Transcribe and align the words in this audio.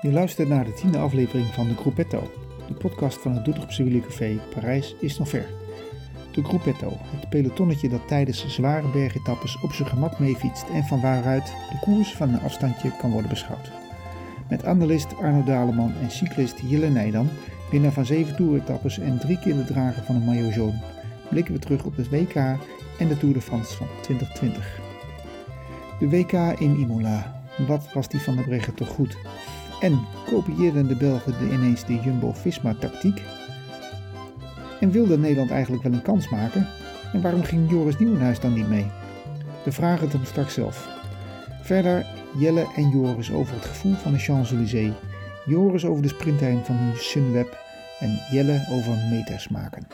Je 0.00 0.12
luistert 0.12 0.48
naar 0.48 0.64
de 0.64 0.74
tiende 0.74 0.98
aflevering 0.98 1.46
van 1.46 1.68
de 1.68 1.76
Gruppetto, 1.76 2.30
de 2.66 2.74
podcast 2.74 3.18
van 3.18 3.32
het 3.32 3.44
Doetinchem 3.44 4.00
Café 4.00 4.38
Parijs 4.54 4.94
is 5.00 5.18
nog 5.18 5.28
ver. 5.28 5.46
De 6.32 6.44
Gruppetto, 6.44 6.92
het 6.98 7.28
pelotonnetje 7.28 7.88
dat 7.88 8.08
tijdens 8.08 8.48
zware 8.48 8.88
bergetappes 8.88 9.60
op 9.62 9.72
zijn 9.72 9.88
gemak 9.88 10.18
meefietst 10.18 10.68
en 10.72 10.84
van 10.84 11.00
waaruit 11.00 11.44
de 11.44 11.78
koers 11.80 12.14
van 12.14 12.28
een 12.28 12.40
afstandje 12.40 12.96
kan 13.00 13.10
worden 13.10 13.30
beschouwd. 13.30 13.70
Met 14.48 14.64
analist 14.64 15.16
Arno 15.16 15.44
Daleman 15.44 15.92
en 16.02 16.10
cyclist 16.10 16.60
Jelle 16.68 16.88
Nijdam, 16.88 17.28
winnaar 17.70 17.92
van 17.92 18.06
zeven 18.06 18.36
toeretappes 18.36 18.98
en 18.98 19.18
drie 19.18 19.38
keer 19.38 19.54
de 19.54 19.64
drager 19.64 20.02
van 20.02 20.14
een 20.14 20.24
maillot 20.24 20.54
jaune, 20.54 20.80
blikken 21.30 21.54
we 21.54 21.60
terug 21.60 21.84
op 21.84 21.96
het 21.96 22.10
WK 22.10 22.34
en 22.98 23.08
de 23.08 23.18
Tour 23.18 23.34
de 23.34 23.40
France 23.40 23.76
van 23.76 23.86
2020. 24.02 24.80
De 25.98 26.08
WK 26.08 26.32
in 26.60 26.76
Imola, 26.76 27.40
wat 27.66 27.92
was 27.92 28.08
die 28.08 28.20
van 28.20 28.36
de 28.36 28.42
Breggen 28.42 28.74
toch 28.74 28.88
goed? 28.88 29.16
En 29.80 30.06
kopieerden 30.26 30.88
de 30.88 30.96
Belgen 30.96 31.32
de 31.38 31.54
ineens 31.54 31.84
de 31.84 31.94
Jumbo-Visma-tactiek? 31.94 33.22
En 34.80 34.90
wilde 34.90 35.18
Nederland 35.18 35.50
eigenlijk 35.50 35.82
wel 35.82 35.92
een 35.92 36.02
kans 36.02 36.28
maken? 36.28 36.66
En 37.12 37.22
waarom 37.22 37.42
ging 37.42 37.70
Joris 37.70 37.98
Nieuwenhuis 37.98 38.40
dan 38.40 38.52
niet 38.52 38.68
mee? 38.68 38.86
We 39.64 39.72
vragen 39.72 40.04
het 40.04 40.12
hem 40.12 40.24
straks 40.24 40.54
zelf. 40.54 40.88
Verder 41.62 42.06
Jelle 42.38 42.66
en 42.76 42.90
Joris 42.90 43.32
over 43.32 43.54
het 43.54 43.64
gevoel 43.64 43.94
van 43.94 44.12
de 44.12 44.18
Champs-Élysées. 44.18 44.92
Joris 45.46 45.84
over 45.84 46.02
de 46.02 46.08
sprinttrein 46.08 46.64
van 46.64 46.92
Sunweb. 46.94 47.58
En 47.98 48.18
Jelle 48.30 48.66
over 48.70 48.92
meters 49.10 49.48
maken. 49.48 49.86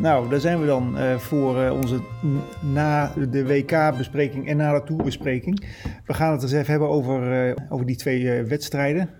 Nou, 0.00 0.28
daar 0.28 0.40
zijn 0.40 0.60
we 0.60 0.66
dan 0.66 0.98
uh, 0.98 1.16
voor 1.16 1.56
uh, 1.56 1.72
onze 1.72 2.00
na 2.72 3.12
de 3.30 3.46
WK-bespreking 3.46 4.48
en 4.48 4.56
na 4.56 4.72
de 4.72 4.82
Tour-bespreking. 4.84 5.66
We 6.06 6.14
gaan 6.14 6.32
het 6.32 6.42
eens 6.42 6.52
even 6.52 6.70
hebben 6.70 6.88
over, 6.88 7.48
uh, 7.48 7.56
over 7.68 7.86
die 7.86 7.96
twee 7.96 8.42
wedstrijden. 8.42 9.10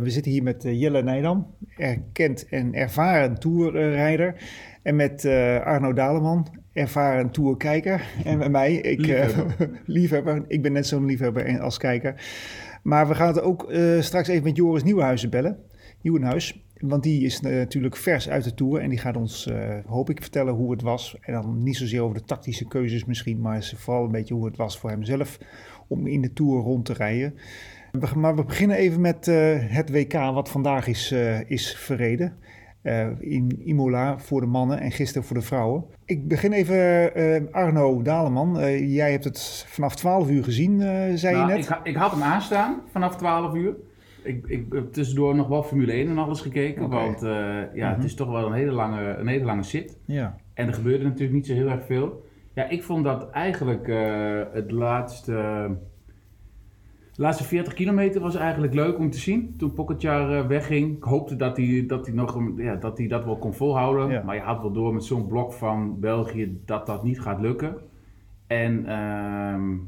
we 0.00 0.04
zitten 0.04 0.32
hier 0.32 0.42
met 0.42 0.62
Jelle 0.62 1.02
Nijdam, 1.02 1.54
erkend 1.76 2.48
en 2.48 2.74
ervaren 2.74 3.38
tourrijder. 3.38 4.34
En 4.82 4.96
met 4.96 5.24
Arno 5.64 5.92
Daleman, 5.92 6.46
ervaren 6.72 7.30
tourkijker. 7.30 8.02
En 8.24 8.38
met 8.38 8.50
mij, 8.50 8.74
ik, 8.74 9.00
liefhebber. 9.00 9.70
liefhebber. 9.86 10.44
Ik 10.48 10.62
ben 10.62 10.72
net 10.72 10.86
zo'n 10.86 11.04
liefhebber 11.04 11.60
als 11.60 11.78
kijker. 11.78 12.14
Maar 12.82 13.08
we 13.08 13.14
gaan 13.14 13.28
het 13.28 13.40
ook 13.40 13.72
straks 14.00 14.28
even 14.28 14.44
met 14.44 14.56
Joris 14.56 14.82
Nieuwenhuizen 14.82 15.30
bellen. 15.30 15.58
Nieuwenhuis. 16.02 16.69
Want 16.80 17.02
die 17.02 17.24
is 17.24 17.40
natuurlijk 17.40 17.96
vers 17.96 18.28
uit 18.28 18.44
de 18.44 18.54
Tour 18.54 18.80
en 18.80 18.88
die 18.88 18.98
gaat 18.98 19.16
ons, 19.16 19.46
uh, 19.46 19.74
hoop 19.86 20.10
ik, 20.10 20.20
vertellen 20.20 20.54
hoe 20.54 20.70
het 20.70 20.82
was. 20.82 21.16
En 21.20 21.32
dan 21.32 21.62
niet 21.62 21.76
zozeer 21.76 22.02
over 22.02 22.14
de 22.16 22.24
tactische 22.24 22.68
keuzes 22.68 23.04
misschien, 23.04 23.40
maar 23.40 23.72
vooral 23.76 24.04
een 24.04 24.10
beetje 24.10 24.34
hoe 24.34 24.44
het 24.44 24.56
was 24.56 24.78
voor 24.78 24.90
hemzelf 24.90 25.38
om 25.88 26.06
in 26.06 26.20
de 26.20 26.32
Tour 26.32 26.62
rond 26.62 26.84
te 26.84 26.92
rijden. 26.92 27.34
Maar 28.14 28.36
we 28.36 28.44
beginnen 28.44 28.76
even 28.76 29.00
met 29.00 29.26
uh, 29.26 29.56
het 29.58 29.90
WK 29.90 30.12
wat 30.12 30.48
vandaag 30.48 30.86
is, 30.86 31.12
uh, 31.12 31.50
is 31.50 31.76
verreden. 31.76 32.36
in 33.18 33.60
Imola 33.64 34.18
voor 34.18 34.40
de 34.40 34.46
mannen 34.46 34.80
en 34.80 34.92
gisteren 34.92 35.26
voor 35.26 35.36
de 35.36 35.42
vrouwen. 35.42 35.84
Ik 36.04 36.28
begin 36.28 36.52
even, 36.52 37.52
Arno 37.52 38.02
Daleman. 38.02 38.78
jij 38.88 39.10
hebt 39.10 39.24
het 39.24 39.64
vanaf 39.68 39.96
12 39.96 40.30
uur 40.30 40.44
gezien, 40.44 40.80
zei 41.18 41.36
nou, 41.36 41.48
je 41.48 41.56
net. 41.56 41.68
Ik, 41.68 41.80
ik 41.82 41.96
had 41.96 42.10
hem 42.10 42.22
aanstaan 42.22 42.80
vanaf 42.92 43.16
12 43.16 43.54
uur. 43.54 43.74
Ik, 44.22 44.46
ik 44.46 44.72
heb 44.72 44.92
tussendoor 44.92 45.34
nog 45.34 45.48
wel 45.48 45.62
Formule 45.62 45.92
1 45.92 46.08
en 46.08 46.18
alles 46.18 46.40
gekeken. 46.40 46.84
Okay. 46.84 47.04
Want 47.04 47.22
uh, 47.22 47.74
ja, 47.74 47.94
het 47.94 48.04
is 48.04 48.14
toch 48.14 48.30
wel 48.30 48.46
een 48.46 48.52
hele 48.52 48.72
lange, 48.72 49.16
een 49.16 49.26
hele 49.26 49.44
lange 49.44 49.62
sit. 49.62 49.98
Ja. 50.04 50.36
En 50.54 50.66
er 50.66 50.74
gebeurde 50.74 51.04
natuurlijk 51.04 51.32
niet 51.32 51.46
zo 51.46 51.54
heel 51.54 51.68
erg 51.68 51.84
veel. 51.84 52.24
Ja, 52.54 52.68
ik 52.68 52.82
vond 52.82 53.04
dat 53.04 53.30
eigenlijk 53.30 53.88
uh, 53.88 54.42
het 54.52 54.70
laatste... 54.70 55.32
De 57.12 57.26
laatste 57.26 57.44
40 57.44 57.74
kilometer 57.74 58.20
was 58.20 58.34
eigenlijk 58.34 58.74
leuk 58.74 58.98
om 58.98 59.10
te 59.10 59.18
zien. 59.18 59.54
Toen 59.56 59.72
Pocketjar 59.72 60.32
uh, 60.32 60.46
wegging. 60.46 60.96
Ik 60.96 61.02
hoopte 61.02 61.36
dat 61.36 61.56
hij 61.56 61.84
dat, 61.86 62.06
hij 62.06 62.14
nog, 62.14 62.38
ja, 62.56 62.76
dat, 62.76 62.98
hij 62.98 63.06
dat 63.06 63.24
wel 63.24 63.38
kon 63.38 63.54
volhouden. 63.54 64.10
Ja. 64.10 64.22
Maar 64.22 64.34
je 64.34 64.40
had 64.40 64.60
wel 64.60 64.72
door 64.72 64.94
met 64.94 65.04
zo'n 65.04 65.26
blok 65.26 65.52
van 65.52 66.00
België 66.00 66.60
dat 66.64 66.86
dat 66.86 67.02
niet 67.02 67.20
gaat 67.20 67.40
lukken. 67.40 67.76
En 68.46 68.84
uh, 68.86 69.78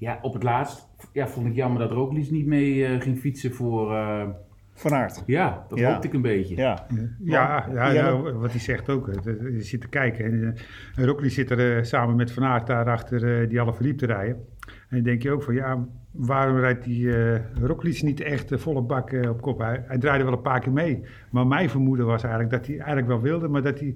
ja, 0.00 0.18
op 0.22 0.32
het 0.32 0.42
laatst 0.42 0.88
ja, 1.12 1.28
vond 1.28 1.46
ik 1.46 1.54
jammer 1.54 1.80
dat 1.80 1.90
Roglic 1.90 2.30
niet 2.30 2.46
mee 2.46 2.74
uh, 2.74 3.00
ging 3.00 3.18
fietsen 3.18 3.52
voor... 3.52 3.92
Uh, 3.92 4.28
Van 4.72 4.94
Aert. 4.94 5.22
Ja, 5.26 5.64
dat 5.68 5.78
ja. 5.78 5.92
hoopte 5.92 6.06
ik 6.06 6.14
een 6.14 6.22
beetje. 6.22 6.56
Ja, 6.56 6.86
ja, 7.18 7.66
ja, 7.72 7.90
ja 7.90 8.20
wat 8.20 8.50
hij 8.50 8.60
zegt 8.60 8.88
ook. 8.88 9.10
Je 9.24 9.62
zit 9.62 9.80
te 9.80 9.88
kijken. 9.88 10.24
En, 10.24 10.56
uh, 10.98 11.04
Roglic 11.04 11.30
zit 11.30 11.50
er 11.50 11.76
uh, 11.76 11.82
samen 11.82 12.16
met 12.16 12.32
Van 12.32 12.44
Aert 12.44 12.66
daarachter 12.66 13.48
die 13.48 13.60
alle 13.60 13.74
verliep 13.74 13.98
te 13.98 14.06
rijden. 14.06 14.36
En 14.66 14.96
dan 14.96 15.02
denk 15.02 15.22
je 15.22 15.30
ook 15.30 15.42
van 15.42 15.54
ja, 15.54 15.86
waarom 16.10 16.58
rijdt 16.58 16.84
die 16.84 17.04
uh, 17.04 17.38
Roglic 17.62 18.02
niet 18.02 18.20
echt 18.20 18.52
volle 18.60 18.82
bak 18.82 19.12
op 19.28 19.40
kop? 19.40 19.58
Hij, 19.58 19.84
hij 19.86 19.98
draaide 19.98 20.24
wel 20.24 20.32
een 20.32 20.40
paar 20.40 20.60
keer 20.60 20.72
mee. 20.72 21.02
Maar 21.30 21.46
mijn 21.46 21.70
vermoeden 21.70 22.06
was 22.06 22.22
eigenlijk 22.22 22.52
dat 22.52 22.66
hij 22.66 22.76
eigenlijk 22.76 23.06
wel 23.06 23.20
wilde, 23.20 23.48
maar 23.48 23.62
dat 23.62 23.80
hij 23.80 23.94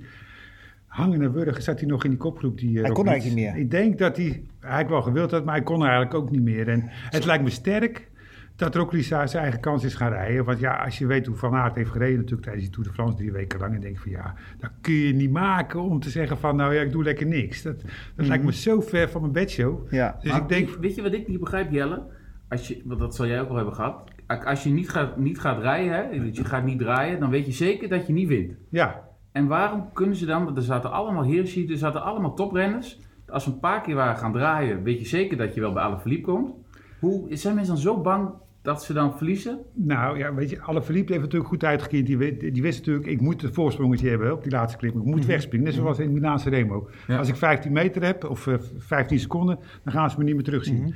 hangende 0.94 1.30
wurgen 1.30 1.62
zat 1.62 1.80
hij 1.80 1.88
nog 1.88 2.04
in 2.04 2.10
die 2.10 2.18
kopgroep. 2.18 2.58
Die, 2.58 2.80
hij 2.80 2.90
kon 2.90 3.06
eigenlijk 3.06 3.36
niet 3.36 3.46
meer. 3.46 3.62
Ik 3.62 3.70
denk 3.70 3.98
dat 3.98 4.16
hij 4.16 4.42
eigenlijk 4.60 4.90
wel 4.90 5.02
gewild 5.02 5.30
had, 5.30 5.44
maar 5.44 5.54
hij 5.54 5.64
kon 5.64 5.82
eigenlijk 5.82 6.14
ook 6.14 6.30
niet 6.30 6.42
meer. 6.42 6.68
En 6.68 6.82
het 6.86 7.24
lijkt 7.24 7.44
me 7.44 7.50
sterk 7.50 8.10
dat 8.56 8.74
Roglic 8.74 9.04
zijn 9.04 9.28
eigen 9.28 9.60
kans 9.60 9.84
is 9.84 9.94
gaan 9.94 10.12
rijden. 10.12 10.44
Want 10.44 10.58
ja, 10.58 10.74
als 10.84 10.98
je 10.98 11.06
weet 11.06 11.26
hoe 11.26 11.36
Van 11.36 11.54
Aert 11.54 11.74
heeft 11.74 11.90
gereden 11.90 12.16
natuurlijk 12.16 12.42
tijdens 12.42 12.64
die 12.64 12.74
Tour 12.74 12.88
de 12.88 12.94
France 12.94 13.16
drie 13.16 13.32
weken 13.32 13.58
lang. 13.58 13.74
En 13.74 13.80
denk 13.80 13.98
van 13.98 14.10
ja, 14.10 14.34
dat 14.58 14.70
kun 14.80 14.94
je 14.94 15.14
niet 15.14 15.30
maken 15.30 15.80
om 15.80 16.00
te 16.00 16.10
zeggen 16.10 16.38
van 16.38 16.56
nou 16.56 16.74
ja, 16.74 16.80
ik 16.80 16.92
doe 16.92 17.02
lekker 17.02 17.26
niks. 17.26 17.62
Dat, 17.62 17.80
dat 17.80 17.90
mm-hmm. 17.90 18.26
lijkt 18.26 18.44
me 18.44 18.52
zo 18.52 18.80
ver 18.80 19.08
van 19.08 19.20
mijn 19.20 19.32
bedshow. 19.32 19.92
Ja. 19.92 20.16
Dus 20.20 20.30
maar 20.30 20.40
ik 20.40 20.48
denk... 20.48 20.68
Weet 20.80 20.94
je 20.94 21.02
wat 21.02 21.12
ik 21.12 21.28
niet 21.28 21.40
begrijp 21.40 21.70
Jelle? 21.70 22.02
Als 22.48 22.68
je, 22.68 22.82
want 22.84 23.00
dat 23.00 23.14
zal 23.14 23.26
jij 23.26 23.40
ook 23.40 23.48
wel 23.48 23.56
hebben 23.56 23.74
gehad. 23.74 24.10
Als 24.26 24.62
je 24.62 24.70
niet 24.70 24.90
gaat, 24.90 25.16
niet 25.16 25.40
gaat 25.40 25.60
rijden, 25.60 25.92
hè, 25.92 26.24
dat 26.24 26.36
je 26.36 26.44
gaat 26.44 26.64
niet 26.64 26.78
draaien, 26.78 27.20
dan 27.20 27.30
weet 27.30 27.46
je 27.46 27.52
zeker 27.52 27.88
dat 27.88 28.06
je 28.06 28.12
niet 28.12 28.28
wint. 28.28 28.52
Ja, 28.68 29.02
en 29.34 29.46
waarom 29.46 29.92
kunnen 29.92 30.16
ze 30.16 30.26
dan, 30.26 30.44
want 30.44 30.56
er 30.56 30.62
zaten 30.62 30.92
allemaal 30.92 31.24
Hirschi, 31.24 31.66
er 31.68 31.76
zaten 31.76 32.02
allemaal 32.02 32.34
toprenners. 32.34 32.98
Als 33.28 33.44
we 33.44 33.50
een 33.52 33.60
paar 33.60 33.80
keer 33.80 33.94
waren 33.94 34.16
gaan 34.16 34.32
draaien, 34.32 34.82
weet 34.82 34.98
je 34.98 35.06
zeker 35.06 35.36
dat 35.36 35.54
je 35.54 35.60
wel 35.60 35.72
bij 35.72 35.82
Alaphilippe 35.82 36.30
komt. 36.30 36.52
Hoe, 37.00 37.26
zijn 37.36 37.54
mensen 37.54 37.74
dan 37.74 37.82
zo 37.82 38.00
bang 38.00 38.30
dat 38.62 38.82
ze 38.84 38.92
dan 38.92 39.16
verliezen? 39.16 39.58
Nou 39.72 40.18
ja, 40.18 40.34
weet 40.34 40.50
je, 40.50 40.60
Alaphilippe 40.62 41.12
heeft 41.12 41.24
natuurlijk 41.24 41.50
goed 41.50 41.64
uitgekeerd. 41.64 42.06
Die, 42.06 42.52
die 42.52 42.62
wist 42.62 42.78
natuurlijk, 42.78 43.06
ik 43.06 43.20
moet 43.20 43.42
het 43.42 43.54
voorsprongetje 43.54 44.08
hebben 44.08 44.32
op 44.32 44.42
die 44.42 44.52
laatste 44.52 44.78
klim. 44.78 44.90
Ik 44.90 44.96
moet 44.96 45.06
mm-hmm. 45.06 45.26
wegspringen, 45.26 45.66
net 45.66 45.74
zoals 45.74 45.98
in 45.98 46.12
Milaanse 46.12 46.50
Remo. 46.50 46.88
Ja. 47.06 47.18
Als 47.18 47.28
ik 47.28 47.36
15 47.36 47.72
meter 47.72 48.04
heb, 48.04 48.24
of 48.24 48.46
uh, 48.46 48.54
15 48.78 49.18
seconden, 49.18 49.58
dan 49.84 49.92
gaan 49.92 50.10
ze 50.10 50.18
me 50.18 50.24
niet 50.24 50.34
meer 50.34 50.44
terugzien. 50.44 50.76
Mm-hmm. 50.76 50.94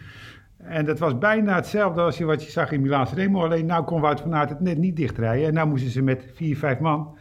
En 0.59 0.85
dat 0.85 0.99
was 0.99 1.19
bijna 1.19 1.55
hetzelfde 1.55 2.01
als 2.01 2.19
je, 2.19 2.25
wat 2.25 2.45
je 2.45 2.51
zag 2.51 2.73
in 2.73 2.81
Milaanse 2.81 3.15
Remo. 3.15 3.45
Alleen 3.45 3.67
nou 3.67 3.85
kon 3.85 4.01
Wout 4.01 4.21
van 4.21 4.35
Aert 4.35 4.49
het 4.49 4.61
net 4.61 4.79
niet 4.79 4.97
dichtrijden. 4.97 5.47
En 5.47 5.55
nou 5.55 5.69
moesten 5.69 5.91
ze 5.91 6.03
met 6.03 6.31
4, 6.35 6.57
5 6.57 6.79
man 6.79 7.17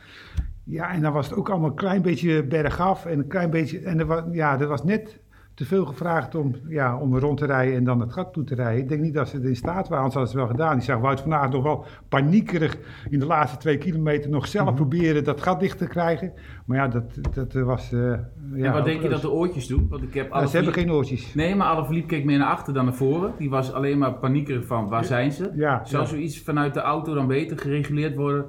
ja, 0.68 0.94
en 0.94 1.02
dan 1.02 1.14
was 1.14 1.30
het 1.30 1.38
ook 1.38 1.50
allemaal 1.50 1.70
een 1.70 1.76
klein 1.76 2.02
beetje 2.02 2.44
bergaf. 2.44 3.06
En 3.06 3.20
een 3.20 3.28
klein 3.28 3.50
beetje. 3.50 3.80
En 3.80 4.00
er 4.00 4.06
was, 4.06 4.22
ja, 4.32 4.60
er 4.60 4.68
was 4.68 4.84
net 4.84 5.20
te 5.54 5.66
veel 5.66 5.86
gevraagd 5.86 6.36
om, 6.36 6.56
ja, 6.68 6.98
om 6.98 7.18
rond 7.18 7.38
te 7.38 7.46
rijden 7.46 7.76
en 7.76 7.84
dan 7.84 8.00
het 8.00 8.14
gat 8.14 8.34
toe 8.34 8.44
te 8.44 8.56
rijden. 8.56 8.82
Ik 8.82 8.90
denk 8.90 9.02
niet 9.02 9.14
dat 9.14 9.30
ze 9.30 9.38
er 9.38 9.46
in 9.46 9.56
staat 9.56 9.88
waren, 9.88 10.04
anders 10.04 10.14
hadden 10.14 10.32
ze 10.32 10.38
het 10.38 10.48
wel 10.48 10.56
gedaan. 10.56 10.78
Ik 10.78 10.84
zag 10.84 11.00
Wout 11.00 11.22
vandaag 11.22 11.50
nog 11.50 11.64
wel 11.64 11.86
paniekerig 12.10 12.78
in 13.10 13.20
de 13.20 13.26
laatste 13.26 13.58
twee 13.58 13.78
kilometer 13.78 14.30
nog 14.30 14.48
zelf 14.48 14.70
mm 14.70 14.78
-hmm. 14.78 14.88
proberen 14.88 15.24
dat 15.24 15.42
gat 15.42 15.60
dicht 15.60 15.78
te 15.78 15.88
krijgen. 15.88 16.34
Maar 16.66 16.78
ja, 16.78 16.88
dat, 16.88 17.04
dat 17.34 17.54
was... 17.54 17.92
Uh, 17.92 18.16
ja, 18.54 18.66
en 18.66 18.74
wat 18.74 18.86
denk 18.86 19.02
je 19.02 19.10
dat 19.10 19.22
de 19.22 19.32
oortjes 19.32 19.68
doen? 19.68 19.88
Want 19.90 20.04
ik 20.04 20.14
heb 20.14 20.34
ja, 20.34 20.46
ze 20.46 20.56
hebben 20.56 20.74
geen 20.74 20.92
oortjes. 20.92 21.34
Nee, 21.34 21.56
maar 21.56 21.68
alle 21.68 21.86
verliep 21.86 22.08
keek 22.08 22.26
meer 22.26 22.38
naar 22.38 22.52
achter 22.52 22.74
dan 22.74 22.86
naar 22.86 22.94
voren. 22.94 23.34
Die 23.38 23.50
was 23.50 23.74
alleen 23.74 23.98
maar 23.98 24.14
paniekerig 24.14 24.66
van, 24.66 24.88
waar 24.90 25.06
zijn 25.06 25.32
ze? 25.32 25.52
Ja, 25.56 25.86
Zou 25.86 26.06
zoiets 26.06 26.42
vanuit 26.42 26.74
de 26.74 26.82
auto 26.82 27.14
dan 27.14 27.28
beter 27.28 27.58
gereguleerd 27.58 28.16
worden 28.16 28.46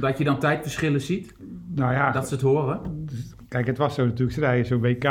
dat 0.00 0.18
je 0.18 0.24
dan 0.24 0.38
tijdverschillen 0.38 1.00
ziet? 1.00 1.34
Nou 1.74 1.92
ja, 1.92 2.10
dat 2.10 2.28
ze 2.28 2.34
het 2.34 2.42
horen? 2.42 3.06
Kijk, 3.48 3.66
het 3.66 3.78
was 3.78 3.94
zo 3.94 4.04
natuurlijk, 4.04 4.32
ze 4.32 4.40
rijden 4.40 4.66
zo'n 4.66 4.80
WK, 4.80 5.02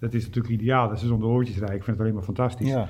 dat 0.00 0.14
is 0.14 0.24
natuurlijk 0.24 0.54
ideaal, 0.54 0.88
dat 0.88 1.00
ze 1.00 1.06
zonder 1.06 1.28
oortjes 1.28 1.58
rijden. 1.58 1.76
Ik 1.76 1.84
vind 1.84 1.96
het 1.96 2.00
alleen 2.00 2.14
maar 2.14 2.24
fantastisch. 2.24 2.68
Ja. 2.68 2.88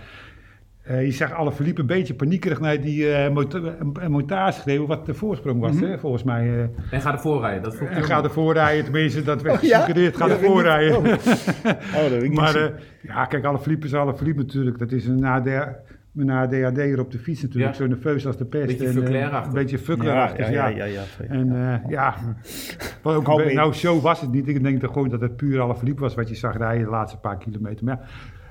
Uh, 0.91 1.05
je 1.05 1.11
zag 1.11 1.33
alle 1.33 1.53
verliep 1.53 1.79
een 1.79 1.87
beetje 1.87 2.15
paniekerig 2.15 2.61
naar 2.61 2.81
die 2.81 3.09
uh, 3.09 4.09
montage 4.09 4.61
schreeuwen, 4.61 4.89
wat 4.89 5.07
de 5.07 5.15
voorsprong 5.15 5.61
was, 5.61 5.73
mm 5.73 5.79
-hmm. 5.79 5.91
hè, 5.91 5.99
volgens 5.99 6.23
mij. 6.23 6.47
Uh, 6.47 6.63
en 6.91 7.01
ga 7.01 7.13
ervoor 7.13 7.41
rijden. 7.41 7.63
Dat 7.63 7.77
en 7.79 8.05
ga 8.05 8.23
ervoor 8.23 8.53
rijden, 8.53 8.85
tenminste, 8.85 9.23
dat 9.23 9.43
werd 9.43 9.55
oh, 9.57 9.61
gesuggereerd, 9.61 10.19
ja? 10.19 10.27
ga 10.27 10.33
ervoor 10.33 10.63
rijden. 10.63 10.97
Oh. 10.97 11.05
oh, 11.05 12.11
dat 12.11 12.29
maar 12.29 12.73
ja, 13.03 13.25
kijk, 13.25 13.45
alle 13.45 13.59
verliep 13.59 13.85
is 13.85 13.95
alle 13.95 14.17
verliep 14.17 14.37
natuurlijk. 14.37 14.79
Dat 14.79 14.93
is 14.93 15.07
een 15.07 15.21
nader 15.21 15.77
met 16.15 16.29
een 16.29 16.49
DHD 16.49 16.79
er 16.79 17.01
op 17.01 17.11
de 17.11 17.19
fiets 17.19 17.43
natuurlijk, 17.43 17.73
ja. 17.73 17.79
zo 17.79 17.87
nerveus 17.87 18.27
als 18.27 18.37
de 18.37 18.45
pest. 18.45 18.67
Beetje 18.67 18.89
fucklerachtig. 18.89 19.47
Een 19.47 19.59
beetje 19.59 19.79
fucklerachtig, 19.79 20.51
ja. 20.51 20.69
Ja, 20.69 20.69
ja, 20.69 20.85
ja, 20.85 21.05
ja, 21.19 21.25
En 21.29 21.47
uh, 21.47 21.91
ja, 21.91 22.15
ook, 23.03 23.53
nou 23.53 23.73
zo 23.73 24.01
was 24.01 24.21
het 24.21 24.33
niet. 24.33 24.49
Ik 24.49 24.63
denk 24.63 24.81
dat 24.81 24.93
gewoon 24.93 25.09
dat 25.09 25.21
het 25.21 25.37
puur 25.37 25.61
alle 25.61 25.77
verliep 25.77 25.99
was 25.99 26.15
wat 26.15 26.29
je 26.29 26.35
zag 26.35 26.57
rijden 26.57 26.85
de 26.85 26.91
laatste 26.91 27.19
paar 27.19 27.39
kilometer. 27.39 27.85
Maar 27.85 27.99
ja, 27.99 28.07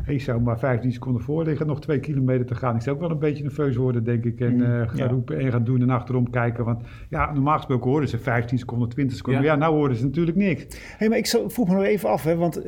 ik 0.05 0.21
zou 0.21 0.41
maar 0.41 0.59
15 0.59 0.91
seconden 0.91 1.21
voor 1.21 1.43
liggen, 1.43 1.67
nog 1.67 1.81
twee 1.81 1.99
kilometer 1.99 2.45
te 2.45 2.55
gaan. 2.55 2.75
Ik 2.75 2.81
zou 2.81 2.95
ook 2.95 3.01
wel 3.01 3.11
een 3.11 3.19
beetje 3.19 3.43
nerveus 3.43 3.75
worden, 3.75 4.03
denk 4.03 4.25
ik. 4.25 4.39
En 4.39 4.59
uh, 4.59 4.81
gaan 4.89 5.09
roepen 5.09 5.39
en 5.39 5.51
gaan 5.51 5.63
doen 5.63 5.81
en 5.81 5.89
achterom 5.89 6.29
kijken. 6.29 6.65
Want 6.65 6.81
ja, 7.09 7.33
normaal 7.33 7.57
gesproken 7.57 7.89
hoorden 7.89 8.09
ze 8.09 8.17
15 8.17 8.57
seconden, 8.57 8.89
20 8.89 9.17
seconden. 9.17 9.43
Ja, 9.43 9.55
nou 9.55 9.75
hoorden 9.75 9.97
ze 9.97 10.03
natuurlijk 10.03 10.37
niks. 10.37 10.61
Hé, 10.63 10.69
hey, 10.97 11.09
maar 11.09 11.17
ik 11.17 11.27
vroeg 11.27 11.67
me 11.67 11.73
nog 11.73 11.83
even 11.83 12.09
af, 12.09 12.23
hè, 12.23 12.35
want 12.35 12.65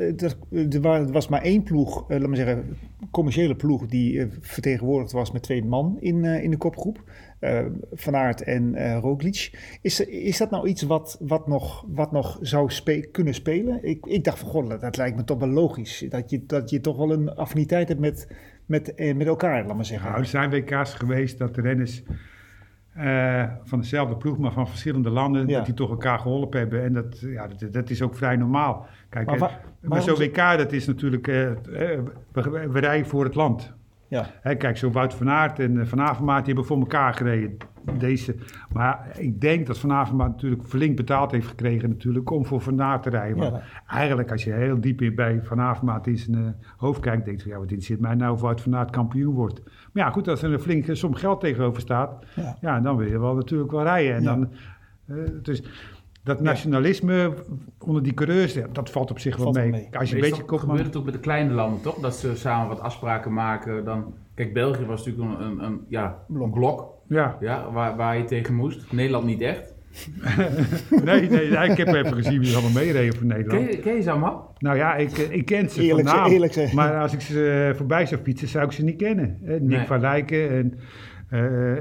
er 0.74 1.12
was 1.12 1.28
maar 1.28 1.42
één 1.42 1.64
ploeg, 1.64 2.06
laat 2.08 2.28
maar 2.28 2.36
zeggen, 2.36 2.64
commerciële 3.12 3.56
ploeg 3.56 3.86
die 3.86 4.28
vertegenwoordigd 4.42 5.12
was 5.12 5.32
met 5.32 5.44
twee 5.44 5.66
man 5.66 5.98
in, 6.00 6.24
in 6.24 6.52
de 6.52 6.58
kopgroep. 6.58 7.04
Eh, 7.46 7.66
Van 7.94 8.16
Aert 8.16 8.42
en 8.44 8.76
eh 8.76 8.98
Roglic. 9.00 9.52
Is, 9.82 10.00
is 10.06 10.38
dat 10.38 10.50
nou 10.52 10.68
iets 10.68 10.82
wat, 10.84 11.18
wat, 11.20 11.48
nog, 11.48 11.86
wat 11.88 12.12
nog 12.12 12.38
zou 12.42 12.70
spe- 12.72 13.08
kunnen 13.12 13.34
spelen? 13.34 13.80
Ik, 13.84 14.06
ik 14.06 14.24
dacht 14.24 14.40
van, 14.40 14.50
god, 14.50 14.70
dat, 14.70 14.82
dat 14.82 14.98
lijkt 14.98 15.16
me 15.18 15.24
toch 15.24 15.40
wel 15.40 15.50
logisch. 15.50 16.06
Dat 16.10 16.30
je, 16.30 16.46
dat 16.46 16.70
je 16.70 16.82
toch 16.82 16.98
wel 16.98 17.12
een 17.12 17.36
affiniteit 17.36 17.88
hebt 17.88 18.00
met, 18.00 18.36
met, 18.66 18.96
eh, 18.96 19.16
met 19.16 19.28
elkaar, 19.28 19.66
laat 19.66 19.76
maar 19.76 19.86
zeggen. 19.86 20.08
Nou, 20.10 20.22
er 20.22 20.28
zijn 20.28 20.50
WK's 20.50 20.94
geweest 20.94 21.38
dat 21.38 21.56
de 21.56 21.62
renners 21.62 22.04
van 23.64 23.80
dezelfde 23.80 24.16
ploeg, 24.18 24.38
maar 24.38 24.52
van 24.52 24.68
verschillende 24.68 25.10
landen, 25.10 25.48
Ja. 25.48 25.56
dat 25.58 25.66
die 25.66 25.74
toch 25.76 25.90
elkaar 25.90 26.20
geholpen 26.20 26.60
hebben. 26.60 26.84
En 26.84 26.94
dat, 26.94 27.20
ja, 27.20 27.48
dat, 27.48 27.74
dat 27.74 27.90
is 27.90 28.02
ook 28.02 28.16
vrij 28.16 28.36
normaal. 28.36 28.86
Kijk, 29.10 29.26
Maar 29.82 30.02
zo'n 30.02 30.16
zo- 30.16 30.24
WK, 30.24 30.36
dat 30.36 30.72
is 30.72 30.88
natuurlijk, 30.88 31.28
eh, 31.28 31.52
we, 32.32 32.68
we 32.72 32.80
rijden 32.80 33.08
voor 33.08 33.24
het 33.24 33.36
land. 33.36 33.74
Ja, 34.08 34.26
Hè, 34.42 34.56
kijk, 34.56 34.78
zo 34.78 34.92
Wout 34.92 35.14
van 35.14 35.30
Aert 35.30 35.60
en 35.60 35.80
eh, 35.80 35.86
Van 35.86 36.02
Avermaat, 36.02 36.46
die 36.46 36.54
hebben 36.54 36.66
voor 36.66 36.80
elkaar 36.80 37.14
gereden. 37.14 37.58
Deze. 37.98 38.36
Maar 38.74 39.08
ik 39.18 39.42
denk 39.42 39.68
dat 39.68 39.78
Van 39.80 39.92
Avermaat 39.92 40.28
natuurlijk 40.28 40.68
flink 40.68 40.96
betaald 40.96 41.32
heeft 41.32 41.48
gekregen 41.48 41.90
natuurlijk 41.90 42.32
om 42.32 42.46
voor 42.46 42.62
Van 42.62 42.82
Aert 42.82 43.04
te 43.04 43.10
rijden. 43.10 43.44
Ja. 43.44 43.52
Want 43.52 43.64
eigenlijk 43.88 44.32
als 44.32 44.44
je 44.44 44.52
heel 44.52 44.82
diep 44.82 45.02
in 45.02 45.16
bij 45.16 45.40
Van 45.44 45.60
Avermaat 45.60 46.08
in 46.08 46.18
zijn 46.18 46.36
eh, 46.36 46.68
hoofd 46.78 47.00
kijkt, 47.00 47.26
denk 47.26 47.42
je, 47.42 47.50
ja, 47.50 47.56
wat 47.56 47.64
interesseert 47.64 48.00
mij 48.00 48.16
nou 48.16 48.34
of 48.34 48.42
Wout 48.42 48.62
van 48.62 48.76
Aert 48.76 48.90
kampioen 48.90 49.34
wordt. 49.34 49.62
Maar 49.64 50.04
ja, 50.04 50.10
goed, 50.10 50.28
als 50.28 50.42
er 50.42 50.54
een 50.54 50.60
flinke 50.60 50.96
som 50.96 51.14
geld 51.14 51.40
tegenover 51.40 51.82
staat, 51.82 52.26
ja. 52.36 52.58
ja, 52.62 52.80
dan 52.80 52.98
wil 52.98 53.08
je 53.08 53.20
wel 53.20 53.36
natuurlijk 53.36 53.72
wel 53.72 53.84
rijden. 53.84 54.16
En 54.16 54.24
dan, 54.24 54.50
eh, 55.06 55.16
dus 55.42 55.64
dat 56.26 56.42
nationalisme 56.42 57.34
onder 57.80 58.04
die 58.04 58.14
coureurs, 58.14 58.58
dat 58.74 58.90
valt 58.90 59.12
op 59.12 59.20
zich 59.20 59.36
wel 59.36 59.44
Valt 59.44 59.56
wel 59.58 59.66
mee. 59.68 59.82
mee. 59.92 60.00
Als 60.00 60.10
je 60.10 60.16
een 60.16 60.22
beetje 60.22 60.44
kopman... 60.46 60.70
gebeurt 60.70 60.86
het 60.86 60.96
ook 60.96 61.06
met 61.06 61.14
de 61.14 61.20
kleine 61.20 61.54
landen, 61.54 61.82
toch? 61.82 61.96
Dat 62.00 62.16
ze 62.16 62.36
samen 62.36 62.68
wat 62.68 62.80
afspraken 62.80 63.34
maken. 63.34 63.86
Dan, 63.86 64.14
kijk, 64.36 64.54
België 64.54 64.86
was 64.86 65.06
natuurlijk 65.06 65.40
een, 65.40 65.46
een, 65.48 65.64
een, 65.64 65.80
ja, 65.88 66.18
een 66.34 66.52
blok 66.52 66.88
Ja, 67.08 67.38
ja, 67.40 67.72
waar, 67.72 67.96
waar 67.96 68.18
je 68.18 68.24
tegen 68.24 68.56
moest. 68.56 68.92
Nederland 68.92 69.26
niet 69.26 69.42
echt. 69.42 69.74
nee, 71.06 71.30
nee, 71.30 71.50
ja, 71.52 71.64
ik 71.64 71.78
heb 71.78 71.88
even 71.88 72.14
gezien 72.14 72.40
wie 72.40 72.50
er 72.50 72.54
allemaal 72.62 72.84
meereden 72.84 73.16
voor 73.16 73.26
Nederland. 73.26 73.64
Ken 73.66 73.72
je, 73.76 73.80
ken 73.80 73.96
je 73.96 74.02
ze 74.02 74.12
allemaal? 74.12 74.54
Nou 74.58 74.78
ja, 74.78 74.96
ik, 74.96 75.12
eh, 75.18 75.32
ik 75.32 75.46
ken 75.46 75.70
ze 75.70 75.82
Eerlijk 75.82 76.08
van 76.08 76.18
ze- 76.18 76.24
naam, 76.24 76.32
eerlijk 76.32 76.54
ze- 76.54 76.70
maar 76.74 77.00
als 77.02 77.14
ik 77.14 77.22
ze 77.22 77.68
eh, 77.72 77.78
voorbij 77.78 78.06
zou 78.06 78.22
fietsen, 78.22 78.48
zou 78.48 78.66
ik 78.66 78.72
ze 78.72 78.84
niet 78.84 78.98
kennen. 78.98 79.38
Eh, 79.46 79.50
Nick 79.52 79.62
Nee. 79.62 79.86
van 79.86 80.00
Lijken 80.00 80.50
en 80.50 80.74
eh 81.30 81.74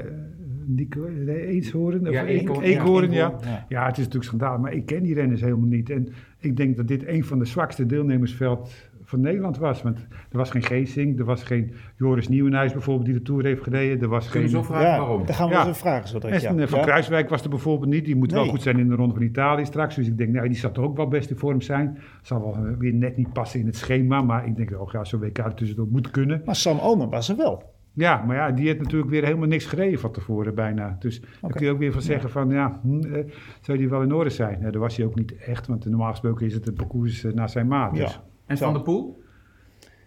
Nico, 0.67 1.07
nee, 1.25 1.45
Eenshoorn, 1.47 2.07
of 2.07 2.13
Ja, 2.13 2.25
Eek- 2.25 2.39
Eekhoorn, 2.41 2.61
Eekhoorn, 2.63 3.11
ja, 3.11 3.33
ja. 3.69 3.85
Het 3.85 3.91
is 3.97 3.97
natuurlijk 4.03 4.23
schandaal, 4.23 4.57
maar 4.59 4.73
ik 4.73 4.85
ken 4.85 5.03
die 5.03 5.13
renners 5.13 5.41
helemaal 5.41 5.67
niet. 5.67 5.89
En 5.89 6.07
ik 6.39 6.57
denk 6.57 6.77
dat 6.77 6.87
dit 6.87 7.07
een 7.07 7.23
van 7.25 7.39
de 7.39 7.45
zwakste 7.45 7.85
deelnemersveld 7.85 8.73
van 9.07 9.21
Nederland 9.21 9.57
was. 9.57 9.81
Want 9.81 9.97
er 10.31 10.37
was 10.37 10.49
geen 10.51 10.63
Geesing, 10.63 11.19
er 11.19 11.25
was 11.25 11.43
geen 11.43 11.71
Joris 11.97 12.27
Nieuwenhuis 12.27 12.71
bijvoorbeeld 12.71 13.05
die 13.05 13.13
de 13.15 13.21
Tour 13.21 13.43
heeft 13.45 13.63
gereden. 13.63 14.01
Er 14.01 14.07
was 14.07 14.29
Kun 14.29 14.41
je 14.41 14.47
geen... 14.47 14.55
zo 14.55 14.63
vragen 14.63 14.87
ja 14.89 14.97
waarom? 14.97 15.25
daar 15.25 15.35
gaan 15.35 15.47
we 15.49 15.53
Ja. 15.53 15.67
eens 15.67 15.77
vragen 15.77 16.07
zo 16.07 16.19
direct. 16.19 16.43
En 16.43 16.57
Ja. 16.57 16.67
Van 16.67 16.79
Ja. 16.79 16.85
Kruiswijk 16.85 17.29
was 17.29 17.43
er 17.43 17.49
bijvoorbeeld 17.49 17.91
niet. 17.91 18.05
Die 18.05 18.15
moet 18.15 18.31
wel 18.31 18.45
goed 18.47 18.61
zijn 18.61 18.79
in 18.79 18.89
de 18.89 18.95
Ronde 18.95 19.13
van 19.13 19.23
Italië 19.23 19.65
straks. 19.65 19.95
Dus 19.95 20.07
ik 20.07 20.17
denk, 20.17 20.33
nou, 20.33 20.47
die 20.47 20.57
zal 20.57 20.71
toch 20.71 20.85
ook 20.85 20.97
wel 20.97 21.07
best 21.07 21.29
in 21.29 21.35
vorm 21.37 21.61
zijn. 21.61 21.97
Zal 22.21 22.39
wel 22.41 22.53
eh, 22.65 22.71
weer 22.77 22.93
net 22.93 23.17
niet 23.17 23.33
passen 23.33 23.59
in 23.59 23.65
het 23.65 23.75
schema. 23.75 24.21
Maar 24.21 24.47
ik 24.47 24.55
denk, 24.55 24.71
oh, 24.79 24.91
ja, 24.91 25.03
zo'n 25.03 25.19
WK 25.19 25.37
er 25.37 25.53
tussendoor 25.53 25.87
moet 25.89 26.11
kunnen. 26.11 26.41
Maar 26.45 26.55
Sam 26.55 26.79
Omen 26.79 27.09
was 27.09 27.29
er 27.29 27.37
wel. 27.37 27.73
Ja, 27.95 28.23
maar 28.25 28.35
ja, 28.35 28.51
die 28.51 28.67
heeft 28.67 28.79
natuurlijk 28.79 29.11
weer 29.11 29.23
helemaal 29.23 29.47
niks 29.47 29.65
gereden 29.65 29.99
van 29.99 30.11
tevoren 30.11 30.55
bijna. 30.55 30.95
Dus 30.99 31.19
daar 31.21 31.29
Oké. 31.41 31.53
kun 31.53 31.65
je 31.65 31.71
ook 31.71 31.79
weer 31.79 31.91
van 31.91 32.01
zeggen 32.01 32.29
van, 32.29 32.49
ja, 32.49 32.79
hm, 32.81 32.99
eh, 32.99 33.31
zou 33.61 33.77
die 33.77 33.89
wel 33.89 34.01
in 34.01 34.13
orde 34.13 34.29
zijn? 34.29 34.59
Ja, 34.59 34.71
dat 34.71 34.81
was 34.81 34.97
hij 34.97 35.05
ook 35.05 35.15
niet 35.15 35.35
echt, 35.35 35.67
want 35.67 35.85
normaal 35.85 36.09
gesproken 36.09 36.45
is 36.45 36.53
het 36.53 36.67
een 36.67 36.73
parcours 36.73 37.23
eh, 37.23 37.33
naar 37.33 37.49
zijn 37.49 37.67
maat. 37.67 37.97
Ja. 37.97 38.03
Dus. 38.03 38.19
En 38.45 38.57
Van 38.57 38.73
der 38.73 38.81
Poel? 38.81 39.23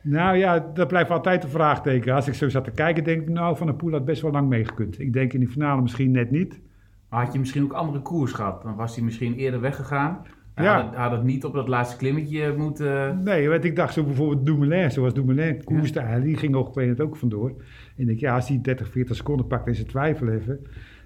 Nou 0.03 0.37
ja, 0.37 0.71
dat 0.75 0.89
blijft 0.89 1.11
altijd 1.11 1.45
een 1.45 1.51
vraagteken. 1.51 2.15
Als 2.15 2.29
ik 2.29 2.35
zo 2.35 2.49
zat 2.49 2.65
te 2.65 2.71
kijken, 2.71 3.05
denk 3.05 3.23
ik, 3.23 3.29
nou, 3.29 3.57
Van 3.57 3.67
der 3.67 3.77
Poel 3.77 3.93
had 3.93 4.05
best 4.05 4.23
wel 4.23 4.31
lang 4.31 4.49
meegekund. 4.49 5.01
Ik 5.01 5.13
denk 5.13 5.33
in 5.33 5.41
die 5.41 5.49
finale 5.49 5.83
misschien 5.83 6.11
net 6.11 6.31
niet. 6.31 6.61
Maar 7.09 7.25
had 7.25 7.33
je 7.33 7.39
misschien 7.39 7.63
ook 7.63 7.73
andere 7.73 8.03
koers 8.03 8.33
gehad? 8.33 8.63
Dan 8.63 8.75
was 8.75 8.95
hij 8.95 9.05
misschien 9.05 9.35
eerder 9.35 9.61
weggegaan. 9.61 10.23
Hij 10.59 10.67
Ja. 10.67 10.75
had, 10.77 10.85
het, 10.91 10.95
had 10.95 11.11
het 11.11 11.23
niet 11.23 11.45
op 11.45 11.53
dat 11.55 11.69
laatste 11.69 11.97
klimmetje 11.97 12.55
moeten... 12.57 13.23
Nee, 13.23 13.49
want 13.49 13.65
ik 13.65 13.77
dacht 13.77 13.93
zo 13.95 14.05
bijvoorbeeld 14.05 14.47
Dumoulin, 14.47 14.91
zoals 14.91 15.15
Dumoulin 15.15 15.65
koerste, 15.65 16.21
die 16.23 16.37
ging 16.37 16.55
ook, 16.55 16.75
het 16.81 17.01
ook 17.01 17.17
vandoor. 17.17 17.49
En 17.49 17.57
ik 17.97 18.07
denk, 18.07 18.19
ja, 18.21 18.35
als 18.35 18.49
hij 18.49 18.59
30, 18.63 18.89
40 18.89 19.17
seconden 19.17 19.47
pakt 19.47 19.67
en 19.67 19.75
ze 19.75 19.85
twijfelen 19.85 20.35
even, 20.35 20.59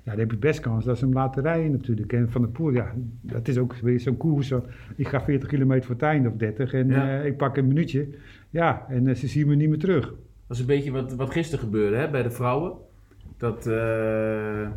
ja, 0.04 0.10
dan 0.10 0.18
heb 0.20 0.30
je 0.30 0.36
best 0.36 0.60
kans 0.60 0.84
dat 0.84 0.98
ze 0.98 1.04
hem 1.04 1.14
laten 1.14 1.42
rijden 1.42 1.70
natuurlijk. 1.70 2.12
En 2.12 2.30
Van 2.30 2.40
der 2.40 2.50
Poel, 2.50 2.70
ja, 2.72 2.92
dat 3.20 3.48
is 3.48 3.58
ook 3.58 3.74
weer 3.74 4.00
zo'n 4.00 4.16
koers. 4.16 4.48
Zo, 4.48 4.64
ik 4.96 5.08
ga 5.08 5.20
40 5.20 5.48
kilometer 5.48 5.84
voor 5.84 5.94
het 5.94 6.04
einde 6.04 6.28
of 6.28 6.34
30 6.34 6.72
en 6.72 6.88
Ja. 6.88 7.18
eh, 7.20 7.26
ik 7.26 7.36
pak 7.36 7.56
een 7.56 7.66
minuutje. 7.66 8.08
Ja, 8.50 8.86
en 8.88 9.06
eh, 9.06 9.14
ze 9.14 9.26
zien 9.26 9.46
me 9.48 9.54
niet 9.54 9.68
meer 9.68 9.78
terug. 9.78 10.04
Dat 10.06 10.56
is 10.56 10.58
een 10.60 10.66
beetje 10.66 10.90
wat, 10.90 11.14
wat 11.14 11.30
gisteren 11.30 11.64
gebeurde 11.64 11.96
hè, 11.96 12.10
bij 12.10 12.22
de 12.22 12.30
vrouwen. 12.30 12.72
Dat, 13.36 13.66
eh, 13.66 14.68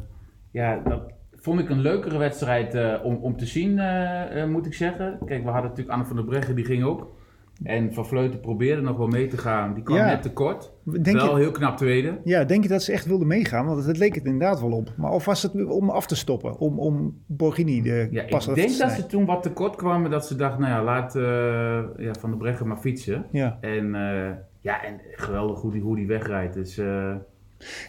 ja, 0.51 0.81
dat 0.83 1.01
vond 1.45 1.59
ik 1.59 1.69
een 1.69 1.79
leukere 1.81 2.17
wedstrijd 2.17 2.73
eh, 2.73 2.93
om, 3.03 3.15
om 3.15 3.37
te 3.37 3.45
zien, 3.45 3.79
eh, 3.79 4.41
eh, 4.41 4.49
moet 4.49 4.65
ik 4.65 4.73
zeggen. 4.73 5.17
Kijk, 5.25 5.43
we 5.43 5.49
hadden 5.49 5.69
natuurlijk 5.69 5.89
Anne 5.95 6.05
van 6.05 6.15
der 6.15 6.25
Breggen, 6.25 6.55
die 6.55 6.65
ging 6.65 6.83
ook. 6.83 7.13
En 7.63 7.93
Van 7.93 8.05
Vleuten 8.05 8.39
probeerde 8.39 8.81
nog 8.81 8.97
wel 8.97 9.07
mee 9.07 9.27
te 9.27 9.37
gaan. 9.37 9.73
Die 9.73 9.83
kwam 9.83 9.97
Ja. 9.97 10.05
net 10.05 10.21
tekort. 10.21 10.71
Denk 10.83 11.17
wel 11.17 11.37
je, 11.37 11.43
heel 11.43 11.51
knap 11.51 11.77
tweede. 11.77 12.19
ja, 12.23 12.43
denk 12.43 12.63
je 12.63 12.69
dat 12.69 12.83
ze 12.83 12.91
echt 12.91 13.05
wilden 13.05 13.27
meegaan? 13.27 13.65
Want 13.65 13.85
het 13.85 13.97
leek 13.97 14.15
het 14.15 14.25
inderdaad 14.25 14.61
wel 14.61 14.71
op. 14.71 14.93
Maar 14.97 15.11
of 15.11 15.25
was 15.25 15.43
het 15.43 15.65
om 15.65 15.89
af 15.89 16.07
te 16.07 16.15
stoppen? 16.15 16.57
Om, 16.59 16.79
om 16.79 17.21
Borghini 17.25 17.81
de 17.81 18.07
Ja, 18.11 18.23
pas 18.23 18.47
ik 18.47 18.53
te 18.53 18.59
denk 18.61 18.77
dat 18.77 18.91
ze 18.91 19.05
toen 19.05 19.25
wat 19.25 19.43
tekort 19.43 19.75
kwamen. 19.75 20.11
Dat 20.11 20.27
ze 20.27 20.35
dachten, 20.35 20.61
nou 20.61 20.73
ja, 20.73 20.83
laat 20.83 21.13
ja, 21.97 22.13
Van 22.19 22.29
der 22.29 22.39
Breggen 22.39 22.67
maar 22.67 22.77
fietsen. 22.77 23.25
Ja. 23.31 23.57
En 23.61 23.91
ja, 24.59 24.83
en 24.83 25.01
geweldig 25.11 25.61
hoe 25.61 25.71
die, 25.71 25.81
hoe 25.81 25.95
die 25.95 26.07
wegrijdt. 26.07 26.53
Dus 26.53 26.79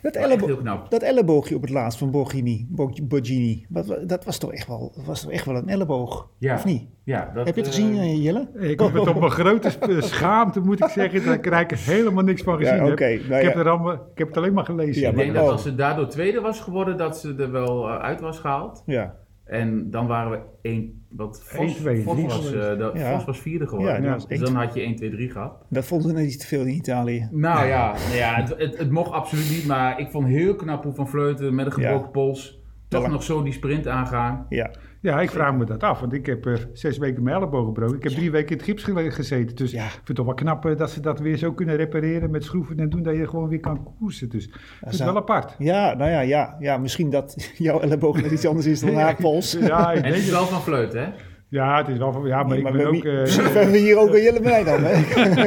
Dat, 0.02 0.14
ellebo 0.14 0.62
dat 0.88 1.02
elleboogje 1.02 1.54
op 1.54 1.60
het 1.60 1.70
laatst 1.70 1.98
van 1.98 2.10
Borghini, 2.10 2.66
Bo- 2.70 2.90
Borghini 3.02 3.66
wat, 3.68 3.96
dat 4.06 4.24
was 4.24 4.38
toch 4.38 4.52
echt 4.52 4.66
wel, 4.66 4.92
was 5.06 5.20
toch 5.22 5.30
echt 5.30 5.44
wel 5.44 5.56
een 5.56 5.68
elleboog? 5.68 6.28
Ja. 6.38 6.54
Of 6.54 6.64
niet? 6.64 6.82
Ja, 7.04 7.30
dat, 7.34 7.46
Heb 7.46 7.54
je 7.54 7.60
het 7.60 7.70
eh, 7.70 7.76
gezien, 7.76 7.98
eh, 7.98 8.24
Jelle? 8.24 8.48
Ik 8.58 8.80
heb 8.80 8.92
het 8.92 9.08
op 9.08 9.18
mijn 9.18 9.30
grote 9.30 9.70
schaamte, 10.00 10.60
moet 10.60 10.80
ik 10.84 10.88
zeggen, 10.88 11.24
daar 11.24 11.38
krijg 11.38 11.70
ik 11.70 11.78
helemaal 11.78 12.24
niks 12.24 12.42
van 12.42 12.56
gezien. 12.58 12.74
Ja, 12.76 12.84
heb. 12.84 12.98
nou 12.98 13.12
ik, 13.12 13.26
ja. 13.28 13.36
heb 13.36 13.56
er 13.56 13.68
allemaal, 13.68 13.92
ik 13.92 13.98
heb 14.18 14.28
het 14.28 14.36
alleen 14.36 14.52
maar 14.52 14.64
gelezen. 14.64 15.02
Ja, 15.02 15.08
Ik 15.08 15.14
maar- 15.14 15.24
denk 15.24 15.36
dat 15.36 15.44
oh. 15.44 15.50
als 15.50 15.62
ze 15.62 15.74
daardoor 15.74 16.08
tweede 16.08 16.40
was 16.40 16.60
geworden, 16.60 16.96
dat 16.96 17.18
ze 17.18 17.34
er 17.38 17.50
wel 17.52 17.88
eh, 17.88 17.98
uit 17.98 18.20
was 18.20 18.38
gehaald. 18.38 18.82
Ja. 18.86 19.14
En 19.46 19.90
dan 19.90 20.06
waren 20.06 20.30
we 20.30 20.38
één, 20.62 21.06
wat 21.08 21.42
Vos, 21.44 21.82
was, 21.82 22.52
eh, 22.52 22.78
dat- 22.78 22.98
Ja. 22.98 23.14
Vos 23.14 23.24
was 23.24 23.38
vierde 23.40 23.66
geworden. 23.66 23.94
Ja, 23.94 24.02
Ja. 24.02 24.12
was 24.12 24.26
dus 24.28 24.38
dan 24.40 24.54
had 24.54 24.74
je 24.74 24.82
1, 24.82 24.96
2, 24.96 25.10
3 25.10 25.30
gehad. 25.30 25.52
Dat 25.68 25.84
vonden 25.84 26.08
ze 26.08 26.14
net 26.14 26.24
iets 26.26 26.36
te 26.36 26.46
veel 26.46 26.60
in 26.60 26.68
Italië. 26.74 27.28
Nou 27.30 27.66
ja, 27.66 27.92
nou 27.92 28.14
ja 28.24 28.34
het, 28.34 28.54
het, 28.58 28.78
het 28.78 28.90
mocht 28.90 29.10
absoluut 29.10 29.50
niet, 29.50 29.66
maar 29.66 30.00
ik 30.00 30.10
vond 30.10 30.26
heel 30.26 30.54
knap 30.54 30.82
hoe 30.84 30.94
Van 30.94 31.08
Vleuten 31.08 31.54
met 31.54 31.66
een 31.66 31.72
gebroken 31.72 32.04
Ja. 32.04 32.10
pols 32.10 32.60
toch 32.88 33.08
nog 33.08 33.22
zo 33.22 33.42
die 33.42 33.52
sprint 33.52 33.86
aangaan. 33.88 34.46
Ja. 34.48 34.70
Ja, 35.00 35.20
ik 35.20 35.30
vraag 35.30 35.54
me 35.54 35.64
dat 35.64 35.82
af, 35.82 36.00
want 36.00 36.12
ik 36.12 36.26
heb 36.26 36.46
eh, 36.46 36.54
zes 36.72 36.98
weken 36.98 37.22
mijn 37.22 37.36
elleboog 37.36 37.66
gebroken. 37.66 37.96
Ik 37.96 38.02
heb 38.02 38.12
drie 38.12 38.30
weken 38.30 38.50
in 38.50 38.56
het 38.56 38.66
gips 38.66 38.82
ge- 38.82 39.10
gezeten. 39.10 39.56
Dus 39.56 39.70
Ja. 39.70 39.84
ik 39.84 39.90
vind 39.90 40.06
het 40.06 40.16
toch 40.16 40.26
wel 40.26 40.34
knap 40.34 40.66
eh, 40.66 40.76
dat 40.76 40.90
ze 40.90 41.00
dat 41.00 41.20
weer 41.20 41.36
zo 41.36 41.52
kunnen 41.52 41.76
repareren 41.76 42.30
met 42.30 42.44
schroeven 42.44 42.78
en 42.78 42.88
doen 42.88 43.02
dat 43.02 43.16
je 43.16 43.28
gewoon 43.28 43.48
weer 43.48 43.60
kan 43.60 43.94
koersen. 43.98 44.28
Dus 44.28 44.48
dat 44.80 44.92
is 44.92 44.96
zou- 44.98 45.12
wel 45.12 45.20
apart. 45.22 45.54
Ja, 45.58 45.94
nou 45.94 46.10
ja, 46.10 46.20
ja, 46.20 46.56
ja, 46.58 46.78
misschien 46.78 47.10
dat 47.10 47.34
jouw 47.58 47.80
elleboog 47.80 48.22
net 48.22 48.30
iets 48.30 48.46
anders 48.46 48.66
is 48.66 48.80
dan 48.80 48.94
haar 49.04 49.16
pols. 49.16 49.52
Ja, 49.60 49.92
ik 49.92 50.04
En 50.04 50.12
het 50.12 50.16
is 50.22 50.30
wel 50.30 50.44
Van 50.46 50.62
Vleuten, 50.62 51.00
hè? 51.04 51.10
Ja, 51.48 51.78
het 51.78 51.88
is 51.88 51.98
wel 51.98 52.12
van, 52.12 52.26
ja, 52.26 52.36
maar 52.36 52.46
Nee, 52.48 52.56
ik 52.58 52.62
maar 52.62 52.72
ben 52.72 52.86
ook, 52.86 52.92
wie- 52.92 53.10
eh, 53.10 53.36
hebben 53.54 53.72
we 53.72 53.78
hier 53.78 53.98
ook 53.98 54.14
een 54.14 54.22
Jelle 54.22 54.40
bij 54.40 54.64
dan, 54.64 54.80
hè? 54.84 54.92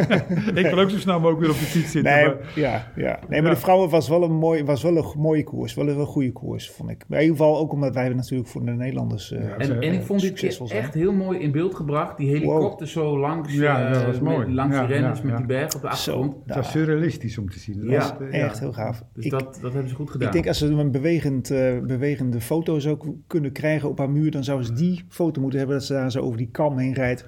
ik 0.62 0.65
wil 0.74 0.79
ook 0.79 0.89
zo 0.89 0.98
snel 0.98 1.15
mogelijk 1.20 1.39
weer 1.39 1.50
op 1.50 1.56
de 1.60 1.65
fiets 1.65 1.91
zitten. 1.91 2.13
Nee, 2.13 2.25
maar- 2.25 2.38
ja, 2.56 2.91
ja. 2.96 3.20
nee 3.29 3.41
maar 3.41 3.50
Ja. 3.50 3.56
de 3.56 3.62
vrouwen 3.62 3.89
was 3.89 4.10
wel 4.10 4.24
een, 4.24 4.32
mooi, 4.34 4.63
was 4.63 4.84
wel 4.84 4.98
een 4.98 5.06
mooie 5.18 5.44
koers. 5.44 5.74
Wel 5.74 5.88
een, 5.89 6.06
goede 6.06 6.32
koers, 6.32 6.70
vond 6.72 6.89
ik. 6.89 7.03
Maar 7.08 7.18
in 7.20 7.24
ieder 7.25 7.38
geval 7.39 7.58
ook 7.60 7.72
omdat 7.72 7.94
wij 7.94 8.10
natuurlijk 8.10 8.50
voor 8.50 8.65
de 8.65 8.72
Nederlanders... 8.72 9.32
eh, 9.32 9.41
Ja, 9.48 9.58
En, 9.58 9.82
en 9.82 9.94
ik 9.94 10.01
vond 10.01 10.22
dit 10.22 10.39
zijn. 10.39 10.70
echt 10.70 10.94
heel 10.94 11.12
mooi 11.13 11.39
in 11.39 11.51
beeld 11.51 11.75
gebracht. 11.75 12.18
Die 12.18 12.29
helikopter 12.29 12.88
zo 12.88 13.20
langs, 13.20 13.53
Ja, 13.53 13.86
eh, 13.88 13.94
dat 13.94 14.06
was 14.06 14.20
met- 14.20 14.34
mooi. 14.34 14.53
langs 14.53 14.75
Ja, 14.75 14.86
die 14.86 14.94
renners 14.96 15.18
ja, 15.20 15.24
met 15.24 15.34
ja. 15.34 15.38
die 15.38 15.48
berg 15.48 15.75
op 15.75 15.82
de 15.82 15.88
achtergrond. 15.89 16.32
Zo, 16.34 16.41
het 16.46 16.56
was 16.56 16.72
surrealistisch 16.72 17.38
om 17.38 17.50
te 17.50 17.60
zien. 17.60 17.79
Dat 17.82 17.89
Ja, 17.89 17.98
was, 18.20 18.29
echt 18.29 18.60
heel 18.60 18.74
gaaf. 18.74 19.03
Dus 19.13 19.25
ik, 19.25 19.32
dat, 19.32 19.58
dat 19.62 19.72
hebben 19.74 19.89
ze 19.89 19.96
goed 19.96 20.10
gedaan. 20.12 20.27
ik 20.27 20.34
denk 20.34 20.48
als 20.48 20.58
ze 20.58 20.68
een 20.68 20.91
bewegend, 20.91 21.51
eh, 21.51 21.79
bewegende 21.79 22.41
foto 22.41 22.79
zou 22.79 22.98
k- 22.98 23.13
kunnen 23.27 23.51
krijgen 23.51 23.89
op 23.89 23.98
haar 23.98 24.10
muur... 24.10 24.32
dan 24.32 24.44
zou 24.44 24.63
ze 24.63 24.74
die 24.74 25.06
foto 25.10 25.41
moeten 25.41 25.60
hebben 25.60 25.77
dat 25.77 25.86
ze 25.89 26.01
daar 26.01 26.12
zo 26.12 26.19
over 26.19 26.38
die 26.38 26.50
kam 26.51 26.77
heen 26.77 26.93
rijdt... 26.93 27.27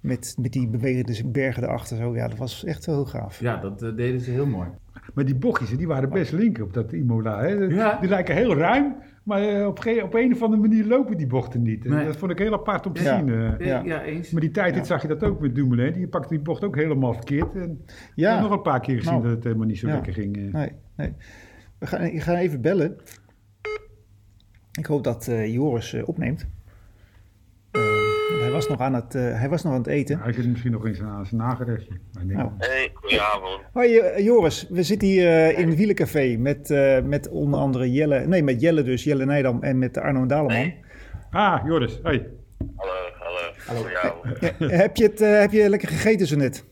met, 0.00 0.34
met 0.40 0.52
die 0.52 0.68
bewegende 0.68 1.28
bergen 1.28 1.62
erachter. 1.62 1.96
Zo. 1.96 2.14
Ja, 2.14 2.28
dat 2.28 2.38
was 2.38 2.64
echt 2.64 2.86
heel 2.86 3.04
gaaf. 3.04 3.40
Ja, 3.40 3.56
dat 3.56 3.82
eh, 3.82 3.96
deden 3.96 4.20
ze 4.20 4.30
heel 4.30 4.46
mooi. 4.46 4.68
Maar 5.14 5.24
die 5.24 5.34
bochtjes, 5.36 5.70
hè, 5.70 5.76
die 5.76 5.86
waren 5.86 6.10
best 6.10 6.32
link 6.32 6.58
op 6.58 6.72
dat 6.72 6.92
Imola. 6.92 7.40
Hè. 7.40 7.48
Ja. 7.48 8.00
Die 8.00 8.08
lijken 8.08 8.34
heel 8.34 8.54
ruim, 8.56 8.94
maar 9.22 9.42
eh, 9.42 9.66
op, 9.66 9.78
op 10.02 10.14
een 10.14 10.32
of 10.32 10.42
andere 10.42 10.62
manier 10.62 10.84
lopen 10.84 11.16
die 11.16 11.26
bochten 11.26 11.62
niet. 11.62 11.84
En 11.84 11.90
Nee. 11.90 12.06
Dat 12.06 12.16
vond 12.16 12.30
ik 12.30 12.38
heel 12.38 12.52
apart 12.52 12.86
om 12.86 12.92
te 12.92 13.02
Ja. 13.02 13.18
zien. 13.18 13.28
eh. 13.28 13.66
Ja. 13.66 13.82
Ja, 13.84 14.02
eens. 14.02 14.30
Maar 14.30 14.40
die 14.40 14.50
tijd 14.50 14.74
Ja. 14.74 14.84
zag 14.84 15.02
je 15.02 15.08
dat 15.08 15.22
ook 15.24 15.40
met 15.40 15.54
Dumoulin. 15.54 15.92
Die 15.92 16.08
pakte 16.08 16.28
die 16.28 16.40
bocht 16.42 16.64
ook 16.64 16.76
helemaal 16.76 17.12
verkeerd. 17.14 17.54
En 17.54 17.80
ik 17.86 17.92
Ja, 18.14 18.32
heb 18.32 18.42
nog 18.42 18.50
een 18.50 18.62
paar 18.62 18.80
keer 18.80 18.96
gezien 18.96 19.12
Nou. 19.12 19.24
dat 19.24 19.32
het 19.34 19.44
helemaal 19.44 19.66
niet 19.66 19.78
zo 19.78 19.86
Ja. 19.88 19.94
lekker 19.94 20.12
ging. 20.12 20.36
eh. 20.36 20.52
nee, 20.52 20.72
nee. 20.96 21.12
We 21.78 21.86
gaan, 21.86 22.02
ik 22.02 22.22
ga 22.22 22.38
even 22.38 22.60
bellen. 22.60 22.96
Ik 24.78 24.86
hoop 24.86 25.04
dat 25.04 25.28
eh, 25.28 25.52
Joris 25.52 25.92
eh, 25.92 26.08
opneemt. 26.08 26.46
Was 28.54 28.68
nog 28.68 28.80
aan 28.80 28.94
het, 28.94 29.14
eh, 29.14 29.22
hij 29.40 29.48
was 29.48 29.62
nog 29.62 29.72
aan 29.72 29.78
het 29.78 29.86
eten. 29.86 30.18
Hij 30.20 30.32
zit 30.32 30.46
misschien 30.46 30.72
nog 30.72 30.82
zijn, 30.92 31.08
aan 31.08 31.26
zijn 31.26 31.40
nagerechtje. 31.40 31.92
Maar 32.12 32.22
ik 32.22 32.28
denk- 32.28 32.40
Nou. 32.40 32.52
Hey, 32.58 32.90
goedenavond. 32.94 33.60
Hoi 33.72 33.98
eh, 33.98 34.24
Joris, 34.24 34.66
we 34.68 34.82
zitten 34.82 35.08
hier 35.08 35.26
eh, 35.28 35.58
in 35.58 35.68
het 35.68 35.76
Wielencafé 35.76 36.36
met, 36.38 36.70
eh, 36.70 37.00
met 37.00 37.28
onder 37.28 37.60
andere 37.60 37.92
Jelle, 37.92 38.26
nee 38.26 38.42
met 38.42 38.60
Jelle 38.60 38.82
dus, 38.82 39.04
Jelle 39.04 39.24
Nijdam 39.24 39.62
en 39.62 39.78
met 39.78 39.98
Arno 39.98 40.26
Daleman. 40.26 40.52
Hey. 40.56 40.80
Ah, 41.30 41.62
Joris. 41.66 42.00
Hey. 42.02 42.26
Hallo, 42.76 42.92
hallo. 43.66 44.22
Eh, 44.40 44.78
heb, 44.78 44.96
je 44.96 45.04
het, 45.04 45.20
eh, 45.20 45.38
heb 45.40 45.52
je 45.52 45.68
lekker 45.68 45.88
gegeten 45.88 46.26
zo 46.26 46.36
net? 46.36 46.64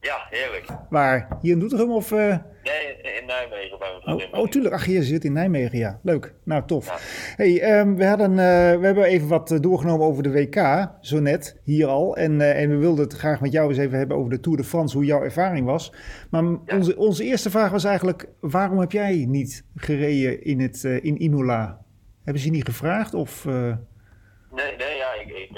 Ja, 0.00 0.26
heerlijk. 0.30 0.64
Waar? 0.90 1.28
Hier 1.40 1.52
in 1.52 1.58
Doetinchem 1.58 1.90
of... 1.92 2.12
eh, 2.12 2.18
Nee, 2.62 2.96
in 3.20 3.26
Nijmegen 3.26 3.78
bij 3.78 3.88
mijn 3.90 3.93
Oh, 4.04 4.22
oh, 4.32 4.48
tuurlijk. 4.48 4.74
Ach, 4.74 4.86
je 4.86 5.02
zit 5.02 5.24
in 5.24 5.32
Nijmegen, 5.32 5.78
ja. 5.78 5.98
Leuk. 6.02 6.34
Nou, 6.44 6.62
tof. 6.66 6.86
Ja. 6.86 6.96
Hey, 7.36 7.60
ehm, 7.60 7.94
we, 7.94 8.06
hadden, 8.06 8.30
eh, 8.30 8.78
we 8.78 8.86
hebben 8.86 9.04
even 9.04 9.28
wat 9.28 9.50
eh, 9.50 9.60
doorgenomen 9.60 10.06
over 10.06 10.22
de 10.22 10.30
WK, 10.32 10.88
zo 11.00 11.18
net, 11.20 11.60
hier 11.62 11.86
al. 11.86 12.16
En, 12.16 12.40
eh, 12.40 12.62
en 12.62 12.70
we 12.70 12.76
wilden 12.76 13.04
het 13.04 13.12
graag 13.12 13.40
met 13.40 13.52
jou 13.52 13.68
eens 13.68 13.78
even 13.78 13.98
hebben 13.98 14.16
over 14.16 14.30
de 14.30 14.40
Tour 14.40 14.56
de 14.58 14.64
France, 14.64 14.96
hoe 14.96 15.06
jouw 15.06 15.22
ervaring 15.22 15.66
was. 15.66 15.92
Maar 16.30 16.42
Ja. 16.42 16.58
onze, 16.76 16.96
onze 16.96 17.24
eerste 17.24 17.50
vraag 17.50 17.70
was 17.70 17.84
eigenlijk, 17.84 18.28
waarom 18.40 18.78
heb 18.78 18.92
jij 18.92 19.24
niet 19.28 19.64
gereden 19.76 20.42
in, 20.44 20.60
het, 20.60 20.84
in 20.84 21.20
Imola? 21.22 21.82
Hebben 22.24 22.42
ze 22.42 22.48
je 22.48 22.54
niet 22.54 22.64
gevraagd 22.64 23.14
of... 23.14 23.44
Nee, 23.44 24.76
nee, 24.76 24.96
ja, 24.96 25.12
ik, 25.14 25.28
ik 25.28 25.52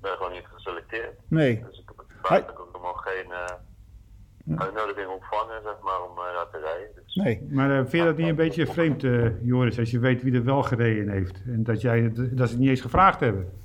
ben 0.00 0.10
gewoon 0.16 0.32
niet 0.32 0.46
geselecteerd. 0.52 1.14
nee? 1.28 1.64
Dus 1.68 1.78
ik 1.78 1.90
heb 1.96 2.24
eigenlijk 2.30 2.60
ook 2.60 2.82
nog 2.82 3.02
geen 3.02 3.32
uitnodiging 4.58 5.08
ontvangen, 5.08 5.62
zeg 5.62 5.76
maar, 5.82 6.02
om 6.10 6.16
daar 6.16 6.48
te 6.52 6.58
rijden. 6.58 7.01
Nee. 7.14 7.46
Maar 7.50 7.70
eh, 7.70 7.76
vind 7.76 7.90
je 7.92 8.04
dat 8.04 8.16
niet 8.16 8.28
een 8.28 8.34
beetje 8.34 8.66
vreemd, 8.66 9.04
eh, 9.04 9.42
Joris, 9.46 9.78
als 9.78 9.90
je 9.90 9.98
weet 9.98 10.22
wie 10.22 10.34
er 10.34 10.44
wel 10.44 10.62
gereden 10.62 11.08
heeft? 11.08 11.42
En 11.46 11.62
dat, 11.64 11.80
jij, 11.80 12.00
het- 12.00 12.16
dat 12.36 12.46
ze 12.48 12.52
het 12.54 12.58
niet 12.58 12.68
eens 12.70 12.80
gevraagd 12.80 13.20
hebben? 13.20 13.60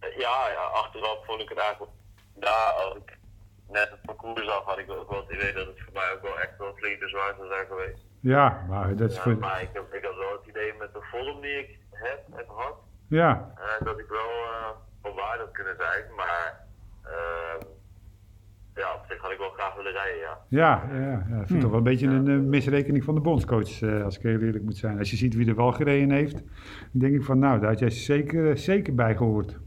ja, 0.00 0.48
ja, 0.56 0.62
achteraf 0.72 1.24
vond 1.24 1.40
ik 1.40 1.48
het 1.48 1.58
eigenlijk... 1.58 1.90
Ja, 2.40 2.68
als 2.84 2.96
ik 2.96 3.18
net 3.68 3.90
het 3.90 4.02
parcours 4.02 4.44
zag, 4.44 4.64
had 4.64 4.78
ik 4.78 4.90
ook 4.90 5.10
wel 5.10 5.20
het 5.26 5.36
idee 5.36 5.52
dat 5.52 5.66
het 5.66 5.80
voor 5.80 5.92
mij 5.92 6.12
ook 6.14 6.22
wel 6.22 6.38
echt 6.40 6.58
wel 6.58 6.74
flink 6.74 7.00
te 7.00 7.08
zwaar 7.08 7.34
zou 7.36 7.48
zijn 7.48 7.66
geweest. 7.66 8.02
Ja, 8.20 8.64
maar 8.68 8.96
dat 8.96 9.10
is 9.10 9.16
Ja, 9.16 9.22
voor... 9.22 9.36
maar 9.38 9.62
ik, 9.62 9.68
heb, 9.72 9.94
ik 9.94 10.04
had 10.04 10.16
wel 10.16 10.32
het 10.32 10.46
idee 10.48 10.72
met 10.78 10.92
de 10.92 11.00
vorm 11.02 11.40
die 11.40 11.58
ik 11.58 11.78
heb 11.90 12.20
en 12.36 12.44
had, 12.46 12.74
Ja, 13.08 13.52
eh, 13.56 13.84
dat 13.86 13.98
ik 13.98 14.08
wel 14.08 14.30
uh, 14.50 14.68
van 15.02 15.14
waarde 15.14 15.42
had 15.42 15.52
kunnen 15.52 15.76
zijn. 15.78 16.04
Maar 16.16 16.66
ehm, 17.02 17.66
ja, 18.74 18.94
op 18.94 19.04
zich 19.08 19.18
had 19.20 19.30
ik 19.30 19.38
wel 19.38 19.50
graag 19.50 19.74
willen 19.74 19.92
rijden, 19.92 20.20
ja. 20.20 20.38
ja, 20.48 20.88
ja, 20.92 21.26
ja. 21.28 21.40
ik 21.40 21.46
vind 21.46 21.48
het 21.48 21.60
toch 21.60 21.70
wel 21.70 21.78
een 21.78 21.84
beetje 21.84 22.06
een 22.06 22.28
eh, 22.28 22.38
misrekening 22.38 23.04
van 23.04 23.14
de 23.14 23.20
bondscoach, 23.20 23.82
eh, 23.82 24.04
als 24.04 24.16
ik 24.16 24.22
heel 24.22 24.40
eerlijk 24.40 24.64
moet 24.64 24.76
zijn. 24.76 24.98
Als 24.98 25.10
je 25.10 25.16
ziet 25.16 25.34
wie 25.34 25.48
er 25.48 25.56
wel 25.56 25.72
gereden 25.72 26.10
heeft, 26.10 26.32
dan 26.32 27.00
denk 27.00 27.14
ik 27.14 27.24
van, 27.24 27.38
nou, 27.38 27.60
daar 27.60 27.70
had 27.70 27.78
jij 27.78 27.90
zeker, 27.90 28.50
eh, 28.50 28.56
zeker 28.56 28.94
bij 28.94 29.16
gehoord. 29.16 29.58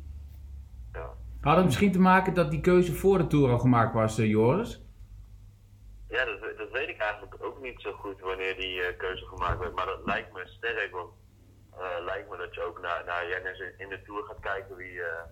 ja. 0.94 1.10
Had 1.42 1.56
het 1.56 1.66
misschien 1.66 1.92
te 1.92 2.00
maken 2.00 2.34
dat 2.34 2.52
die 2.52 2.62
keuze 2.62 2.94
voor 2.94 3.18
de 3.18 3.28
Tour 3.28 3.52
al 3.52 3.60
gemaakt 3.60 3.94
was, 3.94 4.16
Joris? 4.16 4.82
Ja, 6.10 6.26
dat, 6.26 6.58
dat 6.58 6.72
weet 6.72 6.90
ik 6.90 6.98
eigenlijk 6.98 7.36
ook 7.40 7.62
niet 7.62 7.82
zo 7.82 7.92
goed 7.92 8.20
wanneer 8.20 8.56
die 8.58 8.82
eh, 8.82 8.98
keuze 8.98 9.26
gemaakt 9.26 9.60
werd. 9.60 9.76
Maar 9.76 9.86
dat 9.86 10.06
lijkt 10.06 10.34
me 10.34 10.42
sterk, 10.46 10.92
want 10.92 11.12
eh 11.74 12.04
lijkt 12.06 12.30
me 12.30 12.38
dat 12.38 12.56
je 12.56 12.62
ook 12.62 12.82
naar, 12.82 13.04
naar 13.06 13.28
renners 13.28 13.60
in, 13.60 13.74
in 13.78 13.90
de 13.90 14.02
Tour 14.02 14.24
gaat 14.24 14.40
kijken 14.40 14.76
wie, 14.76 15.02
eh, 15.02 15.24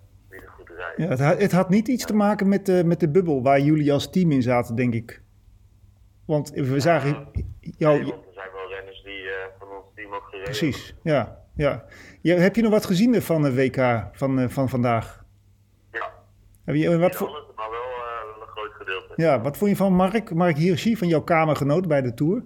Ja, 0.98 1.08
het, 1.08 1.20
had, 1.20 1.42
het 1.42 1.51
had 1.51 1.70
niet 1.70 1.88
iets 1.88 2.06
te 2.06 2.15
maken 2.15 2.50
met, 2.50 2.65
de 2.65 2.84
met 2.86 3.00
de 3.00 3.10
bubbel 3.10 3.44
waar 3.44 3.60
jullie 3.60 3.94
als 3.94 4.10
team 4.10 4.32
in 4.32 4.42
zaten, 4.42 4.75
denk 4.75 4.94
ik. 4.94 5.22
Want 6.25 6.51
we 6.51 6.80
zagen 6.80 7.27
jou... 7.60 8.00
Nee, 8.00 8.12
er 8.12 8.34
zijn 8.34 8.50
wel 8.54 8.70
renners 8.70 9.04
die 9.04 9.30
eh, 9.30 9.46
van 9.60 9.68
ons 9.68 9.86
team 9.96 10.13
ook 10.13 10.24
gereden 10.24 10.44
Precies, 10.44 10.96
ja. 11.04 11.42
ja. 11.56 11.86
Ja, 12.22 12.36
heb 12.36 12.56
je 12.56 12.62
nog 12.62 12.72
wat 12.72 12.86
gezien 12.86 13.22
van 13.22 13.42
de 13.42 13.54
WK 13.54 14.08
van, 14.12 14.39
eh, 14.39 14.50
van 14.50 14.70
vandaag? 14.70 15.24
Ja, 15.92 16.13
Heb 16.65 16.75
je, 16.75 16.98
wat, 16.98 17.15
voor, 17.15 17.27
alles, 17.27 17.44
maar 17.56 17.70
wel, 17.70 17.80
eh, 17.80 18.34
wel 18.34 18.42
een 18.42 18.48
groot 18.48 18.74
gedeelte. 18.74 19.13
ja, 19.15 19.42
wat 19.42 19.58
vond 19.58 19.70
je 19.70 19.75
van 19.77 19.94
Mark, 19.94 20.34
Mark 20.34 20.58
Hirschi, 20.58 20.98
van 20.98 21.08
jouw 21.08 21.22
kamergenoot 21.22 21.88
bij 21.88 22.01
de 22.01 22.13
Tour? 22.13 22.44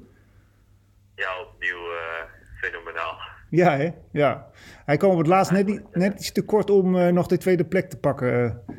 Ja, 1.16 1.42
opnieuw 1.42 1.92
eh, 1.92 2.24
fenomenaal. 2.58 3.20
Ja, 3.50 3.78
hè? 3.78 3.90
Ja. 4.12 4.50
Hij 4.86 4.98
kwam 4.98 5.12
op 5.12 5.18
het 5.18 5.28
laatst 5.28 5.52
net, 5.52 5.66
niet- 5.66 5.96
net 5.96 6.14
iets 6.20 6.32
te 6.32 6.46
kort 6.46 6.70
om 6.70 6.96
eh, 6.98 7.08
nog 7.08 7.28
de 7.28 7.38
tweede 7.38 7.66
plek 7.66 7.90
te 7.90 7.98
pakken. 7.98 8.44
eh. 8.46 8.76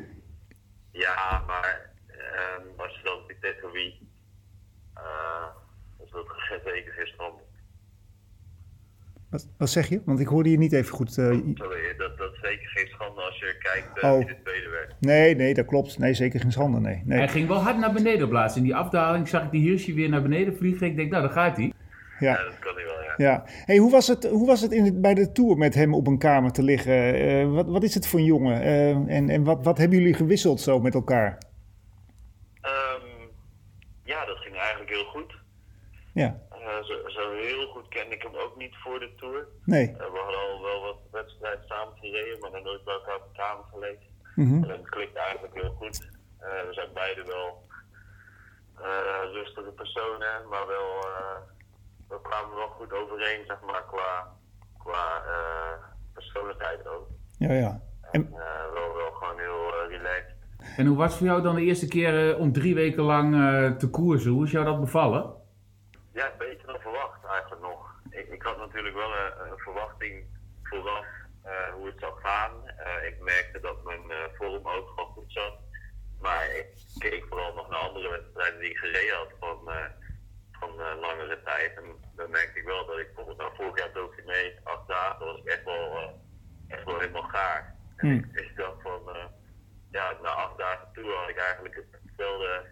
Ja, 0.91 1.43
maar 1.47 1.89
ehm, 2.07 2.67
als 2.79 2.95
je 2.95 3.03
dan 3.03 3.19
ziet 3.27 3.41
tegen 3.41 3.71
wie, 3.71 4.09
eh 4.93 5.03
is 6.05 6.11
dat 6.11 6.25
zeker 6.63 6.93
geen 6.93 7.07
stand. 7.07 7.33
wat, 9.29 9.47
wat 9.57 9.69
zeg 9.69 9.89
je? 9.89 10.01
Want 10.05 10.19
ik 10.19 10.27
hoorde 10.27 10.49
je 10.51 10.57
niet 10.57 10.73
even 10.73 10.93
goed. 10.93 11.17
eh, 11.17 11.25
Sorry, 11.53 11.95
dat, 11.97 12.17
dat 12.17 12.33
is 12.33 12.39
zeker 12.41 12.67
geen 12.67 12.87
schande 12.87 13.21
als 13.21 13.39
je 13.39 13.55
kijkt 13.59 13.99
eh, 13.99 14.11
Oh. 14.11 14.17
wie 14.17 14.27
de 14.27 14.37
tweede 14.43 14.69
werd. 14.69 14.93
nee, 14.99 15.35
nee, 15.35 15.53
dat 15.53 15.65
klopt. 15.65 15.97
Nee, 15.97 16.13
zeker 16.13 16.39
geen 16.39 16.51
schande, 16.51 16.79
nee. 16.79 17.01
nee. 17.05 17.17
Hij 17.17 17.27
ging 17.27 17.47
wel 17.47 17.61
hard 17.61 17.77
naar 17.77 17.93
beneden 17.93 18.25
op 18.25 18.31
laatst. 18.31 18.57
In 18.57 18.63
die 18.63 18.75
afdaling 18.75 19.27
zag 19.27 19.43
ik 19.43 19.51
die 19.51 19.61
Hirschi 19.69 19.93
weer 19.95 20.09
naar 20.09 20.21
beneden 20.21 20.55
vliegen. 20.57 20.87
Ik 20.87 20.95
denk, 20.95 21.11
nou, 21.11 21.23
daar 21.23 21.31
gaat 21.31 21.57
hij. 21.57 21.73
Ja, 22.19 22.31
Ja, 22.31 22.43
dat 22.43 22.59
kan 22.59 22.75
hij 22.75 22.83
wel, 22.85 22.90
ja. 23.17 23.43
Hey, 23.45 23.77
hoe 23.77 23.91
was 23.91 24.07
het, 24.07 24.27
hoe 24.29 24.47
was 24.47 24.61
het 24.61 24.71
in 24.71 24.85
het, 24.85 25.01
bij 25.01 25.13
de 25.13 25.31
Tour 25.31 25.57
met 25.57 25.73
hem 25.75 25.93
op 25.93 26.07
een 26.07 26.17
kamer 26.17 26.51
te 26.51 26.63
liggen? 26.63 27.13
Eh, 27.13 27.51
wat, 27.53 27.65
wat 27.67 27.83
is 27.83 27.93
het 27.93 28.07
voor 28.07 28.19
een 28.19 28.25
jongen? 28.25 28.61
Eh, 28.61 28.89
en 28.89 29.29
en 29.29 29.43
wat, 29.43 29.63
wat 29.63 29.77
hebben 29.77 29.97
jullie 29.97 30.13
gewisseld 30.13 30.61
zo 30.61 30.79
met 30.79 30.93
elkaar? 30.93 31.37
Ehm, 32.61 33.05
ja, 34.03 34.25
dat 34.25 34.37
ging 34.37 34.55
eigenlijk 34.55 34.89
heel 34.89 35.05
goed. 35.05 35.39
Ja, 36.13 36.39
Eh, 36.49 36.83
zo, 36.83 37.09
zo 37.09 37.31
heel 37.33 37.67
goed 37.67 37.87
kende 37.87 38.15
ik 38.15 38.21
hem 38.21 38.35
ook 38.35 38.57
niet 38.57 38.75
voor 38.83 38.99
de 38.99 39.11
Tour. 39.15 39.47
nee. 39.65 39.87
We 39.97 40.19
hadden 40.23 40.39
al 40.39 40.61
wel 40.61 40.81
wat 40.81 40.99
wedstrijden 41.11 41.65
samen 41.67 41.93
gereden, 41.97 42.39
maar 42.39 42.51
nog 42.51 42.63
nooit 42.63 42.83
bij 42.83 42.93
elkaar 42.93 43.15
op 43.15 43.27
de 43.31 43.37
kamer 43.41 43.65
gelegen. 43.73 44.05
Mhm. 44.35 44.63
En 44.63 44.67
dat 44.67 44.89
klikt 44.89 45.15
eigenlijk 45.15 45.53
heel 45.53 45.75
goed. 45.79 46.09
We 46.39 46.67
zijn 46.71 46.89
beide 46.93 47.23
wel 47.25 47.69
rustige 49.33 49.71
personen, 49.71 50.47
maar 50.49 50.67
wel, 50.67 50.89
we 52.11 52.19
kwamen 52.29 52.55
wel 52.55 52.67
goed 52.67 52.93
overeen, 52.93 53.45
zeg 53.45 53.57
maar, 53.61 53.83
qua, 53.91 54.37
qua 54.77 55.23
eh, 55.25 55.83
persoonlijkheid 56.13 56.87
ook. 56.87 57.07
Ja, 57.37 57.51
ja. 57.53 57.81
En 58.11 58.25
eh, 58.33 58.73
wel, 58.73 58.95
wel 58.95 59.11
gewoon 59.11 59.39
heel 59.39 59.73
eh, 59.73 59.87
relaxed. 59.89 60.35
En 60.77 60.85
hoe 60.85 60.97
was 60.97 61.07
het 61.09 61.17
voor 61.17 61.27
jou 61.27 61.41
dan 61.41 61.55
de 61.55 61.61
eerste 61.61 61.87
keer 61.87 62.29
eh, 62.33 62.39
om 62.39 62.51
drie 62.53 62.75
weken 62.75 63.03
lang 63.03 63.33
eh, 63.33 63.71
te 63.77 63.89
koersen? 63.89 64.31
Hoe 64.31 64.45
is 64.45 64.51
jou 64.51 64.65
dat 64.65 64.79
bevallen? 64.79 65.33
Ja, 66.13 66.31
beter 66.37 66.67
dan 66.67 66.79
verwacht 66.79 67.25
eigenlijk 67.25 67.61
nog. 67.61 67.99
Ik, 68.09 68.27
ik 68.27 68.41
had 68.43 68.57
natuurlijk 68.57 68.95
wel 68.95 69.11
een, 69.11 69.51
een 69.51 69.57
verwachting 69.57 70.25
vooraf 70.63 71.05
eh, 71.43 71.73
hoe 71.73 71.85
het 71.85 71.99
zou 71.99 72.13
gaan. 72.23 72.51
Eh, 72.67 73.07
ik 73.07 73.19
merkte 73.21 73.59
dat 73.59 73.83
mijn 73.83 74.11
eh, 74.11 74.17
vorm 74.37 74.67
ook 74.67 74.87
gewoon 74.89 75.11
goed 75.11 75.31
zat. 75.31 75.53
Maar 76.21 76.45
ik 76.55 76.67
keek 76.97 77.25
vooral 77.29 77.53
nog 77.53 77.69
naar 77.69 77.79
andere 77.79 78.09
wedstrijden 78.09 78.59
die 78.59 78.69
ik 78.69 78.77
gereden 78.77 79.15
had 79.17 79.31
van, 79.39 79.71
eh, 79.71 79.85
van 80.51 80.69
eh, 80.69 80.99
langere 81.01 81.41
tijd. 81.43 81.77
En 81.77 81.85
dan 82.21 82.29
merkte 82.29 82.59
ik 82.59 82.65
wel 82.65 82.85
dat 82.85 82.97
ik 82.97 83.05
bijvoorbeeld 83.05 83.37
nou, 83.37 83.55
vorig 83.55 83.77
jaar 83.77 83.93
Dauphiné, 83.93 84.59
acht 84.63 84.87
dagen, 84.87 85.25
was 85.25 85.39
ik 85.39 85.45
echt 85.45 85.63
wel, 85.63 85.97
eh, 85.97 86.09
echt 86.67 86.83
wel 86.83 86.99
helemaal 86.99 87.29
gaar. 87.37 87.75
En 87.97 88.07
Hmm. 88.07 88.17
ik, 88.33 88.39
ik 88.39 88.55
dacht 88.55 88.81
van, 88.81 89.15
eh, 89.15 89.25
ja, 89.91 90.17
na 90.21 90.29
acht 90.29 90.57
dagen 90.57 90.87
toe 90.93 91.11
had 91.11 91.29
ik 91.29 91.37
eigenlijk 91.37 91.83
hetzelfde 92.05 92.65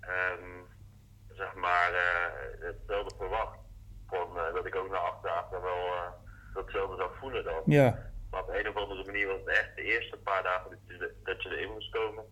ehm, 0.00 0.50
zeg 1.28 1.54
maar, 1.54 1.92
eh, 1.92 2.32
hetzelfde 2.60 3.16
verwacht. 3.16 3.58
Van, 4.06 4.34
dat 4.54 4.66
ik 4.66 4.76
ook 4.76 4.90
na 4.90 4.96
acht 4.96 5.22
dagen 5.22 5.62
wel 5.62 5.88
datzelfde 6.54 6.96
zou 6.96 7.10
voelen 7.20 7.44
dan. 7.44 7.62
Ja, 7.66 8.10
Maar 8.30 8.42
op 8.42 8.48
een 8.48 8.68
of 8.68 8.76
andere 8.76 9.04
manier 9.04 9.26
was 9.26 9.38
het 9.38 9.48
echt 9.48 9.76
de 9.76 9.82
eerste 9.82 10.16
paar 10.16 10.42
dagen 10.42 10.70
dat 10.70 10.78
je, 10.86 11.14
dat 11.24 11.42
je 11.42 11.48
erin 11.48 11.72
moest 11.72 11.90
komen. 11.90 12.24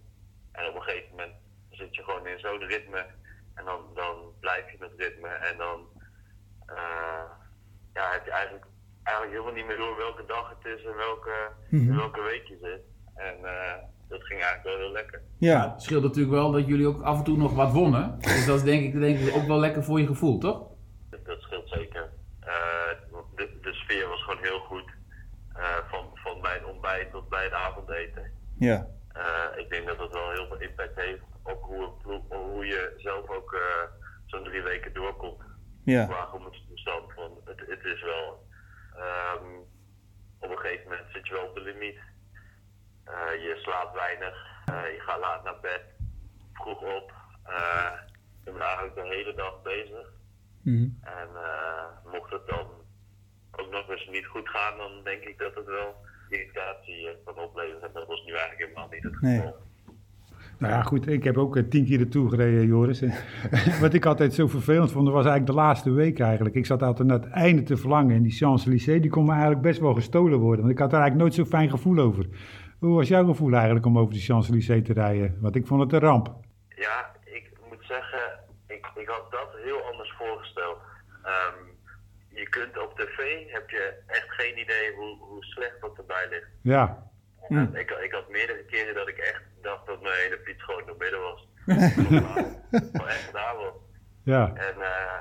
En 0.53 0.69
op 0.69 0.75
een 0.75 0.83
gegeven 0.83 1.11
moment 1.11 1.35
zit 1.71 1.95
je 1.95 2.03
gewoon 2.03 2.27
in 2.27 2.39
zo'n 2.39 2.65
ritme. 2.65 3.07
En 3.55 3.65
dan, 3.65 3.91
dan 3.95 4.33
blijf 4.41 4.71
je 4.71 4.77
in 4.77 4.83
het 4.83 4.93
ritme. 4.97 5.29
En 5.29 5.57
dan 5.57 5.89
eh, 6.67 7.31
ja, 7.95 8.11
heb 8.13 8.25
je 8.25 8.31
eigenlijk, 8.31 8.67
eigenlijk 9.03 9.37
helemaal 9.37 9.59
niet 9.59 9.67
meer 9.67 9.77
door 9.87 9.97
welke 9.97 10.25
dag 10.27 10.49
het 10.49 10.79
is 10.79 10.85
en 10.85 10.97
welke, 10.97 11.51
in 11.71 11.97
welke 11.97 12.23
week 12.23 12.47
je 12.47 12.59
zit. 12.63 12.83
En 13.15 13.45
eh, 13.45 13.83
dat 14.09 14.25
ging 14.25 14.41
eigenlijk 14.43 14.77
wel 14.77 14.87
heel 14.87 14.93
ja. 15.45 15.71
Het 15.73 15.83
scheelt 15.83 16.03
natuurlijk 16.03 16.35
wel 16.35 16.51
dat 16.51 16.67
jullie 16.67 16.87
ook 16.87 17.03
af 17.03 17.19
en 17.19 17.25
toe 17.25 17.37
nog 17.37 17.55
wat 17.55 17.73
wonnen. 17.73 18.19
Dus 18.21 18.47
dat 18.47 18.57
is 18.57 18.63
denk 18.63 18.85
ik, 18.85 19.01
denk 19.01 19.19
ik 19.19 19.35
ook 19.37 19.47
wel 19.47 19.59
lekker 19.59 19.85
voor 19.85 20.01
je 20.01 20.07
gevoel, 20.07 20.39
toch? 20.39 20.63
Dat, 21.11 21.25
dat 21.25 21.41
scheelt 21.41 21.69
zeker. 21.69 22.11
Eh, 22.41 22.51
de, 23.35 23.59
de 23.63 23.73
sfeer 23.73 24.09
was 24.09 24.23
gewoon 24.25 24.43
heel 24.43 24.59
goed. 24.59 24.91
Eh, 25.55 25.77
van, 25.91 26.11
van 26.15 26.41
bij 26.41 26.53
het 26.55 26.65
ontbijt 26.65 27.11
tot 27.11 27.29
bij 27.29 27.45
het 27.45 27.53
avondeten. 27.53 28.31
ja. 28.59 28.87
Eh, 29.13 29.59
ik 29.63 29.71
denk 29.71 29.87
dat 29.87 29.99
dat 29.99 30.13
wel 30.13 30.31
heel 30.31 30.47
veel 30.47 30.61
impact 30.61 30.97
heeft 31.01 31.23
op 31.43 31.63
hoe, 31.63 31.83
een 31.85 31.97
ploeg- 32.03 32.29
hoe 32.33 32.67
je 32.67 32.95
zelf 32.97 33.29
ook 33.31 33.53
eh, 33.53 33.83
zo'n 34.27 34.45
drie 34.45 34.63
weken 34.63 34.93
doorkomt. 34.95 35.43
ja. 35.85 36.05
Qua 36.07 36.25
gemoedstoestand. 36.25 37.15
Want 37.15 37.39
het, 37.45 37.61
het 37.69 37.85
is 37.85 38.03
wel. 38.03 38.47
ehm, 38.97 39.47
op 40.41 40.51
een 40.51 40.59
gegeven 40.59 40.89
moment 40.91 41.07
zit 41.13 41.27
je 41.27 41.33
wel 41.35 41.45
op 41.49 41.55
de 41.55 41.61
limiet. 41.61 41.99
Eh, 43.05 43.15
je 43.43 43.59
slaapt 43.63 43.95
weinig. 43.95 44.37
eh, 44.65 44.75
je 44.95 45.01
gaat 45.01 45.21
laat 45.21 45.45
naar 45.45 45.61
bed. 45.61 45.83
Vroeg 46.53 46.81
op. 47.55 47.61
eh, 47.61 47.91
je 48.45 48.51
bent 48.51 48.63
eigenlijk 48.65 48.95
de 48.95 49.07
hele 49.17 49.35
dag 49.37 49.55
bezig. 49.63 50.07
Mhm. 50.63 50.89
En 51.19 51.29
eh, 51.49 52.13
mocht 52.13 52.31
het 52.31 52.47
dan 52.47 52.67
ook 53.61 53.71
nog 53.71 53.91
eens 53.91 54.09
niet 54.13 54.27
goed 54.27 54.49
gaan, 54.49 54.79
dan 54.79 54.91
denk 55.05 55.23
ik 55.23 55.39
dat 55.39 55.55
het 55.55 55.67
wel 55.67 55.95
irritatie 56.29 57.09
eh, 57.09 57.15
kan 57.25 57.39
opleveren. 57.45 57.83
En 57.83 57.91
dat 57.95 58.07
was 58.07 58.23
nu 58.27 58.33
eigenlijk 58.33 58.61
helemaal 58.61 58.89
niet 58.91 59.03
het 59.03 59.21
Nee. 59.21 59.37
geval. 59.37 59.57
Nou 60.59 60.73
ja, 60.73 60.83
goed, 60.83 61.07
ik 61.09 61.25
heb 61.25 61.37
ook 61.39 61.59
tien 61.59 61.85
keer 61.85 62.01
ertoe 62.01 62.29
gereden, 62.29 62.67
Joris. 62.67 63.03
Wat 63.81 63.95
ik 63.95 64.07
altijd 64.07 64.35
zo 64.35 64.47
vervelend 64.47 64.93
vond, 64.93 65.05
dat 65.05 65.15
was 65.15 65.25
eigenlijk 65.27 65.57
de 65.57 65.63
laatste 65.65 65.91
week 65.91 66.19
eigenlijk. 66.21 66.55
Ik 66.55 66.67
zat 66.67 66.83
altijd 66.83 67.09
naar 67.09 67.21
het 67.21 67.31
einde 67.31 67.63
te 67.63 67.77
verlangen. 67.77 68.17
En 68.17 68.23
die 68.23 68.33
Champs-Élysées, 68.33 69.01
die 69.01 69.11
kon 69.11 69.25
me 69.25 69.31
eigenlijk 69.33 69.61
best 69.63 69.81
wel 69.81 69.95
gestolen 69.95 70.39
worden. 70.39 70.61
Want 70.61 70.73
ik 70.73 70.79
had 70.79 70.93
er 70.93 70.99
eigenlijk 70.99 71.23
nooit 71.23 71.35
zo'n 71.35 71.59
fijn 71.59 71.71
gevoel 71.71 71.99
over. 71.99 72.27
Hoe 72.79 72.95
was 72.95 73.09
jouw 73.09 73.25
gevoel 73.27 73.53
eigenlijk 73.53 73.87
om 73.87 73.99
over 73.99 74.13
die 74.13 74.23
Champs-Élysées 74.23 74.85
te 74.85 74.93
rijden? 74.93 75.37
Want 75.41 75.57
ik 75.57 75.67
vond 75.67 75.81
het 75.81 75.93
een 75.93 76.09
ramp. 76.09 76.35
Ja, 76.69 77.11
ik 77.14 77.14
zeggen, 77.87 78.41
ik, 78.67 78.87
ik 78.95 79.09
had 79.09 79.31
dat 79.31 79.49
heel 79.57 79.83
anders 79.83 80.13
voorgesteld. 80.19 80.79
Ehm, 81.23 81.59
je 82.29 82.49
kunt 82.49 82.79
op 82.79 82.99
tv, 82.99 83.51
heb 83.53 83.71
je 83.71 84.03
echt 84.07 84.31
geen 84.31 84.59
idee 84.59 84.95
hoe, 84.95 85.19
hoe 85.19 85.45
slecht 85.45 85.81
dat 85.81 85.99
erbij 85.99 86.29
ligt. 86.29 86.49
Ja, 86.63 87.05
Hm. 87.49 87.75
Ik, 87.77 87.91
ik 87.91 88.13
had 88.13 88.29
meerdere 88.29 88.65
keren 88.65 88.95
dat 88.95 89.09
ik 89.09 89.19
echt 89.19 89.43
dacht 89.63 89.87
dat 89.87 90.03
mijn 90.03 90.15
hele 90.15 90.39
fiets 90.45 90.63
gewoon 90.63 90.87
door 90.87 90.97
midden 90.99 91.21
was. 91.21 91.49
Gewoon 92.93 93.09
echt 93.09 93.33
daar 93.33 93.57
was. 93.57 93.75
ja, 94.23 94.53
En 94.55 94.81
eh, 94.81 95.21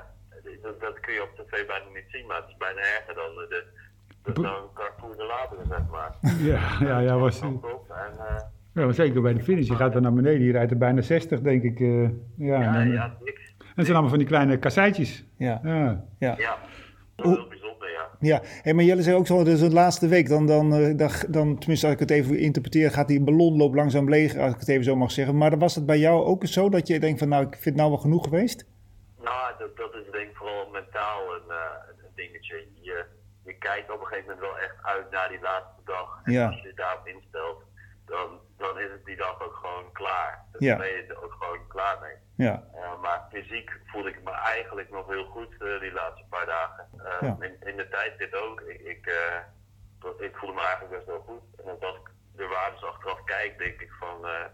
dat, 0.62 0.80
dat 0.80 1.00
kun 1.00 1.14
je 1.14 1.22
op 1.22 1.36
tv 1.36 1.66
bijna 1.66 1.88
niet 1.94 2.04
zien, 2.08 2.26
maar 2.26 2.36
het 2.36 2.48
is 2.48 2.56
bijna 2.56 2.80
erger 2.80 3.14
dan 3.14 3.34
de, 3.34 3.46
de, 3.48 4.32
de, 4.32 4.42
dan 4.42 4.72
Carrefour 4.74 5.16
de 5.16 5.24
latere, 5.24 5.64
zeg 5.68 5.86
maar. 5.90 6.14
ja, 6.38 6.76
ja, 6.80 6.98
ja, 6.98 7.16
was, 7.16 7.40
en, 7.40 7.60
eh, 8.18 8.40
ja, 8.74 8.84
maar 8.84 8.94
zeker 8.94 9.22
bij 9.22 9.34
de 9.34 9.42
finish. 9.42 9.68
Je 9.68 9.74
gaat 9.76 9.94
er 9.94 10.00
naar 10.00 10.12
beneden, 10.12 10.46
je 10.46 10.52
rijdt 10.52 10.70
er 10.70 10.78
bijna 10.78 11.00
60, 11.00 11.40
denk 11.40 11.62
ik. 11.62 11.80
eh, 11.80 12.02
ja, 12.02 12.10
ja, 12.36 12.60
en, 12.66 12.72
dan- 12.72 12.88
ja, 12.92 13.16
niks. 13.24 13.40
en 13.58 13.64
het 13.74 13.84
zijn 13.84 13.88
allemaal 13.90 14.08
van 14.08 14.18
die 14.18 14.26
kleine 14.28 14.58
kasseitjes. 14.58 15.24
Ja, 15.36 15.60
Ja, 15.62 16.04
ja. 16.18 16.34
Ja, 16.38 16.56
dat 17.16 17.26
is 17.26 17.32
heel 17.36 17.48
bijzonder, 17.48 17.90
ja. 17.90 18.08
Ja, 18.20 18.40
hey, 18.62 18.74
maar 18.74 18.84
jullie 18.84 19.02
zei 19.02 19.16
ook 19.16 19.26
zo, 19.26 19.44
dus 19.44 19.60
de 19.60 19.70
laatste 19.70 20.08
week, 20.08 20.28
dan, 20.28 20.46
dan, 20.46 20.74
eh, 20.74 20.96
dan, 20.96 21.10
dan, 21.28 21.58
tenminste 21.58 21.86
als 21.86 21.94
ik 21.94 22.00
het 22.00 22.10
even 22.10 22.38
interpreteer, 22.38 22.90
gaat 22.90 23.08
die 23.08 23.22
ballonloop 23.22 23.74
langzaam 23.74 24.08
leeg, 24.08 24.36
als 24.36 24.52
ik 24.54 24.58
het 24.60 24.68
even 24.68 24.84
zo 24.84 24.96
mag 24.96 25.10
zeggen. 25.10 25.36
Maar 25.36 25.50
dan 25.50 25.58
was 25.58 25.74
het 25.74 25.86
bij 25.86 25.98
jou 25.98 26.24
ook 26.24 26.46
zo 26.46 26.68
dat 26.68 26.86
je 26.86 27.00
denkt 27.00 27.18
van, 27.18 27.28
nou, 27.28 27.42
ik 27.42 27.52
vind 27.52 27.64
het 27.64 27.76
nou 27.76 27.88
wel 27.90 27.98
genoeg 27.98 28.24
geweest? 28.24 28.66
Nou, 29.22 29.52
dat, 29.58 29.76
dat 29.76 29.94
is 29.94 30.10
denk 30.12 30.28
ik 30.30 30.36
vooral 30.36 30.68
mentaal 30.72 31.20
een, 31.34 31.48
eh, 31.50 32.04
een 32.04 32.10
dingetje. 32.14 32.66
Je, 32.80 33.04
je 33.44 33.54
kijkt 33.58 33.90
op 33.92 34.00
een 34.00 34.06
gegeven 34.06 34.28
moment 34.34 34.46
wel 34.46 34.58
echt 34.58 34.76
uit 34.82 35.10
naar 35.10 35.28
die 35.28 35.40
laatste 35.40 35.80
dag. 35.84 36.20
En 36.24 36.32
Ja. 36.32 36.46
als 36.46 36.60
je 36.62 36.68
je 36.68 36.74
daarop 36.74 37.06
instelt, 37.06 37.62
dan, 38.06 38.28
dan 38.66 38.78
is 38.84 38.90
het 38.96 39.04
die 39.04 39.16
dag 39.16 39.36
ook 39.46 39.56
gewoon 39.62 39.92
klaar. 39.92 40.32
Dan 40.52 40.60
Ja. 40.68 40.76
ben 40.76 40.86
je 40.86 41.02
er 41.08 41.22
ook 41.24 41.34
gewoon 41.38 41.66
klaar 41.68 41.98
mee. 42.04 42.16
Ja, 42.46 42.54
Eh, 42.74 43.00
maar 43.02 43.20
fysiek 43.32 43.70
voelde 43.86 44.08
ik 44.08 44.20
me 44.24 44.30
eigenlijk 44.30 44.90
nog 44.90 45.06
heel 45.08 45.24
goed 45.24 45.52
eh, 45.58 45.80
die 45.80 45.92
laatste 45.92 46.24
paar 46.28 46.46
dagen. 46.46 46.84
Eh, 46.98 47.20
Ja. 47.28 47.36
in, 47.46 47.54
in 47.70 47.76
de 47.76 47.88
tijd 47.88 48.18
dit 48.18 48.34
ook. 48.44 48.60
Ik, 48.60 48.80
ik, 48.80 49.06
eh, 49.06 49.38
ik 50.26 50.36
voelde 50.36 50.54
me 50.54 50.60
eigenlijk 50.60 50.94
best 50.96 51.06
wel 51.06 51.22
goed. 51.28 51.42
En 51.66 51.76
als 51.88 51.96
ik 51.96 52.10
de 52.36 52.46
waardes 52.46 52.84
achteraf 52.84 53.24
kijk, 53.24 53.58
denk 53.58 53.80
ik 53.80 53.92
van, 54.00 54.16
eh, 54.26 54.44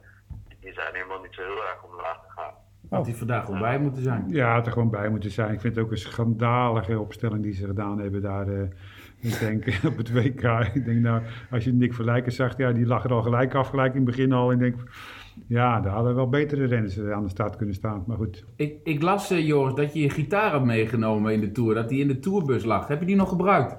die 0.60 0.72
zijn 0.72 0.94
helemaal 0.94 1.20
niet 1.22 1.34
zo 1.34 1.42
heel 1.42 1.62
erg 1.70 1.82
omlaag 1.82 2.18
gegaan. 2.28 2.54
Had 2.90 3.06
hij 3.06 3.14
vandaag 3.14 3.46
wel 3.46 3.58
bij 3.60 3.78
moeten 3.78 4.02
zijn. 4.02 4.24
ja, 4.28 4.52
had 4.52 4.66
er 4.66 4.72
gewoon 4.72 4.90
bij 4.90 5.08
moeten 5.08 5.30
zijn. 5.30 5.52
Ik 5.52 5.60
vind 5.60 5.76
het 5.76 5.84
ook 5.84 5.90
een 5.90 5.96
schandalige 5.98 6.98
opstelling 6.98 7.42
die 7.42 7.52
ze 7.52 7.66
gedaan 7.66 7.98
hebben 7.98 8.22
daar. 8.22 8.46
Ik 9.20 9.38
denk 9.38 9.64
op 9.90 9.96
het 9.96 10.12
WK. 10.12 10.42
Ik 10.74 10.84
denk 10.84 11.00
nou, 11.00 11.22
als 11.50 11.64
je 11.64 11.72
Nick 11.72 11.94
Verlijken 11.94 12.32
zag, 12.32 12.56
ja, 12.56 12.72
die 12.72 12.86
lag 12.86 13.04
er 13.04 13.12
al 13.12 13.22
gelijk 13.22 13.54
af, 13.54 13.68
gelijk 13.68 13.90
in 13.94 13.96
het 13.96 14.10
begin 14.10 14.32
al. 14.32 14.50
En 14.50 14.60
ik 14.60 14.60
denk, 14.60 14.90
ja, 15.48 15.80
daar 15.80 15.92
hadden 15.92 16.14
wel 16.14 16.28
betere 16.28 16.66
renners 16.66 16.96
eh, 16.96 17.12
aan 17.12 17.22
de 17.22 17.28
start 17.28 17.56
kunnen 17.56 17.74
staan. 17.74 18.04
Maar 18.06 18.16
goed, 18.16 18.44
Ik, 18.56 18.80
ik 18.84 19.02
las, 19.02 19.30
eh, 19.30 19.46
Joris, 19.46 19.74
dat 19.74 19.92
je 19.92 20.00
je 20.00 20.10
gitaar 20.10 20.50
had 20.50 20.64
meegenomen 20.64 21.32
in 21.32 21.40
de 21.40 21.52
Tour. 21.52 21.74
Dat 21.74 21.88
die 21.88 22.00
in 22.00 22.08
de 22.08 22.18
tourbus 22.18 22.64
lag. 22.64 22.88
Heb 22.88 23.00
je 23.00 23.06
die 23.06 23.16
nog 23.16 23.28
gebruikt? 23.28 23.76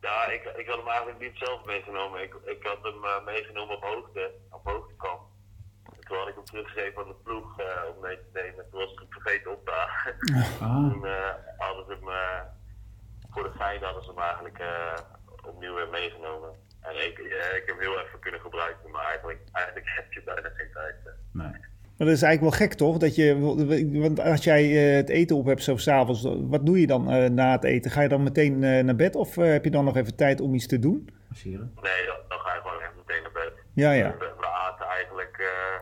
Ja, 0.00 0.26
ik, 0.30 0.42
ik 0.56 0.66
had 0.66 0.76
hem 0.76 0.86
eigenlijk 0.88 1.20
niet 1.20 1.36
zelf 1.36 1.64
meegenomen. 1.66 2.22
Ik, 2.22 2.34
ik 2.44 2.62
had 2.62 2.92
hem 2.92 3.04
eh, 3.04 3.24
meegenomen 3.24 3.76
op 3.76 3.82
hoogte, 3.82 4.30
op 4.50 4.60
hoogtekamp. 4.64 5.20
En 5.84 6.00
Toen 6.08 6.16
had 6.16 6.28
ik 6.28 6.34
hem 6.34 6.44
teruggegeven 6.44 7.02
aan 7.02 7.08
de 7.08 7.14
ploeg 7.24 7.58
eh, 7.60 7.66
om 7.94 8.02
mee 8.02 8.16
te 8.16 8.30
nemen. 8.32 8.64
Toen 8.70 8.80
was 8.80 8.92
ik 8.92 8.98
hem 8.98 9.10
vergeten 9.10 9.50
op 9.52 9.64
te 9.64 9.72
halen. 9.72 11.02
Ah 11.02 11.10
eh, 11.12 11.34
hadden 11.58 11.84
ze 11.86 11.92
hem, 11.92 12.08
eh, 12.08 12.40
fijn 13.68 13.82
hadden 13.82 14.02
ze 14.02 14.10
hem 14.10 14.18
eigenlijk 14.22 14.58
eh, 14.58 14.98
opnieuw 15.48 15.74
weer 15.74 15.88
meegenomen. 15.88 16.50
En 16.80 16.94
ik, 17.06 17.18
eh, 17.18 17.56
ik 17.56 17.62
heb 17.66 17.68
hem 17.68 17.78
heel 17.80 18.00
even 18.00 18.18
kunnen 18.20 18.40
gebruiken, 18.40 18.90
maar 18.90 19.04
eigenlijk, 19.04 19.40
eigenlijk 19.52 19.86
heb 19.94 20.12
je 20.12 20.22
bijna 20.24 20.50
geen 20.54 20.72
tijd. 20.72 20.94
eh. 21.04 21.12
Nee. 21.32 21.50
maar 21.96 22.06
dat 22.06 22.16
is 22.16 22.22
eigenlijk 22.22 22.40
wel 22.40 22.66
gek 22.68 22.74
toch? 22.74 22.96
Dat 22.98 23.14
je, 23.14 23.38
want 24.00 24.20
als 24.20 24.44
jij 24.44 24.62
eh, 24.90 24.96
het 24.96 25.08
eten 25.08 25.36
op 25.36 25.46
hebt 25.46 25.62
zo 25.62 25.76
s'avonds, 25.76 26.22
wat 26.40 26.66
doe 26.66 26.80
je 26.80 26.86
dan 26.86 27.10
eh, 27.10 27.30
na 27.30 27.50
het 27.52 27.64
eten? 27.64 27.90
Ga 27.90 28.00
je 28.00 28.08
dan 28.08 28.22
meteen 28.22 28.64
eh, 28.64 28.84
naar 28.84 28.96
bed 28.96 29.14
of 29.14 29.34
heb 29.34 29.64
je 29.64 29.70
dan 29.70 29.84
nog 29.84 29.96
even 29.96 30.16
tijd 30.16 30.40
om 30.40 30.54
iets 30.54 30.66
te 30.66 30.78
doen? 30.78 31.08
Nee, 31.44 32.06
dan, 32.06 32.16
dan 32.28 32.38
ga 32.38 32.54
je 32.54 32.60
gewoon 32.60 32.80
echt 32.82 32.92
meteen 32.96 33.22
naar 33.22 33.32
bed. 33.32 33.52
Ja, 33.74 33.92
ja. 33.92 34.16
We, 34.18 34.32
we 34.38 34.46
aten 34.46 34.86
eigenlijk 34.86 35.36
eh, 35.38 35.80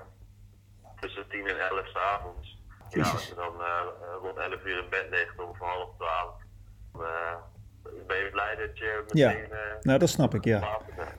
tussen 1.01 1.25
10 1.29 1.47
en 1.47 1.59
11 1.69 1.87
's 1.89 1.95
avonds. 1.97 2.55
Ja, 2.91 3.03
als 3.11 3.29
je 3.29 3.35
dan 3.35 3.55
eh, 3.61 3.83
rond 4.23 4.37
11 4.37 4.65
uur 4.65 4.79
in 4.83 4.89
bed 4.91 5.07
ligt 5.11 5.39
om 5.41 5.57
voor 5.57 5.67
half 5.67 5.91
12, 5.97 6.35
dan 6.93 7.03
eh, 7.03 7.37
ben 8.07 8.17
je 8.17 8.26
blij 8.37 8.57
dat 8.67 8.79
je 8.79 9.05
Ja. 9.13 9.29
meteen 9.29 9.53
eh 9.53 9.59
Nou, 9.81 9.99
dat 9.99 10.09
snap 10.09 10.35
ik, 10.35 10.45
ja. 10.45 10.59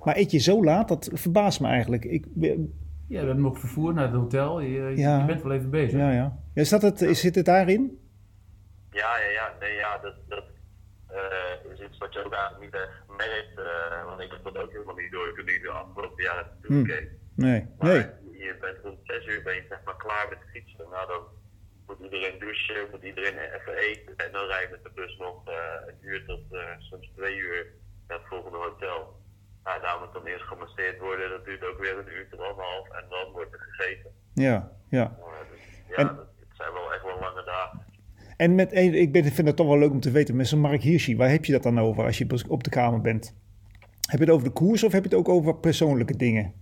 maar. 0.03 0.15
Eet 0.17 0.32
je 0.32 0.38
zo 0.39 0.63
laat? 0.63 0.88
Dat 0.88 1.10
verbaast 1.13 1.60
me 1.62 1.67
eigenlijk. 1.67 2.03
Ik, 2.06 2.25
Ja, 2.36 3.19
we 3.21 3.25
hebben 3.25 3.41
nog 3.41 3.60
vervoer 3.60 3.93
naar 3.93 4.03
het 4.03 4.13
hotel. 4.13 4.60
Je, 4.60 4.69
je- 4.69 4.97
Ja. 4.97 5.19
je 5.19 5.25
bent 5.25 5.41
wel 5.43 5.51
even 5.51 5.69
bezig. 5.69 5.99
ja, 5.99 6.12
ja. 6.12 6.38
Is 6.53 6.69
dat 6.69 6.82
het, 6.82 7.01
is, 7.01 7.19
zit 7.19 7.36
het 7.36 7.45
daarin? 7.45 7.82
Ja, 8.91 9.17
ja, 9.17 9.30
ja. 9.30 9.53
Nee, 9.60 9.73
ja, 9.75 9.97
dat, 9.97 10.15
dat 10.27 10.43
eh, 11.08 11.71
is 11.73 11.80
iets 11.88 11.97
wat 11.97 12.13
je 12.13 12.23
ook 12.25 12.34
eigenlijk 12.34 12.63
niet 12.63 12.73
echt 12.82 13.01
merkt. 13.17 13.58
eh, 13.69 14.06
want 14.06 14.19
ik 14.21 14.32
heb 14.32 14.43
dat 14.43 14.58
ook 14.63 14.71
helemaal 14.71 14.95
niet 14.95 15.12
door 15.12 15.27
ik 15.27 15.62
de 15.62 15.69
afgelopen 15.69 16.23
jaren 16.23 16.45
natuurlijk 16.45 16.88
Hmm. 16.91 16.97
keek. 16.99 17.10
Nee. 17.36 17.65
Maar 17.77 17.88
Nee. 17.89 18.06
je 18.45 18.56
bent 18.62 18.77
rond 18.84 18.99
6 19.03 19.25
uur 19.25 19.41
ben 19.43 19.56
je 19.56 19.65
zeg 19.69 19.80
maar 19.86 19.97
klaar 19.97 20.25
met 20.30 20.39
fietsen. 20.53 20.86
Nou, 20.91 21.08
dan 21.08 21.21
moet 21.99 22.12
iedereen 22.13 22.39
douchen, 22.39 22.88
moet 22.91 23.03
iedereen 23.03 23.38
even 23.38 23.75
eten. 23.77 24.13
En 24.17 24.31
dan 24.31 24.45
rij 24.45 24.62
je 24.62 24.67
met 24.71 24.83
de 24.83 24.91
bus 24.95 25.17
nog 25.17 25.47
eh, 25.47 25.53
een 25.88 25.97
uur 26.01 26.25
tot 26.25 26.41
eh, 26.51 26.60
soms 26.77 27.12
twee 27.15 27.36
uur 27.38 27.65
naar 28.07 28.17
het 28.17 28.27
volgende 28.27 28.57
hotel. 28.57 29.15
Nou, 29.63 29.81
daar 29.81 29.99
moet 29.99 30.13
dan 30.13 30.25
eerst 30.25 30.45
gemasseerd 30.45 30.99
worden. 30.99 31.29
Dat 31.29 31.45
duurt 31.45 31.65
ook 31.65 31.79
weer 31.79 31.97
een 31.97 32.12
uur 32.15 32.27
tot 32.29 32.39
anderhalf. 32.39 32.89
En 32.89 33.05
dan 33.10 33.31
wordt 33.31 33.53
er 33.53 33.60
gegeten. 33.60 34.12
Ja, 34.33 34.71
ja. 34.89 35.17
Maar, 35.19 35.45
dus, 35.51 35.60
ja, 35.89 35.95
En- 35.95 36.15
dat, 36.15 36.25
het 36.39 36.55
zijn 36.57 36.73
wel 36.73 36.93
echt 36.93 37.03
wel 37.03 37.19
lange 37.19 37.43
dagen. 37.43 37.86
En 38.38 38.55
met, 38.55 38.73
ik 38.73 39.12
vind 39.33 39.47
het 39.47 39.55
toch 39.55 39.67
wel 39.67 39.77
leuk 39.77 39.91
om 39.91 39.99
te 39.99 40.12
weten, 40.12 40.36
met 40.36 40.47
zo'n 40.47 40.60
Mark 40.60 40.81
Hirschi, 40.81 41.17
waar 41.17 41.29
heb 41.29 41.45
je 41.45 41.51
dat 41.51 41.63
dan 41.63 41.79
over 41.79 42.03
als 42.03 42.17
je 42.17 42.45
op 42.47 42.63
de 42.63 42.69
kamer 42.69 43.01
bent? 43.01 43.36
Heb 44.07 44.19
je 44.19 44.25
het 44.25 44.33
over 44.33 44.47
de 44.47 44.53
koers 44.53 44.83
of 44.83 44.91
heb 44.91 45.03
je 45.03 45.10
het 45.10 45.17
ook 45.17 45.29
over 45.29 45.55
persoonlijke 45.55 46.17
dingen? 46.17 46.53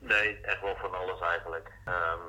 Nee, 0.00 0.40
echt 0.40 0.60
wel 0.60 0.76
van 0.76 0.94
alles 0.94 1.20
eigenlijk. 1.20 1.72
Ehm, 1.84 2.20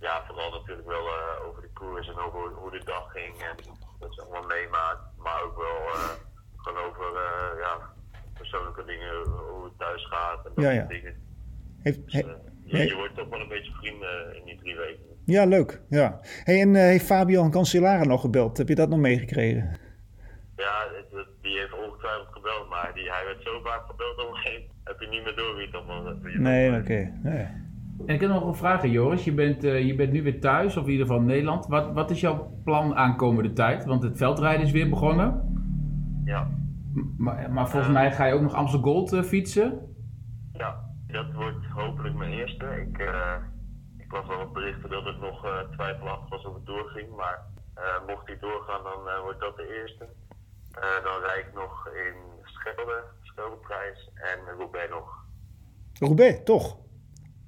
ja, 0.00 0.24
vooral 0.26 0.50
natuurlijk 0.50 0.88
wel 0.88 1.06
eh, 1.06 1.46
over 1.48 1.62
de 1.62 1.70
koers 1.72 2.03
en 2.16 2.22
over 2.26 2.40
hoe, 2.54 2.70
de 2.70 2.84
dag 2.84 3.12
ging 3.12 3.34
en 3.42 3.56
dat 3.98 4.14
ze 4.14 4.22
allemaal 4.22 4.46
meemaakt. 4.56 5.00
Maar 5.18 5.42
ook 5.42 5.56
wel 5.56 5.76
eh, 5.94 6.10
gewoon 6.56 6.78
over 6.88 7.06
eh, 7.16 7.58
ja, 7.60 7.78
persoonlijke 8.34 8.84
dingen, 8.84 9.14
hoe 9.28 9.64
het 9.64 9.78
thuis 9.78 10.06
gaat 10.06 10.46
en 10.46 10.52
dat 10.54 10.64
Ja, 10.64 10.70
soort 10.70 10.82
ja. 10.90 10.96
dingen. 10.96 11.14
Heeft, 11.82 12.04
Dus, 12.04 12.12
he- 12.12 12.20
eh, 12.78 12.86
je, 12.88 12.94
wordt 12.94 13.14
toch 13.16 13.28
wel 13.28 13.40
een 13.40 13.48
beetje 13.48 13.72
vrienden 13.72 14.36
in 14.36 14.44
die 14.44 14.58
drie 14.58 14.76
weken. 14.76 15.04
ja, 15.24 15.44
leuk. 15.44 15.80
Ja. 15.88 16.20
Hey, 16.44 16.60
en 16.60 16.74
heeft 16.74 17.04
Fabian 17.06 17.50
Cancellara 17.50 18.04
nog 18.04 18.20
gebeld? 18.20 18.58
Heb 18.58 18.68
je 18.68 18.74
dat 18.74 18.88
nog 18.88 18.98
meegekregen? 18.98 19.76
Ja, 20.56 20.88
die 21.42 21.58
heeft 21.58 21.72
ongetwijfeld 21.72 22.28
gebeld, 22.30 22.68
maar 22.68 22.90
die, 22.94 23.10
hij 23.10 23.24
werd 23.24 23.42
zo 23.42 23.60
vaak 23.64 23.86
gebeld 23.86 24.18
op 24.18 24.28
een 24.28 24.34
gegeven 24.34 24.60
moment 24.60 24.72
heb 24.84 25.00
je 25.00 25.06
niet 25.08 25.24
meer 25.24 25.36
door 25.36 25.54
wie 25.56 25.66
het 25.66 25.74
allemaal 25.74 26.14
Nee, 26.22 26.80
oké. 26.80 27.12
Nee. 27.22 27.46
En 28.06 28.14
ik 28.14 28.20
heb 28.20 28.30
nog 28.30 28.46
een 28.46 28.54
vraag, 28.54 28.86
Joris. 28.86 29.24
Je 29.24 29.32
bent, 29.32 29.64
eh, 29.64 29.86
je 29.86 29.94
bent 29.94 30.12
nu 30.12 30.22
weer 30.22 30.40
thuis, 30.40 30.76
of 30.76 30.84
in 30.84 30.90
ieder 30.90 31.06
geval 31.06 31.20
in 31.20 31.26
Nederland. 31.28 31.66
Wat, 31.66 31.92
wat 31.92 32.10
is 32.10 32.20
jouw 32.20 32.60
plan 32.64 32.94
aankomende 32.94 33.52
tijd? 33.52 33.84
Want 33.84 34.02
het 34.02 34.16
veldrijden 34.16 34.66
is 34.66 34.72
weer 34.72 34.88
begonnen. 34.88 35.52
Ja. 36.24 36.48
Maar, 37.18 37.52
maar 37.52 37.68
volgens 37.68 37.92
mij 37.92 38.12
ga 38.12 38.24
je 38.24 38.34
ook 38.34 38.40
nog 38.40 38.54
Amstel 38.54 38.80
Gold 38.80 39.12
eh, 39.12 39.22
fietsen. 39.22 39.78
Ja, 40.52 40.80
dat 41.06 41.32
wordt 41.32 41.66
hopelijk 41.66 42.14
mijn 42.14 42.32
eerste. 42.32 42.64
Ik, 42.64 42.98
eh, 42.98 43.34
ik 43.98 44.12
las 44.12 44.26
wel 44.26 44.38
wat 44.38 44.52
berichten 44.52 44.90
dat 44.90 45.04
het 45.04 45.20
nog 45.20 45.44
eh, 45.44 45.58
twijfelachtig 45.70 46.28
was 46.28 46.46
of 46.46 46.54
het 46.54 46.66
doorging. 46.66 47.16
Maar 47.16 47.38
eh, 47.74 48.06
mocht 48.06 48.26
die 48.26 48.38
doorgaan, 48.38 48.82
dan 48.82 49.08
eh, 49.08 49.20
wordt 49.20 49.40
dat 49.40 49.56
de 49.56 49.80
eerste. 49.80 50.04
Eh, 50.70 51.04
dan 51.04 51.20
rijd 51.26 51.46
ik 51.46 51.54
nog 51.54 51.88
in 51.88 52.14
Schelde, 52.42 53.02
Scheldeprijs 53.22 54.10
en 54.14 54.38
Roubaix 54.58 54.90
nog. 54.90 55.24
Roubaix, 55.92 56.44
toch? 56.44 56.76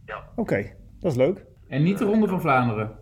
Ja, 0.07 0.25
Oké, 0.37 0.73
dat 1.01 1.11
is 1.13 1.17
leuk. 1.19 1.45
En 1.69 1.83
niet 1.83 1.99
de 1.99 2.05
Ronde 2.05 2.29
van 2.29 2.41
Vlaanderen. 2.41 2.99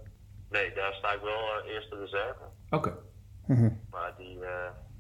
nee, 0.51 0.73
daar 0.75 0.93
sta 0.93 1.13
ik 1.13 1.21
wel 1.23 1.33
eh, 1.65 1.75
eerste 1.75 1.97
reserve. 1.97 2.41
Oké. 2.71 2.93
Mhm. 3.47 3.71
Maar 3.91 4.15
die 4.19 4.39
eh, 4.41 4.49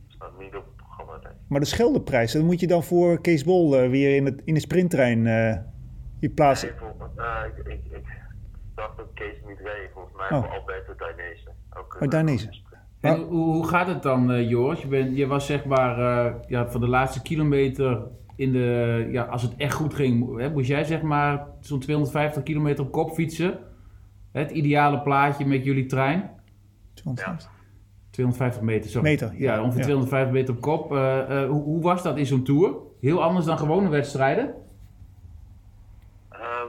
staat 0.08 0.38
niet 0.38 0.56
op 0.56 0.64
het 0.64 0.76
programma. 0.76 1.12
denk 1.12 1.34
ik. 1.34 1.40
Maar 1.48 1.60
de 1.60 1.66
Scheldeprijs, 1.66 2.32
dan 2.32 2.44
moet 2.44 2.60
je 2.60 2.66
dan 2.66 2.82
voor 2.82 3.20
Kees 3.20 3.44
Bol 3.44 3.76
eh, 3.78 3.90
weer 3.90 4.16
in, 4.16 4.24
het, 4.24 4.42
in 4.44 4.54
de 4.54 4.60
sprinttrein 4.60 5.26
eh, 5.26 5.56
je 6.20 6.30
plaatsen. 6.30 6.68
Nee, 7.16 7.26
ik, 7.64 7.66
ik, 7.72 7.92
ik 7.92 8.06
dacht 8.74 8.96
dat 8.96 9.06
Kees 9.14 9.36
niet 9.46 9.58
reed. 9.58 9.90
Volgens 9.92 10.14
mij 10.16 10.38
Oh. 10.38 10.44
voor 10.44 10.58
Alberto 10.58 10.94
Dainese. 10.96 11.48
Ook, 11.78 11.96
Oh, 12.00 12.08
Dainese. 12.08 12.62
En 13.00 13.20
hoe, 13.22 13.66
gaat 13.68 13.86
het 13.86 14.02
dan, 14.02 14.30
eh, 14.32 14.48
Joris? 14.50 14.80
Je, 14.80 14.86
bent, 14.88 15.16
je 15.16 15.26
was 15.26 15.46
zeg 15.46 15.64
maar, 15.64 15.98
eh, 16.26 16.34
ja, 16.46 16.70
van 16.70 16.80
de 16.80 16.88
laatste 16.88 17.22
kilometer 17.22 18.02
in 18.36 18.52
de, 18.52 19.08
ja, 19.10 19.22
als 19.22 19.42
het 19.42 19.56
echt 19.56 19.74
goed 19.74 19.94
ging, 19.94 20.38
hè, 20.38 20.50
moest 20.50 20.68
jij 20.68 20.84
zeg 20.84 21.02
maar 21.02 21.46
zo'n 21.60 21.80
250 21.80 22.42
kilometer 22.42 22.84
op 22.84 22.92
kop 22.92 23.10
fietsen. 23.10 23.58
Het 24.32 24.50
ideale 24.50 25.00
plaatje 25.00 25.46
met 25.46 25.64
jullie 25.64 25.86
trein. 25.86 26.30
250. 26.94 27.50
250 28.10 28.62
meter, 28.62 28.90
sorry. 28.90 29.10
Meter, 29.10 29.32
ja. 29.34 29.54
Ja, 29.54 29.60
ongeveer 29.62 29.78
Ja. 29.78 29.84
250 29.84 30.32
meter 30.32 30.54
op 30.54 30.60
kop. 30.60 30.92
Eh, 30.92 31.42
eh, 31.42 31.48
hoe, 31.50 31.62
hoe 31.62 31.82
was 31.82 32.02
dat 32.02 32.16
in 32.16 32.26
zo'n 32.26 32.44
tour? 32.44 32.76
Heel 33.00 33.22
anders 33.22 33.46
dan 33.46 33.58
gewone 33.58 33.88
wedstrijden? 33.88 34.54
Ehm, 36.28 36.68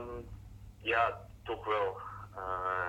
ja, 0.76 1.20
toch 1.42 1.64
wel. 1.66 1.96
Eh, 2.36 2.88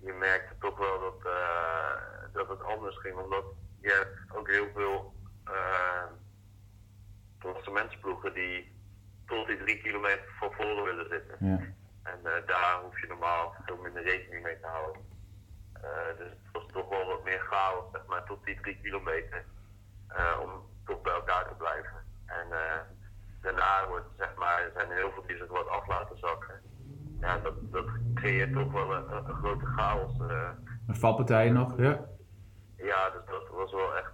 je 0.00 0.12
merkte 0.18 0.54
toch 0.60 0.78
wel 0.78 1.00
dat, 1.00 1.32
eh, 1.32 2.32
dat 2.32 2.48
het 2.48 2.62
anders 2.62 2.98
ging, 2.98 3.16
omdat 3.16 3.44
je 3.80 4.06
ook 4.34 4.48
heel 4.48 4.66
veel 4.74 5.12
uh, 5.48 5.52
klassementsploegen 7.52 8.34
die 8.34 8.76
tot 9.26 9.46
die 9.46 9.56
drie 9.56 9.78
kilometer 9.82 10.28
van 10.38 10.52
voren 10.52 10.84
willen 10.84 11.08
zitten. 11.08 11.36
Ja. 11.46 11.58
En 12.02 12.18
eh, 12.22 12.46
daar 12.46 12.80
hoef 12.82 13.00
je 13.00 13.06
normaal 13.06 13.54
veel 13.66 13.76
minder 13.76 14.02
rekening 14.02 14.42
mee 14.42 14.60
te 14.60 14.66
houden. 14.66 15.02
Eh, 15.72 16.18
dus 16.18 16.30
het 16.30 16.52
was 16.52 16.66
toch 16.72 16.88
wel 16.88 17.06
wat 17.06 17.24
meer 17.24 17.40
chaos, 17.40 17.84
zeg 17.92 18.06
maar, 18.06 18.24
tot 18.24 18.44
die 18.44 18.60
drie 18.60 18.78
kilometer. 18.82 19.44
eh, 20.08 20.40
om 20.42 20.50
toch 20.84 21.00
bij 21.02 21.12
elkaar 21.12 21.48
te 21.48 21.54
blijven. 21.54 21.96
En 22.26 22.46
daarna 23.42 23.88
wordt, 23.88 24.06
zeg 24.18 24.34
maar, 24.34 24.62
er 24.62 24.70
zijn 24.74 24.90
er 24.90 24.96
heel 24.96 25.12
veel 25.12 25.26
die 25.26 25.36
zich 25.36 25.46
wat 25.48 25.68
af 25.68 25.86
laten 25.86 26.18
zakken. 26.18 26.60
Ja, 27.20 27.38
dat, 27.38 27.54
dat 27.72 27.86
creëert 28.14 28.52
toch 28.52 28.72
wel 28.72 28.94
een, 28.94 29.34
grote 29.34 29.66
chaos. 29.66 30.18
Een 30.86 30.96
valpartijen 30.96 31.54
nog, 31.54 31.78
ja. 31.78 32.00
ja, 32.76 33.10
dus 33.10 33.24
dat 33.26 33.48
was 33.48 33.72
wel 33.72 33.96
echt, 33.96 34.12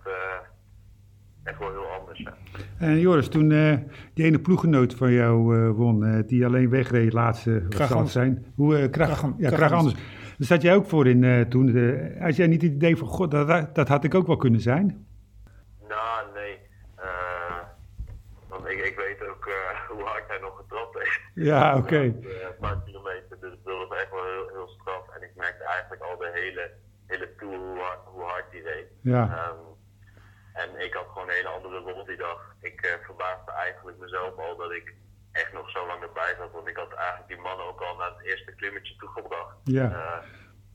eh, 1.45 1.51
echt 1.51 1.59
wel 1.59 1.71
heel 1.71 1.87
anders. 2.01 2.19
Ja. 2.19 2.35
En 2.79 2.99
Joris, 2.99 3.29
toen 3.29 3.53
eh, 3.53 3.77
die 4.15 4.25
ene 4.25 4.39
ploeggenoot 4.39 4.95
van 4.95 5.13
jou 5.13 5.57
eh, 5.59 5.71
won, 5.71 6.05
eh, 6.05 6.27
die 6.27 6.47
alleen 6.47 6.71
wegreed, 6.71 7.13
laatste, 7.13 7.63
wat 7.69 7.89
zal 7.89 7.99
het 8.01 8.09
zijn? 8.11 8.47
Hoe, 8.55 8.77
eh 8.79 8.91
Krach, 8.91 9.09
Krach- 9.19 9.33
ja, 9.39 9.49
Krach 9.49 9.59
Krach 9.59 9.73
Anders. 9.73 9.95
Daar 10.39 10.47
zat 10.49 10.63
jij 10.63 10.75
ook 10.75 10.87
voor 10.87 11.07
in 11.07 11.25
eh, 11.25 11.41
toen. 11.41 11.77
eh, 11.77 12.23
had 12.23 12.37
jij 12.37 12.47
niet 12.47 12.63
het 12.63 12.73
idee 12.73 12.97
van, 12.97 13.09
god, 13.09 13.31
dat, 13.31 13.75
dat 13.75 13.89
had 13.89 14.05
ik 14.05 14.15
ook 14.15 14.27
wel 14.27 14.37
kunnen 14.37 14.61
zijn? 14.61 15.07
Nou, 15.89 16.27
nee. 16.35 16.59
Eh, 16.97 17.59
want 18.49 18.65
ik, 18.67 18.79
ik 18.91 18.97
weet 18.97 19.29
ook 19.31 19.47
eh, 19.47 19.81
hoe 19.91 20.03
hard 20.03 20.25
hij 20.29 20.39
nog 20.41 20.57
getrapt 20.57 20.95
heeft. 20.99 21.21
Ja, 21.35 21.77
oké. 21.81 21.97
Eh, 21.97 22.05
een 22.05 22.59
paar 22.61 22.83
kilometer, 22.87 23.37
dus 23.41 23.55
dat 23.65 23.89
was 23.89 23.99
echt 23.99 24.11
wel 24.11 24.25
heel, 24.25 24.49
heel 24.57 24.69
straf. 24.81 25.05
En 25.17 25.23
ik 25.23 25.31
merkte 25.37 25.65
eigenlijk 25.65 26.03
al 26.03 26.17
de 26.19 26.31
hele, 26.35 26.71
hele 27.07 27.29
tour 27.39 27.57
hoe 27.59 27.79
hard, 27.79 27.99
hoe 28.05 28.23
hard 28.23 28.45
die 28.51 28.63
reed. 28.63 28.87
Ja. 29.01 29.23
Ehm, 29.23 29.33
en 29.33 29.74
ik 30.85 30.94
had 30.94 31.07
gewoon 31.12 31.29
een 31.29 31.35
hele 31.35 31.49
andere 31.49 31.79
rol 31.79 32.05
die 32.05 32.16
dag. 32.16 32.55
Ik 32.61 32.81
eh, 32.81 32.92
verbaasde 33.05 33.53
eigenlijk 33.53 33.99
mezelf 33.99 34.38
al 34.38 34.57
dat 34.57 34.73
ik 34.73 34.94
echt 35.33 35.53
nog 35.53 35.70
zo 35.70 35.87
lang 35.87 36.03
erbij 36.03 36.35
zat. 36.38 36.53
Want 36.53 36.68
ik 36.68 36.77
had 36.77 36.92
eigenlijk 36.92 37.29
die 37.29 37.40
mannen 37.47 37.66
ook 37.66 37.81
al 37.81 37.97
naar 37.97 38.12
het 38.16 38.27
eerste 38.27 38.53
klimmetje 38.55 38.97
toegebracht. 38.97 39.57
Ja. 39.64 39.87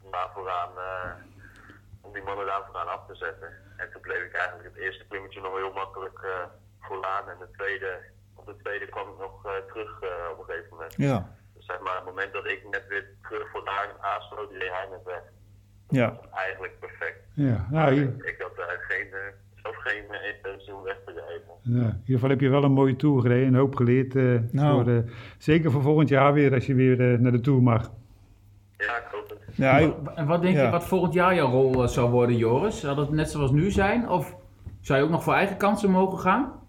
Om 0.01 0.11
daar 0.11 0.29
vooraan, 0.33 0.71
eh, 0.77 1.13
om 2.01 2.13
die 2.13 2.23
mannen 2.23 2.45
daar 2.45 2.65
vooraan 2.65 2.87
af 2.87 3.07
te 3.07 3.15
zetten. 3.15 3.49
En 3.77 3.91
toen 3.91 4.01
bleef 4.01 4.23
ik 4.23 4.33
eigenlijk 4.33 4.69
het 4.69 4.83
eerste 4.83 5.05
klimmetje 5.07 5.41
nog 5.41 5.55
heel 5.55 5.73
makkelijk 5.73 6.19
eh, 6.23 6.45
vooraan. 6.79 7.29
En 7.29 7.37
de 7.39 7.51
tweede, 7.57 7.99
op 8.35 8.45
de 8.45 8.55
tweede 8.55 8.85
kwam 8.85 9.11
ik 9.11 9.17
nog 9.17 9.41
terug 9.67 9.97
op 10.31 10.39
een 10.39 10.45
gegeven 10.45 10.69
moment. 10.69 10.93
Ja. 10.97 11.29
Dus 11.55 11.65
zeg 11.65 11.79
maar, 11.79 11.95
het 11.95 12.05
moment 12.05 12.33
dat 12.33 12.45
ik 12.45 12.69
net 12.69 12.87
weer 12.87 13.05
terug 13.21 13.49
vooraan 13.49 13.89
aansloot, 14.01 14.51
reed 14.51 14.71
hij 14.71 14.87
net 14.89 15.03
weg. 15.03 15.21
Ja. 15.87 16.19
Eigenlijk 16.31 16.79
perfect. 16.79 17.19
Ja, 17.33 17.67
nou, 17.69 17.93
Ik 18.23 18.41
had 18.41 18.55
daar 18.55 18.85
geen, 18.87 19.13
zelf 19.71 19.83
geen 19.83 20.03
uh, 20.11 20.35
intentie 20.35 20.75
om 20.75 20.83
weg 20.83 20.97
te 21.05 21.11
rijden. 21.13 21.47
ja, 21.61 21.87
in 21.89 21.99
ieder 21.99 22.01
geval 22.05 22.29
heb 22.29 22.39
je 22.39 22.49
wel 22.49 22.63
een 22.63 22.71
mooie 22.71 22.95
tour 22.95 23.21
gereden. 23.21 23.47
Een 23.47 23.55
hoop 23.55 23.75
geleerd. 23.75 24.15
eh, 24.15 24.23
Nou. 24.51 24.83
voor, 24.83 24.93
eh, 24.93 24.99
zeker 25.37 25.71
voor 25.71 25.81
volgend 25.81 26.09
jaar 26.09 26.33
weer, 26.33 26.53
als 26.53 26.65
je 26.65 26.73
weer 26.73 27.13
eh, 27.13 27.19
naar 27.19 27.31
de 27.31 27.39
tour 27.41 27.61
mag. 27.61 27.91
Ja, 28.77 28.97
ik 28.97 29.07
hoop 29.11 29.29
het. 29.29 29.55
Ja, 29.55 29.79
En 30.15 30.25
wat 30.27 30.41
denk 30.41 30.55
Ja. 30.55 30.63
je 30.65 30.71
wat 30.71 30.85
volgend 30.85 31.13
jaar 31.13 31.35
jouw 31.35 31.47
rol 31.49 31.87
zou 31.87 32.09
worden, 32.11 32.37
Joris? 32.37 32.79
Zal 32.79 32.97
het 32.97 33.09
net 33.09 33.29
zoals 33.29 33.51
nu 33.51 33.71
zijn? 33.71 34.09
Of 34.09 34.35
zou 34.81 34.99
je 34.99 35.05
ook 35.05 35.11
nog 35.11 35.23
voor 35.23 35.33
eigen 35.33 35.57
kansen 35.57 35.91
mogen 35.91 36.19
gaan? 36.19 36.67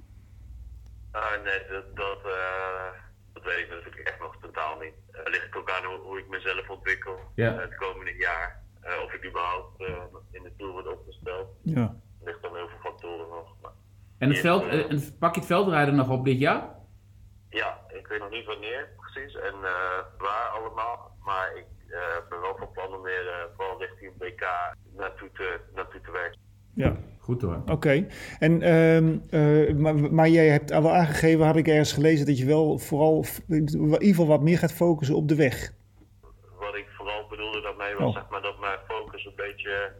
Ah, 1.13 1.23
nee, 1.45 1.61
dat, 1.71 1.97
dat, 1.97 2.19
eh, 2.25 2.91
dat 3.33 3.43
weet 3.45 3.59
ik 3.59 3.69
natuurlijk 3.71 4.09
echt 4.09 4.21
nog 4.21 4.37
totaal 4.41 4.79
niet. 4.81 4.95
Het 5.11 5.29
ligt 5.29 5.57
ook 5.57 5.71
aan 5.71 5.85
hoe, 5.85 5.99
hoe 6.07 6.19
ik 6.19 6.29
mezelf 6.29 6.71
ontwikkel 6.71 7.17
Ja. 7.35 7.55
het 7.59 7.75
komende 7.77 8.15
jaar. 8.19 8.63
Eh, 8.81 8.93
of 9.05 9.13
ik 9.13 9.27
überhaupt 9.29 9.81
eh, 9.81 9.87
in 10.31 10.43
de 10.43 10.53
Tour 10.57 10.73
word 10.73 10.87
opgesteld. 10.89 11.49
ja. 11.63 11.95
ligt 12.25 12.43
dan 12.43 12.55
heel 12.57 12.69
veel 12.69 12.79
factoren 12.91 13.29
nog. 13.29 13.49
Maar, 13.63 13.71
En 14.21 14.29
het 14.29 14.39
veld, 14.39 14.63
eh, 14.63 14.91
en 14.91 15.19
pak 15.19 15.35
je 15.35 15.41
het 15.41 15.49
veldrijden 15.49 15.95
nog 15.95 16.09
op 16.11 16.25
dit 16.25 16.39
jaar? 16.39 16.79
ja, 17.51 17.79
ik 17.89 18.07
weet 18.07 18.19
nog 18.21 18.31
niet 18.31 18.47
wanneer 18.47 18.89
precies 18.97 19.35
en 19.35 19.55
eh, 19.55 19.99
waar 20.19 20.49
allemaal. 20.59 21.17
Maar 21.25 21.51
ik 21.57 21.67
eh, 21.93 22.29
ben 22.29 22.41
wel 22.41 22.57
van 22.59 22.71
plan 22.73 22.95
om 22.95 23.03
weer 23.03 23.29
eh, 23.29 23.35
vooral 23.57 23.79
richting 23.81 24.13
het 24.13 24.23
WK 24.23 24.45
naartoe 24.97 25.29
te, 25.33 25.61
naartoe 25.75 26.01
te 26.01 26.11
werken. 26.11 26.41
ja. 26.75 26.97
Goed 27.19 27.43
hoor. 27.43 27.63
Oké. 27.67 28.07
En, 28.39 28.63
ehm, 28.63 29.19
eh, 29.31 29.75
maar, 29.75 29.95
maar 30.15 30.29
jij 30.29 30.49
hebt 30.49 30.73
al 30.73 30.83
wel 30.83 30.93
aangegeven, 30.95 31.47
had 31.47 31.57
ik 31.57 31.69
ergens 31.69 31.93
gelezen, 31.93 32.27
dat 32.27 32.39
je 32.39 32.47
wel 32.47 32.79
vooral 32.79 33.25
in 33.49 33.69
ieder 33.69 33.99
geval 34.01 34.27
wat 34.27 34.41
meer 34.43 34.59
gaat 34.59 34.73
focussen 34.73 35.17
op 35.17 35.29
de 35.29 35.35
weg. 35.35 35.73
Wat 36.59 36.75
ik 36.75 36.87
vooral 36.97 37.27
bedoelde 37.29 37.61
daarmee 37.61 37.95
was 37.95 38.09
Oh. 38.09 38.15
zeg 38.15 38.29
maar, 38.31 38.43
dat 38.43 38.61
mijn 38.61 38.79
focus 38.89 39.25
een 39.25 39.33
beetje 39.37 39.93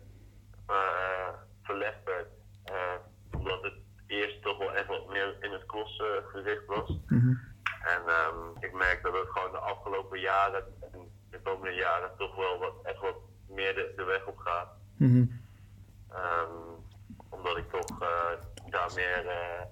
eh, 0.67 1.29
verlegd 1.63 2.05
werd. 2.05 2.29
Eh, 2.65 3.39
omdat 3.39 3.63
het 3.63 3.75
eerst 4.11 4.43
toch 4.43 4.59
wel 4.59 4.73
echt 4.73 4.87
wat 4.87 5.09
meer 5.09 5.37
in 5.41 5.53
het 5.53 5.67
cross 5.67 5.99
eh, 5.99 6.07
gericht 6.27 6.67
was. 6.67 6.99
Mhm. 7.07 7.35
En 7.83 8.03
ehm, 8.07 8.65
ik 8.65 8.73
merk 8.73 9.03
dat 9.03 9.13
het 9.13 9.29
gewoon 9.29 9.53
de 9.53 9.59
afgelopen 9.59 10.21
jaren 10.21 10.65
en 10.93 11.11
de 11.31 11.41
komende 11.43 11.75
jaren 11.75 12.11
toch 12.19 12.37
wel 12.37 12.59
wat, 12.59 12.75
echt 12.83 13.01
wat 13.01 13.17
meer 13.49 13.75
de, 13.75 13.93
de 13.97 14.05
weg 14.05 14.27
op 14.27 14.39
gaat. 14.39 14.69
Mhm. 14.97 15.27
Ehm, 16.09 16.51
omdat 17.29 17.57
ik 17.57 17.71
toch 17.71 18.03
eh, 18.03 18.71
daar 18.71 18.91
meer 18.95 19.27
eh, 19.27 19.65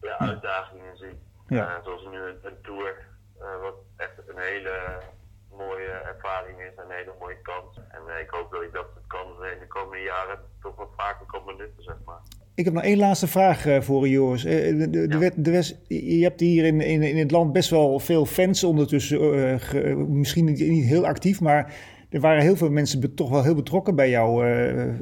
ja, 0.00 0.18
uitdagingen 0.18 0.96
zie. 0.96 1.18
Ja. 1.48 1.80
Zoals 1.84 2.04
nu 2.04 2.18
een, 2.18 2.38
een 2.42 2.60
tour, 2.62 3.06
wat 3.38 3.74
echt 3.96 4.28
een 4.28 4.38
hele 4.38 5.02
mooie 5.50 5.90
ervaring 5.90 6.60
is 6.60 6.74
en 6.74 6.84
een 6.84 6.96
hele 6.96 7.14
mooie 7.18 7.40
kans. 7.42 7.76
En 7.88 8.20
ik 8.20 8.30
hoop 8.30 8.50
dat 8.50 8.62
ik 8.62 8.72
dat 8.72 8.86
kansen 9.06 9.52
in 9.52 9.58
de 9.58 9.66
komende 9.66 10.02
jaren 10.02 10.38
toch 10.60 10.76
wat 10.76 10.90
vaker 10.96 11.26
kan 11.26 11.44
benutten, 11.44 11.82
zeg 11.82 11.96
maar. 12.04 12.20
Ik 12.58 12.64
heb 12.64 12.74
nog 12.74 12.82
één 12.82 12.96
laatste 12.98 13.26
vraag 13.26 13.66
voor 13.80 14.06
je, 14.06 14.12
Joris. 14.12 14.42
De, 14.42 14.76
de, 14.76 14.90
de, 14.90 15.06
Ja. 15.10 15.18
wet- 15.18 15.44
de 15.44 15.50
West- 15.50 15.78
je 15.88 16.22
hebt 16.22 16.40
hier 16.40 16.64
in, 16.64 16.80
in, 16.80 17.02
in 17.02 17.16
het 17.16 17.30
land 17.30 17.52
best 17.52 17.70
wel 17.70 17.98
veel 17.98 18.26
fans 18.26 18.64
ondertussen. 18.64 19.18
eh, 19.48 19.54
ge- 19.58 19.94
misschien 20.08 20.44
niet, 20.44 20.68
niet 20.68 20.84
heel 20.84 21.06
actief, 21.06 21.40
maar 21.40 21.74
er 22.10 22.20
waren 22.20 22.42
heel 22.42 22.56
veel 22.56 22.70
mensen 22.70 23.00
be- 23.00 23.14
toch 23.14 23.30
wel 23.30 23.42
heel 23.42 23.54
betrokken 23.54 23.94
bij 23.96 24.10
jouw 24.10 24.42
eh, 24.42 24.70
eh, 24.88 24.94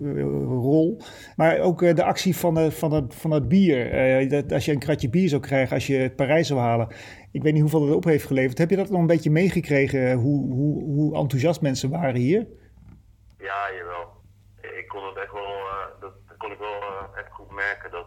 rol. 0.44 1.00
Maar 1.36 1.58
ook 1.58 1.96
de 1.96 2.04
actie 2.04 2.36
van, 2.36 2.54
de, 2.54 2.70
van, 2.70 2.92
het, 2.92 3.14
van 3.14 3.30
het 3.30 3.48
bier. 3.48 4.28
dat 4.28 4.52
als 4.52 4.64
je 4.64 4.72
een 4.72 4.78
kratje 4.78 5.08
bier 5.10 5.28
zou 5.28 5.42
krijgen 5.42 5.74
als 5.74 5.86
je 5.86 5.96
het 5.96 6.16
Parijs 6.16 6.46
zou 6.46 6.60
halen. 6.60 6.88
Ik 7.32 7.42
weet 7.42 7.52
niet 7.52 7.62
hoeveel 7.62 7.86
het 7.86 7.94
op 7.94 8.04
heeft 8.04 8.24
geleverd. 8.26 8.58
Heb 8.58 8.70
je 8.70 8.76
dat 8.76 8.90
nog 8.90 9.00
een 9.00 9.06
beetje 9.06 9.30
meegekregen, 9.30 10.12
hoe, 10.14 10.52
hoe, 10.52 10.82
hoe 10.84 11.16
enthousiast 11.16 11.60
mensen 11.60 11.90
waren 11.90 12.20
hier? 12.20 12.46
Ja, 13.38 13.70
jawel. 13.78 14.14
Ik 14.76 14.88
kon 14.88 15.04
het 15.06 15.16
echt 15.16 15.32
wel, 15.32 15.54
eh, 15.68 15.86
dat, 16.00 16.12
dat 16.28 16.36
kon 16.36 16.52
ik 16.52 16.58
wel 16.58 16.80
eh, 16.82 17.04
echt 17.14 17.30
goed 17.32 17.50
merken 17.50 17.90
dat 17.90 18.06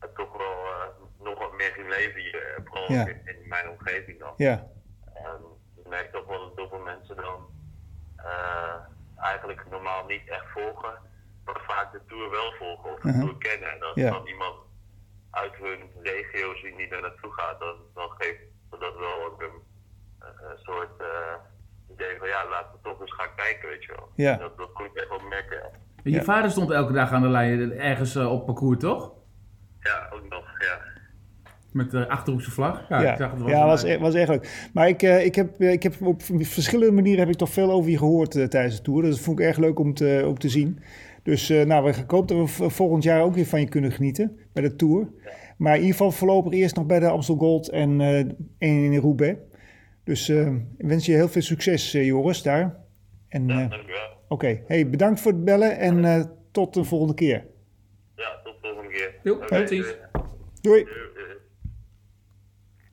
het 0.00 0.14
toch 0.14 0.36
wel 0.36 0.64
eh, 0.64 0.86
nog 1.18 1.38
wat 1.38 1.52
meer 1.52 1.72
ging 1.72 1.88
leven 1.88 2.20
hier, 2.20 2.58
vooral 2.64 2.92
Ja. 2.92 3.06
in, 3.06 3.20
in 3.26 3.48
mijn 3.48 3.68
omgeving 3.68 4.18
dan. 4.18 4.32
Ja, 4.36 4.66
ik 5.76 5.86
merk 5.88 6.12
toch 6.12 6.26
wel 6.26 6.38
dat 6.48 6.56
heel 6.56 6.68
veel 6.68 6.78
mensen 6.92 7.16
dan 7.16 7.48
eh, 8.16 8.74
eigenlijk 9.16 9.70
normaal 9.70 10.04
niet 10.06 10.28
echt 10.28 10.46
volgen, 10.52 10.98
maar 11.44 11.60
vaak 11.66 11.92
de 11.92 12.00
tour 12.08 12.30
wel 12.30 12.52
volgen 12.52 12.92
of 12.92 13.00
de 13.00 13.08
Mhm. 13.08 13.20
tour 13.20 13.36
kennen. 13.38 13.70
En 13.70 13.82
als 13.82 13.94
Ja. 13.94 14.10
dan 14.10 14.26
iemand 14.26 14.56
uit 15.30 15.54
hun 15.56 15.90
regio 16.02 16.54
zien 16.54 16.76
die 16.76 16.88
daar 16.88 17.00
naartoe 17.00 17.32
gaat, 17.32 17.60
dan, 17.60 17.76
dan 17.94 18.10
geeft 18.18 18.40
dat 18.70 18.96
wel 18.98 19.24
ook 19.24 19.42
een, 19.42 19.62
een 20.20 20.58
soort 20.58 21.00
eh, 21.00 21.34
idee 21.90 22.18
van 22.18 22.28
ja, 22.28 22.48
laten 22.48 22.72
we 22.72 22.78
toch 22.82 23.00
eens 23.00 23.14
gaan 23.14 23.34
kijken, 23.36 23.68
weet 23.68 23.84
je 23.84 23.92
wel. 23.94 24.10
Ja. 24.14 24.36
Dat, 24.36 24.56
dat 24.58 24.72
kon 24.72 24.84
ik 24.86 24.94
echt 24.94 25.08
wel 25.08 25.18
merken. 25.18 25.70
Ja. 26.04 26.10
Je 26.10 26.16
Ja. 26.16 26.22
vader 26.22 26.50
stond 26.50 26.70
elke 26.70 26.92
dag 26.92 27.12
aan 27.12 27.22
de 27.22 27.28
lijn 27.28 27.72
ergens 27.72 28.16
eh, 28.16 28.32
op 28.32 28.46
parcours, 28.46 28.78
toch? 28.78 29.12
Ja, 29.80 30.08
ook 30.14 30.28
nog, 30.28 30.44
ja. 30.58 30.88
Met 31.72 31.90
de 31.90 32.08
Achterhoekse 32.08 32.50
vlag. 32.50 32.88
Ja, 32.88 33.02
Ja, 33.02 33.10
ik 33.12 33.16
zag 33.18 33.30
het 33.30 33.40
wel. 33.40 33.48
ja 33.48 33.66
was, 33.66 33.82
e- 33.82 33.98
was 33.98 34.14
echt 34.14 34.28
leuk. 34.28 34.68
Maar 34.72 34.88
ik, 34.88 35.02
eh, 35.02 35.24
ik, 35.24 35.34
heb, 35.34 35.60
eh, 35.60 35.72
ik 35.72 35.82
heb 35.82 36.02
op 36.02 36.22
verschillende 36.38 36.92
manieren 36.94 37.20
heb 37.20 37.28
ik 37.28 37.36
toch 37.36 37.50
veel 37.50 37.70
over 37.70 37.90
je 37.90 37.98
gehoord 37.98 38.36
eh, 38.36 38.44
tijdens 38.44 38.76
de 38.76 38.82
tour. 38.82 39.02
Dus 39.02 39.10
dat 39.14 39.24
vond 39.24 39.38
ik 39.40 39.46
erg 39.46 39.56
leuk 39.56 39.78
om 39.78 39.94
te, 39.94 40.24
om 40.26 40.38
te 40.38 40.48
zien. 40.48 40.78
Dus 41.22 41.50
eh, 41.50 41.64
nou, 41.66 41.88
ik 41.88 42.10
hoop 42.10 42.28
dat 42.28 42.56
we 42.56 42.70
volgend 42.70 43.02
jaar 43.02 43.22
ook 43.22 43.34
weer 43.34 43.46
van 43.46 43.60
je 43.60 43.68
kunnen 43.68 43.92
genieten 43.92 44.36
bij 44.52 44.62
de 44.62 44.76
tour. 44.76 45.08
Maar 45.56 45.72
in 45.74 45.80
ieder 45.80 45.96
geval 45.96 46.10
voorlopig 46.10 46.52
eerst 46.52 46.76
nog 46.76 46.86
bij 46.86 46.98
de 47.00 47.08
Amstel 47.08 47.36
Gold 47.36 47.68
en, 47.68 48.00
eh, 48.00 48.24
in 48.58 48.96
Roubaix. 48.96 49.38
Dus 50.04 50.28
ik 50.28 50.86
wens 50.86 51.06
je 51.06 51.12
heel 51.12 51.28
veel 51.28 51.42
succes, 51.42 51.94
eh, 51.94 52.06
Joris, 52.06 52.42
daar. 52.42 52.76
En 53.28 53.46
Ja, 53.48 53.54
dankjewel. 53.68 54.18
Oké, 54.32 54.62
hey, 54.66 54.90
bedankt 54.90 55.20
voor 55.20 55.32
het 55.32 55.44
bellen 55.44 55.78
en 55.78 56.04
eh, 56.04 56.24
tot 56.50 56.74
de 56.74 56.84
volgende 56.84 57.14
keer. 57.14 57.46
Ja, 58.16 58.40
tot 58.44 58.54
de 58.54 58.68
volgende 58.68 58.88
keer. 58.88 59.14
Doei. 60.60 60.86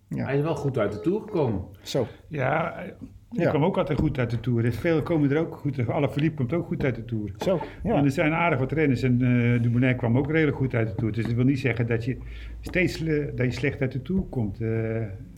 Ja. 0.09 0.25
Hij 0.25 0.35
is 0.37 0.41
wel 0.41 0.55
goed 0.55 0.77
uit 0.77 0.91
de 0.91 0.99
toer 0.99 1.21
gekomen. 1.21 1.67
Zo. 1.81 2.07
Ja, 2.27 2.85
die 3.31 3.41
Ja. 3.41 3.49
kwam 3.49 3.63
ook 3.63 3.77
altijd 3.77 3.99
goed 3.99 4.19
uit 4.19 4.29
de 4.29 4.39
Tour. 4.39 4.71
Veel 4.71 5.01
komen 5.01 5.31
er 5.31 5.37
ook 5.39 5.55
goed 5.55 5.87
Alle 5.89 6.09
Philippe 6.09 6.35
komt 6.35 6.53
ook 6.53 6.65
goed 6.67 6.83
uit 6.83 6.95
de 6.95 7.05
Tour. 7.05 7.31
Zo. 7.37 7.59
En 7.83 7.93
Ja. 7.93 8.03
er 8.03 8.11
zijn 8.11 8.33
aardig 8.33 8.59
wat 8.59 8.71
renners 8.71 9.01
en 9.03 9.21
eh 9.21 9.61
Dumoulin 9.61 9.95
kwam 9.95 10.17
ook 10.17 10.31
redelijk 10.31 10.57
goed 10.57 10.73
uit 10.75 10.87
de 10.87 10.95
Tour. 10.95 11.11
Dus 11.13 11.23
dat 11.25 11.33
wil 11.33 11.45
niet 11.45 11.59
zeggen 11.59 11.87
dat 11.87 12.05
je 12.05 12.17
steeds 12.61 13.03
dat 13.35 13.45
je 13.45 13.51
slecht 13.51 13.81
uit 13.81 13.91
de 13.91 14.01
Tour 14.01 14.21
komt. 14.29 14.61
eh. 14.61 14.67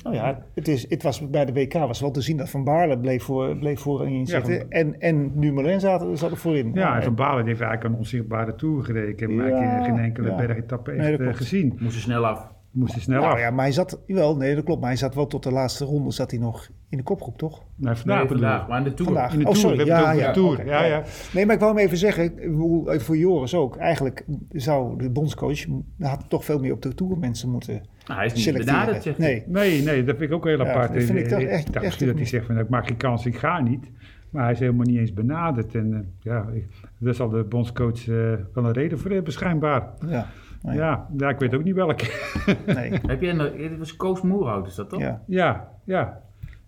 Nou 0.04 0.16
ja, 0.16 0.46
het, 0.56 0.68
is, 0.68 0.90
het 0.90 1.04
was 1.04 1.30
bij 1.30 1.46
de 1.46 1.54
WK 1.54 1.74
was 1.74 2.02
wel 2.02 2.12
te 2.12 2.22
zien 2.22 2.38
dat 2.38 2.50
Van 2.50 2.64
Baarle 2.64 3.00
bleef, 3.00 3.24
voor, 3.24 3.58
bleef 3.58 3.80
voorin 3.80 4.26
zitten. 4.28 4.60
Van- 4.60 4.70
en, 4.70 5.00
en 5.00 5.32
Dumoulin 5.40 5.80
zat, 5.80 6.06
zat 6.20 6.32
er 6.32 6.38
voorin. 6.38 6.72
ja, 6.74 6.96
en 6.96 7.04
Van 7.04 7.16
die 7.16 7.26
heeft 7.26 7.62
eigenlijk 7.62 7.84
een 7.84 7.96
onzichtbare 7.96 8.56
Tour 8.56 8.84
gereden. 8.84 9.10
Ik 9.10 9.20
heb 9.20 9.30
hem 9.30 9.38
Ja, 9.40 9.46
eigenlijk 9.46 9.86
geen 9.86 9.98
enkele 9.98 10.30
ja. 10.30 10.36
bergetappe 10.36 10.92
echt 10.92 11.20
eh, 11.20 11.34
gezien. 11.34 11.78
Moest 11.80 11.96
er 11.96 12.02
snel 12.02 12.26
af. 12.26 12.52
Moest 12.72 12.96
er 12.96 13.02
snel 13.02 13.22
Nou 13.22 13.34
af. 13.34 13.40
ja, 13.40 13.52
maar 13.52 13.64
hij 13.64 13.74
zat, 13.74 14.00
wel, 14.08 14.36
nee 14.38 14.56
dat 14.56 14.64
klopt, 14.64 14.80
maar 14.80 14.90
hij 14.90 14.98
zat 15.00 15.16
wel 15.16 15.28
tot 15.28 15.44
de 15.44 15.52
laatste 15.52 15.86
ronde 15.86 16.12
zat 16.12 16.32
hij 16.32 16.40
nog 16.40 16.70
in 16.90 16.98
de 16.98 17.04
kopgroep, 17.04 17.38
toch? 17.38 17.64
Nee, 17.76 17.96
vandaag 17.96 18.20
Nee, 18.20 18.28
vandaag. 18.28 18.68
Maar 18.68 18.78
in 18.78 18.84
de 18.84 18.94
Tour. 18.94 19.12
Vandaag. 19.12 19.34
In 19.34 19.40
de 19.40 19.46
Oh, 19.46 19.52
Tour, 19.52 19.68
sorry. 19.68 19.78
we 19.86 19.92
hebben 19.94 20.10
het 20.10 20.18
Ja, 20.20 20.32
over 20.32 20.34
de 20.34 20.40
ja, 20.42 20.56
Tour. 20.56 20.66
ja, 20.66 20.84
ja. 20.84 20.96
ja. 20.98 21.04
Nee, 21.34 21.46
maar 21.46 21.56
ik 21.56 21.62
wou 21.62 21.76
hem 21.76 21.86
even 21.86 21.98
zeggen, 21.98 22.24
ik 22.24 22.36
bedoel, 22.36 22.92
eh, 22.92 23.00
voor 23.00 23.18
Joris 23.18 23.56
ook, 23.56 23.76
eigenlijk 23.76 24.26
zou 24.52 24.98
de 25.04 25.10
bondscoach 25.10 25.66
had 26.00 26.26
toch 26.28 26.46
veel 26.46 26.60
meer 26.60 26.74
op 26.74 26.82
de 26.82 26.94
Tour 26.96 27.18
mensen 27.18 27.50
moeten 27.50 27.74
Nou, 27.74 28.18
hij 28.20 28.26
is 28.26 28.34
niet 28.34 28.44
selecteren. 28.44 28.80
benaderd, 28.80 29.04
zegt 29.04 29.18
hij. 29.18 29.28
nee. 29.48 29.72
Nee, 29.72 29.82
nee, 29.84 30.04
dat 30.04 30.18
vind 30.18 30.30
ik 30.30 30.36
ook 30.36 30.46
heel 30.46 30.58
Ja, 30.64 30.70
apart. 30.70 30.94
dat 30.94 31.04
vind 31.04 31.18
ik 31.20 31.28
toch 31.28 31.40
Eh, 31.40 31.52
echt- 31.54 31.66
dacht 31.66 31.76
echt 31.76 31.84
misschien 31.86 32.08
dat 32.08 32.16
hij 32.16 32.26
zegt 32.26 32.46
van, 32.46 32.60
ik 32.60 32.70
maak 32.70 32.88
geen 32.88 32.98
kans, 32.98 33.26
ik 33.26 33.38
ga 33.38 33.60
niet. 33.62 33.92
Maar 34.30 34.44
hij 34.44 34.52
is 34.52 34.60
helemaal 34.60 34.86
niet 34.86 34.98
eens 34.98 35.14
benaderd. 35.14 35.76
En 35.76 35.94
eh, 35.94 36.00
ja, 36.20 36.46
daar 36.98 37.14
zal 37.14 37.30
de 37.30 37.44
bondscoach 37.44 38.08
eh, 38.08 38.16
wel 38.54 38.66
een 38.66 38.72
reden 38.72 39.00
voor 39.00 39.12
hebben, 39.12 39.34
schijnbaar. 39.34 39.90
Ja. 40.08 40.28
Nee. 40.62 40.76
Ja, 40.78 41.08
ja, 41.18 41.30
ik 41.30 41.40
weet 41.40 41.54
ook 41.54 41.64
niet 41.64 41.76
welke. 41.76 42.06
Nee. 42.66 42.92
Heb 43.08 43.22
je 43.22 43.28
een, 43.28 43.58
dit 43.58 43.78
was 43.78 43.96
Koos 43.96 44.22
Moerhout, 44.22 44.68
is 44.68 44.76
dat 44.76 44.90
toch? 44.90 45.00
Ja. 45.00 45.22
Ja, 45.28 45.72
ja. 45.84 46.22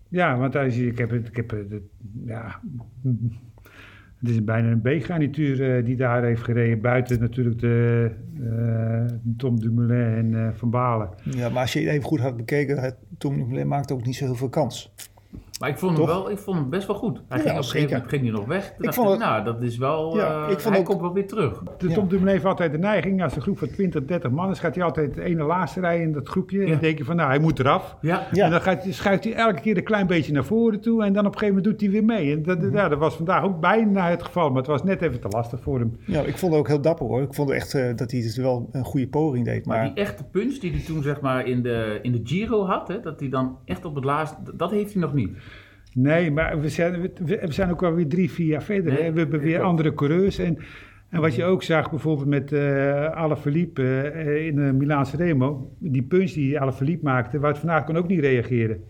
Ja, 0.08 0.36
want 0.38 0.52
hij 0.54 0.66
is, 0.66 0.78
ik 0.78 0.98
heb 0.98 1.10
het, 1.10 1.28
ik 1.28 1.36
heb 1.36 1.50
het, 1.50 1.70
het- 1.70 1.82
ja. 2.24 2.60
Het 4.18 4.30
is 4.30 4.44
bijna 4.44 4.70
een 4.70 4.80
B-garnituur 4.80 5.76
eh, 5.76 5.84
die 5.84 5.96
daar 5.96 6.22
heeft 6.24 6.42
gereden. 6.42 6.80
Buiten 6.80 7.20
natuurlijk 7.20 7.58
de 7.58 8.10
eh, 8.40 9.16
Tom 9.36 9.60
Dumoulin 9.60 10.34
en 10.34 10.46
eh, 10.46 10.52
Van 10.54 10.70
Balen. 10.70 11.08
ja, 11.24 11.48
maar 11.48 11.60
als 11.60 11.72
je 11.72 11.78
het 11.80 11.88
even 11.88 12.02
goed 12.04 12.20
had 12.20 12.36
bekeken, 12.36 12.78
het, 12.80 12.96
Tom 13.18 13.36
Dumoulin 13.36 13.68
maakte 13.68 13.94
ook 13.94 14.04
niet 14.06 14.16
zo 14.16 14.24
heel 14.24 14.34
veel 14.34 14.48
kans. 14.48 14.92
Maar 15.62 15.70
ik 15.70 15.78
vond, 15.78 15.96
hem 15.96 16.06
Toch? 16.06 16.14
wel, 16.16 16.30
ik 16.30 16.38
vond 16.38 16.58
hem 16.58 16.68
best 16.70 16.86
wel 16.86 16.96
goed. 16.96 17.22
Hij 17.28 17.38
Ja, 17.38 17.42
ging 17.44 17.52
op 17.52 17.58
een 17.58 17.64
zeker. 17.64 17.88
gegeven 17.88 17.92
moment 17.92 18.10
ging 18.10 18.22
hij 18.22 18.32
nog 18.32 18.46
weg. 18.46 18.64
Toen 18.66 18.76
Ik 18.78 18.82
dacht 18.84 18.94
vond 18.94 19.08
ik, 19.08 19.14
het- 19.14 19.22
nou, 19.24 19.44
dat 19.44 19.62
is 19.62 19.76
wel... 19.78 20.16
Ja, 20.16 20.44
eh, 20.46 20.50
ik 20.50 20.60
vond 20.60 20.74
hij 20.74 20.78
ook- 20.78 20.84
komt 20.88 21.00
wel 21.00 21.12
weer 21.12 21.26
terug. 21.26 21.62
De 21.78 21.88
Ja. 21.88 21.94
Tom 21.94 22.08
Dumoulin 22.08 22.32
heeft 22.32 22.44
altijd 22.44 22.72
de 22.72 22.78
neiging, 22.78 23.22
als 23.22 23.36
een 23.36 23.42
groep 23.42 23.58
van 23.58 23.70
20, 23.70 24.04
30 24.04 24.30
man 24.30 24.50
is, 24.50 24.58
gaat 24.58 24.74
hij 24.74 24.84
altijd 24.84 25.14
de 25.14 25.22
ene 25.22 25.44
laatste 25.44 25.80
rijden 25.80 26.06
in 26.06 26.12
dat 26.12 26.28
groepje. 26.28 26.62
En 26.64 26.70
dan 26.70 26.78
denk 26.80 26.98
je 26.98 27.04
van, 27.04 27.16
nou, 27.16 27.28
hij 27.28 27.38
moet 27.38 27.58
eraf. 27.58 27.96
Ja, 28.00 28.26
Ja. 28.32 28.44
En 28.44 28.50
dan 28.50 28.60
gaat, 28.60 28.82
hij- 28.82 28.92
schuift 28.92 29.24
hij 29.24 29.32
elke 29.34 29.60
keer 29.60 29.76
een 29.76 29.84
klein 29.84 30.06
beetje 30.06 30.32
naar 30.32 30.44
voren 30.44 30.80
toe. 30.80 31.04
En 31.04 31.12
dan 31.12 31.26
op 31.26 31.32
een 31.32 31.38
gegeven 31.38 31.54
moment 31.62 31.64
doet 31.64 31.80
hij 31.80 31.90
weer 32.00 32.04
mee. 32.04 32.32
En 32.36 32.42
dat, 32.42 32.58
Mhm. 32.62 32.76
ja, 32.76 32.88
dat 32.88 32.98
was 32.98 33.14
vandaag 33.16 33.42
ook 33.44 33.60
bijna 33.60 34.08
het 34.08 34.22
geval. 34.22 34.48
Maar 34.48 34.58
het 34.58 34.66
was 34.66 34.82
net 34.84 35.02
even 35.02 35.20
te 35.20 35.28
lastig 35.28 35.60
voor 35.60 35.78
hem. 35.78 35.96
Ja, 36.06 36.20
ik 36.20 36.38
vond 36.38 36.52
het 36.52 36.60
ook 36.60 36.68
heel 36.68 36.80
dapper 36.80 37.06
hoor. 37.06 37.22
Ik 37.22 37.34
vond 37.34 37.50
echt 37.50 37.74
eh, 37.74 37.96
dat 37.96 38.10
hij 38.10 38.20
dus 38.20 38.36
wel 38.36 38.68
een 38.72 38.84
goede 38.84 39.08
poging 39.08 39.44
deed. 39.44 39.66
maar 39.66 39.76
Maar 39.78 39.86
die 39.94 40.02
echte 40.04 40.24
punch 40.24 40.58
die 40.58 40.70
hij 40.70 40.80
toen 40.80 41.02
zeg 41.02 41.20
maar 41.20 41.46
in 41.46 41.62
de, 41.62 41.98
in 42.02 42.12
de 42.12 42.20
Giro 42.24 42.64
had, 42.66 42.88
hè, 42.88 43.00
dat 43.00 43.20
hij 43.20 43.28
dan 43.28 43.56
echt 43.64 43.84
op 43.84 43.94
het 43.94 44.04
laatste... 44.04 44.36
Dat 44.54 44.70
heeft 44.70 44.92
hij 44.92 45.02
nog 45.02 45.12
niet. 45.14 45.30
Nee, 45.94 46.30
maar 46.30 46.60
we 46.60 46.68
zijn, 46.68 47.10
we, 47.24 47.46
zijn 47.48 47.70
ook 47.70 47.80
wel 47.80 47.94
weer 47.94 48.08
drie, 48.08 48.30
vier 48.30 48.46
jaar 48.46 48.62
verder. 48.62 48.92
Nee, 48.92 49.02
hè. 49.02 49.12
We 49.12 49.18
hebben 49.18 49.40
weer 49.40 49.58
ook. 49.58 49.64
andere 49.64 49.94
coureurs. 49.94 50.38
En, 50.38 50.58
en 51.08 51.20
wat 51.20 51.34
je 51.34 51.44
ook 51.44 51.62
zag 51.62 51.90
bijvoorbeeld 51.90 52.28
met 52.28 52.52
eh 52.52 53.10
Alaphilippe 53.10 54.00
eh, 54.00 54.46
in 54.46 54.54
de 54.54 54.72
Milaanse 54.72 55.16
Remo. 55.16 55.72
Die 55.78 56.02
punch 56.02 56.30
die 56.30 56.60
Alaphilippe 56.60 57.04
maakte, 57.04 57.38
Wout 57.38 57.58
van 57.58 57.70
Aert 57.70 57.84
kon 57.84 57.96
ook 57.96 58.08
niet 58.08 58.20
reageren. 58.20 58.84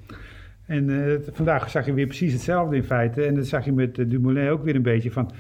En 0.66 1.06
eh, 1.06 1.18
vandaag 1.32 1.70
zag 1.70 1.86
je 1.86 1.92
weer 1.92 2.06
precies 2.06 2.32
hetzelfde 2.32 2.76
in 2.76 2.84
feite. 2.84 3.24
En 3.24 3.34
dat 3.34 3.46
zag 3.46 3.64
je 3.64 3.72
met 3.72 3.94
Dumoulin 3.94 4.48
ook 4.48 4.64
weer 4.64 4.74
een 4.74 4.82
beetje 4.82 5.10
van... 5.10 5.30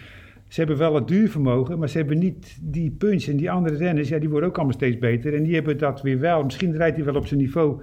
Ze 0.48 0.60
hebben 0.60 0.78
wel 0.78 0.94
het 0.94 1.08
duurvermogen, 1.08 1.78
maar 1.78 1.88
ze 1.88 1.98
hebben 1.98 2.18
niet 2.18 2.58
die 2.62 2.90
punch. 2.90 3.24
En 3.24 3.36
die 3.36 3.50
andere 3.50 3.76
renners, 3.76 4.08
ja, 4.08 4.18
die 4.18 4.28
worden 4.28 4.48
ook 4.48 4.56
allemaal 4.56 4.74
steeds 4.74 4.98
beter. 4.98 5.34
En 5.34 5.42
die 5.42 5.54
hebben 5.54 5.78
dat 5.78 6.02
weer 6.02 6.18
wel. 6.18 6.44
Misschien 6.44 6.76
rijdt 6.76 6.96
hij 6.96 7.04
wel 7.04 7.14
op 7.14 7.26
zijn 7.26 7.40
niveau, 7.40 7.82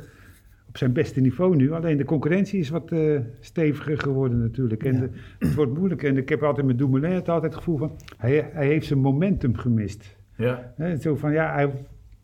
op 0.70 0.78
zijn 0.78 0.94
beste 0.94 1.22
niveau 1.22 1.56
nu. 1.56 1.72
Alleen 1.72 1.98
de 1.98 2.04
concurrentie 2.06 2.60
is 2.60 2.70
wat 2.70 2.92
eh, 2.92 3.20
steviger 3.40 4.00
geworden 4.00 4.40
natuurlijk. 4.42 4.84
En 4.84 4.94
Ja. 4.94 5.00
de- 5.00 5.10
het 5.40 5.56
wordt 5.56 5.78
moeilijk. 5.78 6.04
En 6.04 6.18
ik 6.18 6.30
heb 6.30 6.44
altijd 6.44 6.66
met 6.68 6.78
Dumoulin 6.78 7.12
het 7.12 7.30
altijd 7.30 7.54
het 7.54 7.64
gevoel 7.64 7.78
van... 7.78 7.92
Hij, 8.18 8.50
hij 8.54 8.66
heeft 8.68 8.86
zijn 8.88 9.00
momentum 9.00 9.56
gemist. 9.58 10.18
Ja. 10.36 10.74
Zo 11.02 11.16
van, 11.16 11.32
ja, 11.32 11.54
hij, 11.54 11.70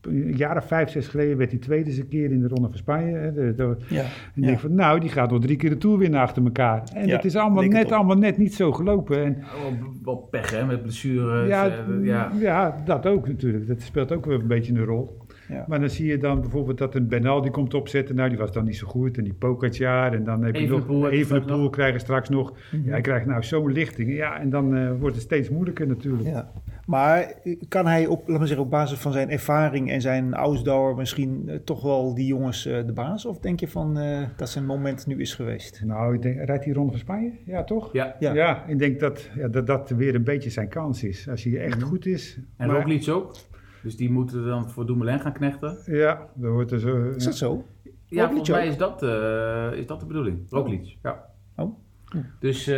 een 0.01 0.33
jaar 0.37 0.57
of 0.57 0.67
vijf, 0.67 0.89
zes 0.89 1.07
geleden 1.07 1.37
werd 1.37 1.49
hij 1.51 1.59
tweede 1.59 1.99
een 1.99 2.07
keer 2.07 2.31
in 2.31 2.41
de 2.41 2.47
Ronde 2.47 2.67
van 2.67 2.77
Spanje. 2.77 3.15
Hè, 3.17 3.33
de, 3.33 3.53
de- 3.55 3.75
ja, 3.87 4.01
en 4.01 4.05
ik 4.35 4.41
ja. 4.41 4.45
denk 4.47 4.59
van, 4.59 4.75
nou, 4.75 4.99
die 4.99 5.09
gaat 5.09 5.31
nog 5.31 5.41
drie 5.41 5.57
keer 5.57 5.69
de 5.69 5.77
Tour 5.77 5.97
winnen 5.97 6.19
achter 6.19 6.43
elkaar. 6.43 6.83
En 6.93 7.05
Ja, 7.07 7.15
dat 7.15 7.25
is 7.25 7.35
allemaal 7.35 7.63
net, 7.63 7.91
allemaal 7.91 8.17
net 8.17 8.37
niet 8.37 8.53
zo 8.53 8.71
gelopen. 8.71 9.23
En, 9.23 9.33
Wel, 9.61 9.73
wel 10.03 10.15
pech 10.15 10.51
hè, 10.51 10.65
met 10.65 10.81
blessures. 10.81 11.47
ja, 11.49 11.67
eh, 11.67 12.05
ja. 12.05 12.31
ja. 12.39 12.81
dat 12.85 13.05
ook 13.05 13.27
natuurlijk. 13.27 13.67
Dat 13.67 13.81
speelt 13.81 14.11
ook 14.11 14.25
wel 14.25 14.39
een 14.39 14.47
beetje 14.47 14.73
een 14.73 14.85
rol. 14.85 15.17
Ja. 15.49 15.65
Maar 15.67 15.79
dan 15.79 15.89
zie 15.89 16.07
je 16.07 16.17
dan 16.17 16.41
bijvoorbeeld 16.41 16.77
dat 16.77 16.95
een 16.95 17.07
Bernal 17.07 17.41
die 17.41 17.51
komt 17.51 17.73
opzetten. 17.73 18.15
Nou, 18.15 18.29
die 18.29 18.37
was 18.37 18.51
dan 18.51 18.65
niet 18.65 18.77
zo 18.77 18.87
goed. 18.87 19.17
En 19.17 19.23
die 19.23 19.33
Pogacar. 19.33 20.13
En 20.13 20.23
dan 20.23 20.43
heb 20.43 20.55
je 20.55 20.67
nog 20.67 21.09
even 21.09 21.25
straks 21.25 21.45
nog. 21.45 21.69
krijgen 21.69 21.99
straks 21.99 22.29
nog. 22.29 22.53
Ja, 22.71 22.91
hij 22.91 23.01
krijgt 23.01 23.25
nou 23.25 23.43
zo'n 23.43 23.71
lichting. 23.71 24.15
Ja, 24.15 24.39
en 24.39 24.49
dan 24.49 24.75
eh, 24.75 24.91
wordt 24.99 25.15
het 25.15 25.25
steeds 25.25 25.49
moeilijker 25.49 25.87
natuurlijk. 25.87 26.23
Ja. 26.23 26.51
Maar 26.85 27.33
kan 27.67 27.85
hij 27.87 28.07
op, 28.07 28.27
laat 28.27 28.37
maar 28.37 28.47
zeggen, 28.47 28.65
op 28.65 28.71
basis 28.71 28.99
van 28.99 29.11
zijn 29.11 29.29
ervaring 29.29 29.91
en 29.91 30.01
zijn 30.01 30.33
ausdauer 30.33 30.95
misschien 30.95 31.43
eh, 31.47 31.55
toch 31.55 31.81
wel 31.81 32.15
die 32.15 32.25
jongens 32.25 32.65
eh, 32.65 32.85
de 32.85 32.93
baas? 32.93 33.25
Of 33.25 33.39
denk 33.39 33.59
je 33.59 33.67
van 33.67 33.97
eh, 33.97 34.21
dat 34.37 34.49
zijn 34.49 34.65
moment 34.65 35.07
nu 35.07 35.19
is 35.21 35.33
geweest? 35.33 35.81
Nou, 35.85 36.15
ik 36.15 36.21
denk, 36.21 36.43
rijdt 36.43 36.65
hij 36.65 36.73
Ronde 36.73 36.91
van 36.91 36.99
Spanje? 36.99 37.31
Ja, 37.45 37.63
toch? 37.63 37.93
Ja. 37.93 38.15
Ja. 38.19 38.33
Ja, 38.33 38.65
ik 38.67 38.79
denk 38.79 38.99
dat, 38.99 39.29
ja, 39.35 39.47
dat 39.47 39.67
dat 39.67 39.89
weer 39.89 40.15
een 40.15 40.23
beetje 40.23 40.49
zijn 40.49 40.67
kans 40.67 41.03
is. 41.03 41.29
Als 41.29 41.43
hij 41.43 41.57
echt 41.59 41.83
goed 41.83 42.05
is. 42.05 42.39
En 42.57 42.67
maar- 42.67 42.75
Roglic 42.75 43.09
ook. 43.09 43.35
Dus 43.85 43.95
die 43.95 44.11
moeten 44.11 44.45
dan 44.45 44.69
voor 44.69 44.85
Dumoulin 44.85 45.19
gaan 45.19 45.33
knechten. 45.33 45.77
Ja, 45.85 46.27
dan 46.33 46.51
wordt 46.51 46.71
er 46.71 46.79
zo. 46.79 47.09
Is 47.15 47.23
dat 47.23 47.35
zo? 47.35 47.65
Ja, 47.83 47.91
Roglic 48.21 48.29
volgens 48.29 48.49
mij 48.49 48.67
is 48.67 48.77
dat, 48.77 49.03
eh, 49.03 49.71
is 49.73 49.85
dat 49.85 49.99
de 49.99 50.05
bedoeling. 50.05 50.39
Roglic, 50.49 50.97
ja. 51.03 51.25
Oh. 51.55 51.77
Hm. 52.05 52.17
Dus 52.39 52.67
eh, 52.67 52.75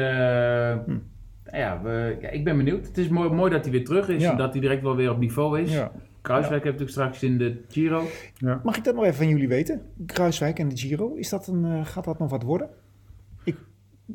ja, 1.51 1.81
we, 1.83 2.17
ja, 2.21 2.29
ik 2.29 2.43
ben 2.43 2.57
benieuwd. 2.57 2.87
Het 2.87 2.97
is 2.97 3.07
mooi, 3.07 3.29
mooi 3.29 3.51
dat 3.51 3.63
hij 3.63 3.71
weer 3.71 3.85
terug 3.85 4.09
is 4.09 4.21
Ja. 4.21 4.31
en 4.31 4.37
dat 4.37 4.51
hij 4.51 4.61
direct 4.61 4.81
wel 4.81 4.95
weer 4.95 5.11
op 5.11 5.19
niveau 5.19 5.61
is. 5.61 5.73
Ja. 5.73 5.91
Kruiswijk 6.21 6.63
heeft 6.63 6.79
natuurlijk 6.79 7.11
straks 7.11 7.23
in 7.23 7.37
de 7.37 7.63
Giro. 7.69 8.03
Ja. 8.37 8.61
Mag 8.63 8.77
ik 8.77 8.83
dat 8.83 8.95
nog 8.95 9.03
even 9.03 9.15
van 9.15 9.27
jullie 9.27 9.47
weten? 9.47 9.81
Kruiswijk 10.05 10.59
en 10.59 10.69
de 10.69 10.77
Giro, 10.77 11.13
is 11.15 11.29
dat 11.29 11.47
een, 11.47 11.65
eh, 11.65 11.85
gaat 11.85 12.03
dat 12.05 12.19
nog 12.19 12.29
wat 12.29 12.43
worden? 12.43 12.69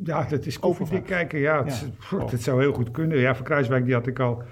Ja, 0.05 0.28
dat 0.28 0.46
is 0.46 0.59
koffiedik 0.59 1.05
kijken. 1.05 1.38
Ja, 1.38 1.64
het, 1.64 1.90
pff, 1.98 2.31
het 2.31 2.42
zou 2.42 2.61
heel 2.61 2.72
goed 2.72 2.90
kunnen. 2.90 3.18
Ja, 3.18 3.35
voor 3.35 3.44
Kruiswijk 3.44 3.85
die 3.85 3.94
had 3.94 4.07
ik 4.07 4.18
al 4.18 4.42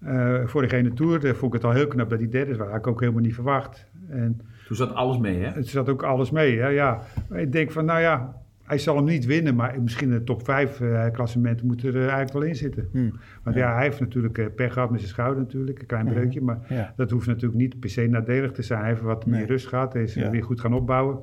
eh, 0.00 0.46
voor 0.46 0.62
degene 0.62 0.92
Tour. 0.92 1.20
vond 1.20 1.54
ik 1.54 1.60
het 1.60 1.64
al 1.70 1.76
heel 1.76 1.86
knap 1.86 2.10
dat 2.10 2.18
hij 2.18 2.28
derde 2.28 2.50
is. 2.50 2.56
Dat 2.56 2.66
had 2.68 2.76
ik 2.76 2.86
ook 2.86 3.00
helemaal 3.00 3.22
niet 3.22 3.34
verwacht. 3.34 3.86
En 4.08 4.40
Toen 4.66 4.76
zat 4.76 4.94
alles 4.94 5.18
mee, 5.18 5.38
hè? 5.42 5.50
het 5.50 5.68
zat 5.68 5.88
ook 5.88 6.02
alles 6.02 6.30
mee. 6.30 6.58
Hè? 6.58 6.68
Ja. 6.68 7.00
Ik 7.34 7.52
denk 7.52 7.70
van, 7.70 7.84
nou 7.84 8.00
ja, 8.00 8.34
hij 8.64 8.78
zal 8.78 8.96
hem 8.96 9.04
niet 9.04 9.26
winnen. 9.26 9.54
Maar 9.54 9.82
misschien 9.82 10.10
de 10.10 10.24
top 10.24 10.44
5 10.44 10.80
eh 10.80 11.10
klassement 11.12 11.62
moet 11.62 11.82
er 11.82 11.94
eh, 11.94 12.00
eigenlijk 12.00 12.32
wel 12.32 12.42
in 12.42 12.54
zitten. 12.54 12.88
Hm. 12.92 13.10
Want 13.42 13.56
ja, 13.56 13.74
hij 13.74 13.82
heeft 13.82 14.00
natuurlijk 14.00 14.38
eh, 14.38 14.46
pech 14.56 14.72
gehad 14.72 14.90
met 14.90 15.00
zijn 15.00 15.12
schouder 15.12 15.42
natuurlijk. 15.42 15.78
Een 15.80 15.86
klein 15.86 16.04
Mhm. 16.04 16.14
breukje. 16.14 16.40
Maar 16.42 16.58
Ja. 16.68 16.92
dat 16.96 17.10
hoeft 17.10 17.26
natuurlijk 17.26 17.60
niet 17.60 17.80
per 17.80 17.90
se 17.90 18.06
nadelig 18.06 18.52
te 18.52 18.62
zijn. 18.62 18.80
Hij 18.80 18.88
heeft 18.88 19.00
wat 19.00 19.26
Nee. 19.26 19.38
meer 19.38 19.48
rust 19.48 19.66
gehad. 19.66 19.92
Hij 19.92 20.02
is 20.02 20.14
Ja. 20.14 20.30
weer 20.30 20.44
goed 20.44 20.60
gaan 20.60 20.74
opbouwen. 20.74 21.18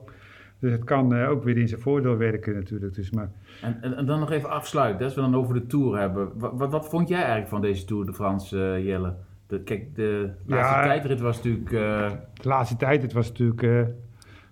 Dus 0.59 0.71
het 0.71 0.83
kan 0.83 1.15
eh, 1.15 1.29
ook 1.29 1.43
weer 1.43 1.57
in 1.57 1.67
zijn 1.67 1.81
voordeel 1.81 2.17
werken 2.17 2.53
natuurlijk. 2.53 2.93
Dus, 2.95 3.11
maar 3.11 3.31
En, 3.61 3.77
en, 3.81 3.97
en 3.97 4.05
dan 4.05 4.19
nog 4.19 4.31
even 4.31 4.49
afsluiten, 4.49 5.05
als 5.05 5.15
we 5.15 5.21
dan 5.21 5.35
over 5.35 5.53
de 5.53 5.65
Tour 5.65 5.99
hebben. 5.99 6.31
Wat, 6.35 6.51
wat, 6.55 6.71
wat 6.71 6.89
vond 6.89 7.07
jij 7.07 7.17
eigenlijk 7.19 7.49
van 7.49 7.61
deze 7.61 7.85
Tour 7.85 8.05
de 8.05 8.13
France, 8.13 8.73
eh, 8.73 8.85
Jelle? 8.85 9.13
De, 9.47 9.59
kijk, 9.61 9.95
de 9.95 10.29
laatste 10.45 10.75
Ja, 10.75 10.83
tijdrit 10.83 11.19
was 11.19 11.35
natuurlijk... 11.37 11.71
eh, 11.71 12.11
de 12.33 12.47
laatste 12.47 12.75
tijd, 12.77 13.01
het 13.01 13.13
was 13.13 13.27
natuurlijk 13.27 13.63
eh, 13.63 13.81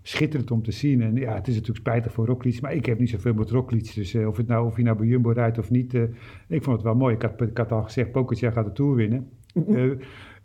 schitterend 0.02 0.52
om 0.52 0.64
te 0.64 0.72
zien. 0.72 1.02
En 1.02 1.16
ja, 1.16 1.34
het 1.34 1.48
is 1.48 1.54
natuurlijk 1.54 1.88
spijtig 1.88 2.12
voor 2.12 2.26
Roglic, 2.26 2.62
maar 2.62 2.74
ik 2.74 2.86
heb 2.86 3.00
niet 3.00 3.10
zoveel 3.10 3.34
met 3.34 3.50
Roglic. 3.50 3.94
Dus 3.96 4.14
eh, 4.14 4.28
of, 4.28 4.38
het 4.38 4.48
nou, 4.48 4.66
of 4.66 4.76
hij 4.76 4.84
nou 4.84 4.98
bij 4.98 5.08
Jumbo 5.08 5.30
rijdt 5.30 5.58
of 5.58 5.70
niet, 5.70 5.94
eh, 5.94 6.02
ik 6.48 6.64
vond 6.64 6.76
het 6.76 6.86
wel 6.86 6.96
mooi. 6.96 7.16
Ik 7.16 7.22
had, 7.22 7.42
ik 7.42 7.58
had 7.58 7.72
al 7.72 7.84
gezegd, 7.84 8.12
Pogacar 8.12 8.52
gaat 8.52 8.66
de 8.66 8.72
Tour 8.72 8.96
winnen. 8.96 9.30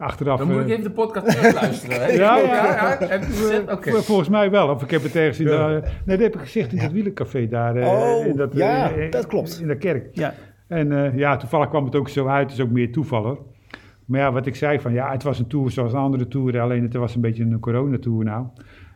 Eh, 0.01 0.07
achteraf... 0.07 0.39
dan 0.39 0.47
moet 0.47 0.57
ik 0.61 0.67
eh, 0.67 0.71
even 0.73 0.83
de 0.85 0.91
podcast 0.91 1.27
terugluisteren. 1.31 2.01
hè? 2.05 2.13
Ja, 2.25 2.37
ja. 2.39 2.97
Heb 2.99 3.23
je. 3.85 3.91
Vol- 3.91 4.01
Volgens 4.01 4.29
mij 4.29 4.51
wel, 4.51 4.69
of 4.69 4.83
ik 4.83 4.91
heb 4.91 5.03
het 5.03 5.17
ergens 5.17 5.41
in 5.41 5.47
Ja. 5.49 5.69
de, 5.69 5.81
Nee, 6.05 6.17
dat 6.17 6.19
heb 6.27 6.35
ik 6.35 6.41
gezegd 6.41 6.73
in 6.73 6.79
dat 6.79 6.93
wielercafé 6.93 7.49
daar. 7.49 7.77
eh, 7.77 7.89
Oh, 7.89 8.27
in 8.27 8.37
dat, 8.37 8.53
ja, 8.55 8.91
eh, 8.93 9.11
dat 9.11 9.27
klopt. 9.27 9.59
In 9.61 9.69
de 9.69 9.77
kerk. 9.77 10.09
Ja. 10.13 10.35
En 10.69 10.93
eh, 11.05 11.17
ja, 11.19 11.37
toevallig 11.37 11.69
kwam 11.69 11.85
het 11.85 11.95
ook 11.97 12.09
zo 12.09 12.27
uit. 12.27 12.51
Het 12.51 12.59
is 12.59 12.65
ook 12.65 12.71
meer 12.71 12.93
toeval 12.93 13.23
hoor. 13.25 13.39
Maar 14.05 14.21
ja, 14.21 14.33
wat 14.33 14.47
ik 14.47 14.57
zei 14.57 14.81
van 14.81 14.93
ja, 14.93 15.11
het 15.13 15.23
was 15.23 15.39
een 15.39 15.47
tour 15.47 15.71
zoals 15.71 15.93
een 15.93 15.99
andere 15.99 16.29
tour. 16.29 16.61
Alleen 16.61 16.83
het 16.83 16.95
was 16.95 17.15
een 17.15 17.21
beetje 17.21 17.43
een 17.45 17.61
coronatour 17.61 18.25
nou. 18.25 18.47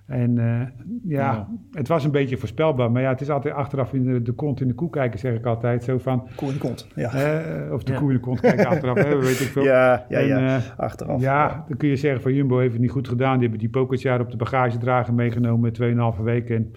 En 0.07 0.39
eh, 0.39 0.61
ja, 1.05 1.33
Ja. 1.33 1.49
het 1.73 1.89
was 1.89 2.05
een 2.05 2.11
beetje 2.11 2.37
voorspelbaar. 2.37 2.91
Maar 2.91 3.03
ja, 3.03 3.09
het 3.11 3.21
is 3.21 3.31
altijd 3.31 3.55
achteraf 3.55 3.93
in 3.93 4.05
de, 4.05 4.23
de 4.23 4.33
kont 4.33 4.61
in 4.61 4.69
de 4.69 4.75
koe 4.75 4.91
kijken, 4.91 5.19
zeg 5.19 5.35
ik 5.35 5.45
altijd. 5.47 5.85
Zo 5.85 5.99
van, 5.99 6.29
Koe 6.37 6.49
in 6.49 6.55
de 6.55 6.61
kont. 6.61 6.89
Ja, 6.95 7.13
eh, 7.13 7.73
of 7.73 7.83
de 7.83 7.93
Ja. 7.93 7.99
koe 7.99 8.09
in 8.09 8.15
de 8.15 8.21
kont 8.21 8.41
kijken 8.41 8.67
achteraf, 8.67 8.97
hè, 9.03 9.17
weet 9.19 9.41
ik 9.41 9.47
veel. 9.49 9.65
ja, 9.75 10.07
ja. 10.09 10.19
En, 10.19 10.27
ja. 10.27 10.57
eh, 10.57 10.63
Achteraf. 10.77 11.21
ja, 11.21 11.65
dan 11.69 11.77
kun 11.77 11.89
je 11.89 11.97
zeggen 11.97 12.21
van 12.23 12.35
Jumbo 12.35 12.59
heeft 12.59 12.73
het 12.73 12.81
niet 12.81 12.91
goed 12.91 13.09
gedaan. 13.09 13.33
Die 13.33 13.41
hebben 13.43 13.59
die 13.59 13.69
Pogacar 13.69 14.21
op 14.21 14.31
de 14.31 14.37
bagagedrager 14.37 15.15
meegenomen 15.15 15.73
2,5 16.17 16.23
weken. 16.23 16.55
En, 16.55 16.73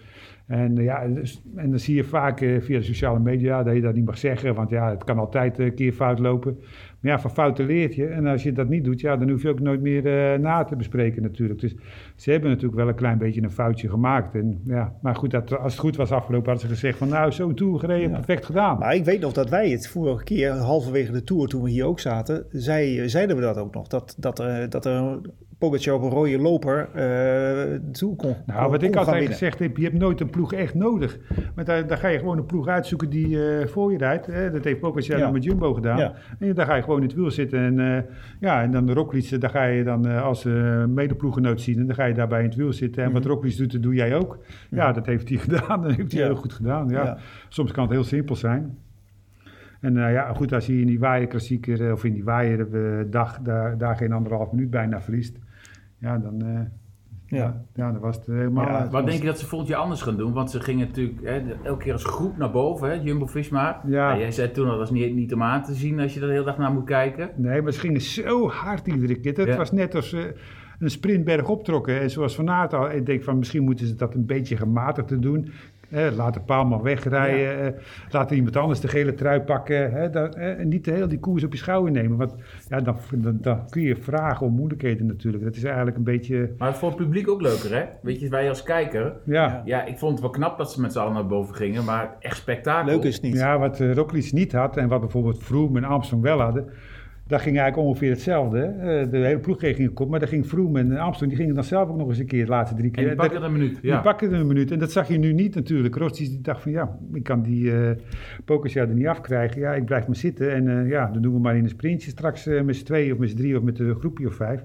en, 0.47 0.75
ja, 0.83 1.01
en 1.01 1.13
dus- 1.13 1.41
en 1.55 1.69
dan 1.69 1.79
zie 1.79 1.95
je 1.95 2.03
vaak 2.03 2.41
eh, 2.41 2.61
via 2.61 2.77
de 2.77 2.83
sociale 2.85 3.19
media 3.19 3.63
dat 3.63 3.75
je 3.75 3.81
dat 3.81 3.93
niet 3.95 4.05
mag 4.05 4.17
zeggen. 4.17 4.55
Want 4.55 4.69
ja, 4.69 4.89
het 4.89 5.03
kan 5.03 5.17
altijd 5.19 5.59
een 5.59 5.73
keer 5.75 5.91
fout 5.93 6.19
lopen. 6.19 6.57
Ja, 7.07 7.19
van 7.19 7.31
fouten 7.31 7.65
leert 7.65 7.95
je. 7.95 8.05
En 8.05 8.25
als 8.25 8.43
je 8.43 8.51
dat 8.51 8.69
niet 8.69 8.83
doet, 8.83 8.99
ja, 9.01 9.17
dan 9.17 9.29
hoef 9.29 9.41
je 9.41 9.49
ook 9.49 9.59
nooit 9.59 9.81
meer 9.81 10.05
eh, 10.33 10.39
na 10.39 10.63
te 10.63 10.75
bespreken 10.75 11.21
natuurlijk. 11.21 11.59
Dus 11.59 11.75
ze 12.15 12.31
hebben 12.31 12.49
natuurlijk 12.49 12.77
wel 12.77 12.87
een 12.87 12.95
klein 12.95 13.17
beetje 13.17 13.41
een 13.41 13.51
foutje 13.51 13.89
gemaakt. 13.89 14.35
En, 14.35 14.61
ja, 14.63 14.93
maar 15.01 15.15
goed, 15.15 15.31
dat, 15.31 15.57
als 15.57 15.71
het 15.71 15.81
goed 15.81 15.95
was 15.95 16.11
afgelopen, 16.11 16.49
hadden 16.49 16.67
ze 16.67 16.73
gezegd 16.73 16.97
van 16.97 17.09
nou, 17.09 17.31
zo 17.31 17.53
toe 17.53 17.79
gereden, 17.79 18.09
Ja. 18.09 18.15
perfect 18.15 18.45
gedaan. 18.45 18.79
Maar 18.79 18.95
ik 18.95 19.05
weet 19.05 19.21
nog 19.21 19.33
dat 19.33 19.49
wij 19.49 19.69
het 19.69 19.87
vorige 19.87 20.23
keer, 20.23 20.51
halverwege 20.51 21.11
de 21.11 21.23
Tour, 21.23 21.47
toen 21.47 21.63
we 21.63 21.69
hier 21.69 21.85
ook 21.85 21.99
zaten, 21.99 22.45
zei, 22.51 23.09
zeiden 23.09 23.35
we 23.35 23.41
dat 23.41 23.57
ook 23.57 23.73
nog. 23.73 23.87
Dat, 23.87 24.15
dat, 24.17 24.39
er 24.39 24.69
dat 24.69 24.85
er 24.85 25.19
Pogacar 25.57 25.93
op 25.95 26.01
een 26.01 26.09
rode 26.09 26.37
loper 26.39 26.89
eh 26.93 27.79
toe 27.91 28.15
kon 28.15 28.35
Nou, 28.45 28.69
wat 28.71 28.79
kon 28.79 28.87
ik 28.89 28.95
altijd 28.95 29.15
winnen. 29.15 29.31
gezegd 29.33 29.59
heb, 29.59 29.77
je 29.77 29.83
hebt 29.83 29.97
nooit 29.97 30.19
een 30.21 30.29
ploeg 30.29 30.53
echt 30.53 30.73
nodig. 30.73 31.17
Want 31.55 31.67
daar, 31.67 31.87
daar 31.87 31.97
ga 31.97 32.07
je 32.07 32.19
gewoon 32.19 32.37
een 32.37 32.45
ploeg 32.45 32.67
uitzoeken 32.67 33.09
die 33.09 33.49
eh, 33.59 33.67
voor 33.67 33.91
je 33.91 33.97
rijdt. 33.97 34.25
Dat 34.53 34.63
heeft 34.63 34.79
Pogacar 34.79 35.17
Ja. 35.17 35.31
met 35.31 35.43
Jumbo 35.43 35.73
gedaan. 35.73 35.97
Ja. 35.97 36.13
En 36.39 36.53
daar 36.53 36.65
ga 36.65 36.75
je 36.75 36.81
gewoon 36.83 36.97
in 37.01 37.07
het 37.07 37.15
wiel 37.15 37.31
zitten. 37.31 37.59
En, 37.59 37.79
eh, 37.79 38.03
ja, 38.39 38.61
en 38.63 38.71
dan 38.71 38.85
de 38.85 38.93
Roglic, 38.93 39.41
daar 39.41 39.49
ga 39.49 39.63
je 39.63 39.83
dan 39.83 40.05
als 40.21 40.43
medeploeggenoot 40.87 41.61
zien. 41.61 41.79
En 41.79 41.85
dan 41.85 41.95
ga 41.95 42.05
je 42.05 42.13
daarbij 42.13 42.39
in 42.39 42.45
het 42.49 42.55
wiel 42.55 42.73
zitten. 42.73 43.03
En 43.03 43.11
wat 43.11 43.23
Mhm. 43.23 43.31
Roglic 43.31 43.57
doet, 43.57 43.71
dat 43.71 43.81
doe 43.83 43.93
jij 43.93 44.15
ook. 44.15 44.37
Ja, 44.69 44.91
dat 44.91 45.05
heeft 45.05 45.29
hij 45.29 45.37
gedaan. 45.47 45.81
Dat 45.81 45.95
heeft 45.95 46.11
hij 46.11 46.23
heel 46.23 46.35
goed 46.35 46.53
gedaan. 46.53 46.89
Ja. 46.89 47.17
Soms 47.49 47.71
kan 47.71 47.83
het 47.83 47.91
heel 47.93 48.03
simpel 48.03 48.35
zijn. 48.35 48.77
En 49.81 49.93
ja, 49.93 50.33
goed, 50.33 50.53
als 50.53 50.65
je 50.65 50.79
in 50.79 50.87
die 50.87 50.99
waaierklassieker, 50.99 51.91
of 51.91 52.03
in 52.03 52.13
die 52.13 52.23
waaierdag, 52.23 53.39
daar, 53.41 53.77
daar 53.77 53.95
geen 53.95 54.11
anderhalf 54.11 54.51
minuut 54.51 54.69
bijna 54.69 55.01
verliest. 55.01 55.37
Ja, 55.97 56.17
dan, 56.17 56.41
eh, 56.41 56.59
Ja. 57.37 57.63
ja. 57.73 57.91
Dan 57.91 58.01
was 58.01 58.15
het 58.15 58.25
helemaal 58.25 58.65
Ja. 58.65 58.89
Wat 58.89 59.05
denk 59.05 59.19
je 59.19 59.25
dat 59.25 59.39
ze 59.39 59.45
volgend 59.45 59.69
jaar 59.69 59.79
anders 59.79 60.01
gaan 60.01 60.17
doen? 60.17 60.33
Want 60.33 60.51
ze 60.51 60.59
gingen 60.59 60.87
natuurlijk 60.87 61.19
hè, 61.23 61.41
elke 61.63 61.83
keer 61.83 61.93
als 61.93 62.03
groep 62.05 62.37
naar 62.37 62.51
boven, 62.51 62.87
hè, 62.89 62.93
Jumbo-Visma. 62.93 63.81
Ja. 63.87 64.17
jij 64.17 64.31
zei 64.31 64.51
toen 64.51 64.69
al, 64.69 64.77
dat 64.77 64.85
is 64.85 64.91
niet, 64.93 65.15
niet 65.15 65.33
om 65.33 65.43
aan 65.43 65.63
te 65.63 65.73
zien 65.73 65.99
als 65.99 66.13
je 66.13 66.19
er 66.19 66.25
de 66.27 66.31
hele 66.31 66.45
dag 66.45 66.57
naar 66.57 66.71
moet 66.71 66.85
kijken. 66.85 67.29
Nee, 67.35 67.61
maar 67.61 67.71
ze 67.71 67.79
gingen 67.79 68.01
zo 68.01 68.47
hard 68.49 68.87
iedere 68.87 69.19
keer. 69.19 69.33
Het 69.37 69.47
Ja. 69.47 69.57
was 69.57 69.71
net 69.71 69.95
als 69.95 70.09
ze 70.09 70.35
een 70.79 70.89
sprintberg 70.89 71.49
optrokken. 71.49 71.99
En 72.01 72.09
zoals 72.09 72.35
Van 72.35 72.49
Aert 72.49 72.73
al, 72.73 72.91
ik 72.91 73.05
denk 73.05 73.23
van 73.23 73.37
misschien 73.37 73.63
moeten 73.63 73.87
ze 73.87 73.95
dat 73.95 74.13
een 74.13 74.25
beetje 74.25 74.57
gematigd 74.57 75.21
doen. 75.21 75.51
Eh, 75.89 76.07
laat 76.15 76.33
de 76.33 76.39
paalman 76.39 76.81
wegrijden. 76.81 77.75
eh, 77.75 77.81
laat 78.09 78.31
iemand 78.31 78.55
anders 78.55 78.79
de 78.79 78.87
gele 78.87 79.13
trui 79.13 79.41
pakken. 79.41 79.91
Hè, 79.91 80.09
eh, 80.09 80.59
en 80.59 80.67
niet 80.67 80.85
de 80.85 80.91
hele 80.91 81.07
die 81.07 81.19
koers 81.19 81.43
op 81.43 81.51
je 81.51 81.57
schouder 81.57 81.91
nemen. 81.91 82.17
Want 82.17 82.35
ja, 82.69 82.81
dan, 82.81 82.97
dan, 83.11 83.37
dan 83.41 83.69
kun 83.69 83.81
je 83.81 83.95
vragen 83.95 84.45
om 84.45 84.53
moeilijkheden 84.53 85.05
natuurlijk. 85.05 85.43
Dat 85.43 85.55
is 85.55 85.63
eigenlijk 85.63 85.97
een 85.97 86.03
beetje... 86.03 86.53
Maar 86.57 86.67
het 86.67 86.75
is 86.75 86.81
voor 86.81 86.89
het 86.89 86.97
publiek 86.97 87.29
ook 87.29 87.41
leuker, 87.41 87.75
hè? 87.75 87.85
Weet 88.01 88.19
je, 88.19 88.29
wij 88.29 88.49
als 88.49 88.63
kijker. 88.63 89.13
Ja, 89.23 89.61
Ja, 89.65 89.85
ik 89.85 89.97
vond 89.97 90.11
het 90.11 90.21
wel 90.21 90.29
knap 90.29 90.57
dat 90.57 90.71
ze 90.71 90.81
met 90.81 90.93
z'n 90.93 90.99
allen 90.99 91.13
naar 91.13 91.27
boven 91.27 91.55
gingen, 91.55 91.85
maar 91.85 92.15
echt 92.19 92.37
spektakel. 92.37 92.93
Leuk 92.93 93.03
is 93.03 93.13
het 93.13 93.23
niet. 93.23 93.35
ja 93.35 93.59
wat 93.59 93.79
uh, 93.79 94.31
niet 94.31 94.51
had 94.51 94.77
en 94.77 94.87
wat 94.87 94.99
bijvoorbeeld 94.99 95.43
Froome 95.43 95.77
en 95.77 95.85
Armstrong 95.85 96.23
wel 96.23 96.41
hadden... 96.41 96.69
Dat 97.27 97.41
ging 97.41 97.57
eigenlijk 97.57 97.87
ongeveer 97.87 98.09
hetzelfde. 98.09 98.57
hè. 98.57 99.01
Eh, 99.01 99.11
de 99.11 99.17
hele 99.17 99.39
ploeg 99.39 99.57
kreeg 99.57 99.79
een 99.79 99.93
kop, 99.93 100.09
maar 100.09 100.19
daar 100.19 100.27
ging 100.27 100.45
Froome 100.45 100.79
en 100.79 100.97
Armstrong... 100.97 101.31
die 101.31 101.41
gingen 101.41 101.55
dan 101.55 101.63
zelf 101.63 101.89
ook 101.89 101.97
nog 101.97 102.07
eens 102.07 102.17
een 102.17 102.25
keer 102.25 102.43
de 102.45 102.51
laatste 102.51 102.75
drie 102.75 102.87
En 102.87 102.91
keer. 102.91 103.03
die 103.07 103.15
Dat- 103.15 103.25
pakken 103.27 103.43
een 103.45 103.51
minuut. 103.51 103.81
Die 103.81 103.91
Ja. 103.91 104.01
pakken 104.01 104.33
er 104.33 104.39
een 104.39 104.47
minuut. 104.47 104.71
En 104.71 104.79
dat 104.79 104.91
zag 104.91 105.07
je 105.07 105.17
nu 105.17 105.33
niet 105.33 105.55
natuurlijk. 105.55 105.95
Rossi 105.95 106.29
die 106.29 106.41
dacht 106.41 106.61
van 106.61 106.71
ja, 106.71 106.97
ik 107.13 107.23
kan 107.23 107.41
die 107.41 107.63
uh, 107.63 107.89
er 108.75 108.87
niet 108.93 109.07
afkrijgen. 109.07 109.61
Ja, 109.61 109.73
ik 109.73 109.85
blijf 109.85 110.07
maar 110.07 110.15
zitten. 110.15 110.53
En 110.53 110.65
uh, 110.67 110.89
ja, 110.89 111.05
dan 111.11 111.21
doen 111.21 111.33
we 111.33 111.39
maar 111.39 111.55
in 111.57 111.63
een 111.63 111.69
sprintje 111.69 112.09
straks 112.09 112.47
uh, 112.47 112.61
met 112.61 112.75
z'n 112.75 112.85
twee 112.85 113.13
of 113.13 113.19
met 113.19 113.29
z'n 113.29 113.35
drie 113.37 113.57
of 113.57 113.63
met 113.63 113.79
een 113.79 113.95
groepje 113.95 114.27
of 114.27 114.33
vijf. 114.35 114.63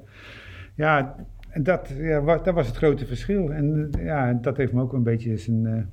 Ja, 0.74 1.16
en 1.48 1.62
dat, 1.62 1.92
ja, 1.98 2.20
dat 2.36 2.54
was 2.54 2.66
het 2.66 2.76
grote 2.76 3.06
verschil. 3.06 3.52
En 3.52 3.90
ja, 3.98 4.32
dat 4.32 4.56
heeft 4.56 4.72
me 4.72 4.80
ook 4.82 4.92
een 4.92 5.02
beetje 5.02 5.36
zijn, 5.36 5.88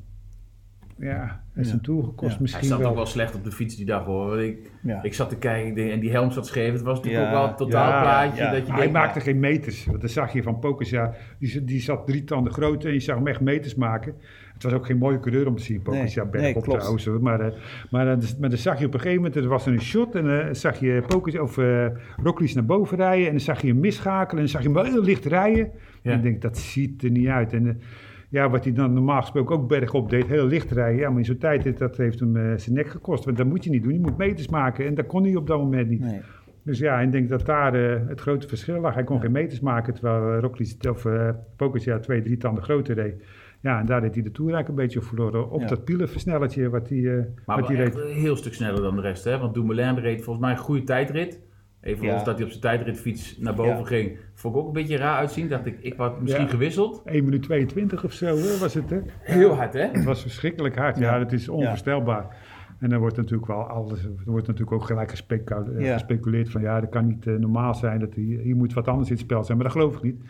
ja, 0.99 1.41
zijn 1.55 1.75
Ja. 1.75 1.81
toegekost 1.81 2.33
Ja. 2.33 2.37
misschien 2.41 2.61
Hij 2.67 2.69
zat 2.71 2.79
wel. 2.79 2.89
ook 2.89 2.95
wel 2.95 3.05
slecht 3.05 3.35
op 3.35 3.43
de 3.43 3.51
fiets 3.51 3.75
die 3.75 3.85
dag 3.85 4.05
hoor. 4.05 4.41
Ik, 4.41 4.71
Ja. 4.81 5.03
ik 5.03 5.13
zat 5.13 5.29
te 5.29 5.37
kijken 5.37 5.91
en 5.91 5.99
die 5.99 6.11
helm 6.11 6.31
zat 6.31 6.47
scheef. 6.47 6.71
Het 6.71 6.81
was 6.81 6.97
natuurlijk 6.97 7.23
Ja, 7.23 7.29
ook 7.31 7.37
wel 7.41 7.49
een 7.49 7.55
totaal 7.55 7.89
ja, 7.91 8.01
plaatje. 8.01 8.43
ja. 8.43 8.51
Dat 8.51 8.65
je 8.65 8.71
Maar 8.71 8.81
hij 8.81 8.91
maakte 8.91 9.19
geen 9.19 9.39
meters. 9.39 9.85
Want 9.85 10.01
dat 10.01 10.11
zag 10.11 10.33
je 10.33 10.43
van 10.43 10.59
Pogacar. 10.59 11.15
Die, 11.39 11.63
die 11.63 11.79
zat 11.81 12.07
drie 12.07 12.23
tanden 12.23 12.53
groot 12.53 12.85
en 12.85 12.93
je 12.93 12.99
zag 12.99 13.15
hem 13.15 13.27
echt 13.27 13.41
meters 13.41 13.75
maken. 13.75 14.13
Het 14.53 14.63
was 14.63 14.73
ook 14.73 14.85
geen 14.85 14.97
mooie 14.97 15.19
coureur 15.19 15.47
om 15.47 15.55
te 15.55 15.63
zien. 15.63 15.81
Pogacar 15.81 16.23
Nee, 16.23 16.31
bergop 16.31 16.65
nee, 16.67 16.77
trouwens. 16.77 17.05
Maar, 17.05 17.39
eh, 17.39 17.53
maar, 17.89 18.07
eh, 18.11 18.19
dus- 18.19 18.37
maar 18.37 18.49
dan 18.49 18.57
zag 18.57 18.79
je 18.79 18.85
op 18.85 18.93
een 18.93 18.99
gegeven 18.99 19.21
moment, 19.23 19.41
er 19.43 19.47
was 19.47 19.65
er 19.65 19.73
een 19.73 19.81
shot 19.81 20.15
en 20.15 20.39
eh 20.47 20.53
zag 20.53 20.79
je 20.79 21.03
Pogacar, 21.07 21.41
of 21.41 21.57
uh, 21.57 21.85
Roglic 22.23 22.53
naar 22.53 22.65
boven 22.65 22.97
rijden. 22.97 23.25
En 23.25 23.31
dan 23.31 23.39
zag 23.39 23.61
je 23.61 23.67
hem 23.67 23.79
misschakelen 23.79 24.29
en 24.31 24.37
dan 24.37 24.47
zag 24.47 24.61
je 24.61 24.67
hem 24.67 24.75
wel 24.75 24.85
heel 24.85 25.03
licht 25.03 25.25
rijden. 25.25 25.71
Ja. 26.01 26.11
En 26.11 26.17
ik 26.17 26.23
denk, 26.23 26.41
dat 26.41 26.57
ziet 26.57 27.03
er 27.03 27.11
niet 27.11 27.27
uit. 27.27 27.53
En 27.53 27.81
ja, 28.29 28.49
wat 28.49 28.63
hij 28.63 28.73
dan 28.73 28.93
normaal 28.93 29.21
gesproken 29.21 29.55
ook 29.55 29.67
bergop 29.67 30.09
deed, 30.09 30.27
heel 30.27 30.45
licht 30.45 30.71
rijden. 30.71 30.99
Ja, 30.99 31.09
maar 31.09 31.19
in 31.19 31.25
zo'n 31.25 31.37
tijd, 31.37 31.77
dat 31.77 31.97
heeft 31.97 32.19
hem 32.19 32.35
eh, 32.37 32.57
zijn 32.57 32.75
nek 32.75 32.87
gekost. 32.87 33.25
Want 33.25 33.37
dat 33.37 33.45
moet 33.47 33.63
je 33.63 33.69
niet 33.69 33.83
doen. 33.83 33.93
Je 33.93 33.99
moet 33.99 34.17
meters 34.17 34.47
maken. 34.47 34.85
En 34.85 34.95
dat 34.95 35.05
kon 35.05 35.23
hij 35.23 35.35
op 35.35 35.47
dat 35.47 35.59
moment 35.59 35.89
niet. 35.89 35.99
Nee. 35.99 36.21
Dus 36.63 36.79
ja, 36.79 36.99
ik 36.99 37.11
denk 37.11 37.29
dat 37.29 37.45
daar 37.45 37.73
eh, 37.73 38.07
het 38.07 38.19
grote 38.21 38.47
verschil 38.47 38.79
lag. 38.79 38.93
Hij 38.93 39.03
kon 39.03 39.21
geen 39.21 39.31
meters 39.31 39.59
maken, 39.59 39.93
terwijl 39.93 40.43
uh, 40.43 40.91
of 40.91 41.05
uh, 41.05 41.95
twee, 41.95 42.21
drie 42.21 42.37
tanden 42.37 42.63
groter 42.63 42.95
reed. 42.95 43.23
Ja, 43.61 43.79
en 43.79 43.85
daar 43.85 44.01
deed 44.01 44.13
hij 44.13 44.23
de 44.23 44.31
Tour 44.31 44.53
eigenlijk 44.53 44.79
een 44.79 44.85
beetje 44.85 44.99
op 44.99 45.05
verloren. 45.05 45.51
Op 45.51 45.61
Ja. 45.61 45.67
dat 45.67 45.83
pielenversnellertje 45.83 46.69
wat 46.69 46.89
hij, 46.89 46.97
uh, 46.97 47.23
Maar 47.45 47.59
wat 47.59 47.67
wel 47.67 47.77
hij 47.77 47.85
reed. 47.85 47.95
een 47.95 48.21
heel 48.21 48.35
stuk 48.35 48.53
sneller 48.53 48.81
dan 48.81 48.95
de 48.95 49.01
rest. 49.01 49.23
Hè? 49.23 49.37
Want 49.37 49.53
Dumoulin 49.53 49.95
reed 49.99 50.23
volgens 50.23 50.45
mij 50.45 50.53
een 50.53 50.61
goede 50.61 50.83
tijdrit. 50.83 51.41
Even 51.81 52.05
Ja. 52.05 52.13
los 52.13 52.23
dat 52.23 52.35
hij 52.35 52.43
op 52.43 52.49
zijn 52.49 52.61
tijdritfiets 52.61 53.37
naar 53.37 53.53
boven 53.53 53.77
Ja. 53.77 53.83
ging. 53.85 54.17
Vond 54.33 54.55
ik 54.55 54.61
ook 54.61 54.67
een 54.67 54.73
beetje 54.73 54.97
raar 54.97 55.17
uitzien. 55.17 55.47
Dacht 55.47 55.65
ik, 55.65 55.77
ik 55.81 55.95
was 55.97 56.11
misschien 56.19 56.43
Ja. 56.43 56.49
gewisseld. 56.49 57.01
1 57.05 57.23
minuut 57.23 57.41
22 57.43 58.03
of 58.03 58.11
zo 58.13 58.25
hè, 58.25 58.57
was 58.57 58.73
het, 58.73 58.89
hè? 58.89 58.99
Heel 59.35 59.53
hard 59.55 59.73
hè? 59.73 59.87
Het 59.91 60.03
was 60.03 60.21
verschrikkelijk 60.21 60.75
hard. 60.77 60.97
Ja, 60.97 61.13
Ja. 61.13 61.19
dat 61.19 61.31
is 61.31 61.49
onvoorstelbaar. 61.49 62.37
En 62.79 62.89
dan 62.89 62.99
wordt 62.99 63.17
natuurlijk 63.17 63.47
wel 63.47 63.61
alles, 63.63 64.03
er 64.03 64.09
wordt 64.25 64.47
natuurlijk 64.47 64.71
ook 64.71 64.83
gelijk 64.85 65.11
eh, 65.11 65.91
gespeculeerd 65.93 66.49
van 66.49 66.61
ja, 66.61 66.79
dat 66.79 66.89
kan 66.89 67.07
niet 67.07 67.27
eh, 67.27 67.33
normaal 67.35 67.75
zijn. 67.75 67.99
Dat 67.99 68.13
hier, 68.13 68.39
hier 68.39 68.55
moet 68.55 68.73
wat 68.73 68.87
anders 68.87 69.09
in 69.09 69.15
het 69.15 69.23
spel 69.23 69.43
zijn. 69.43 69.57
Maar 69.57 69.65
dat 69.67 69.75
geloof 69.75 69.95
ik 69.95 70.01
niet. 70.03 70.21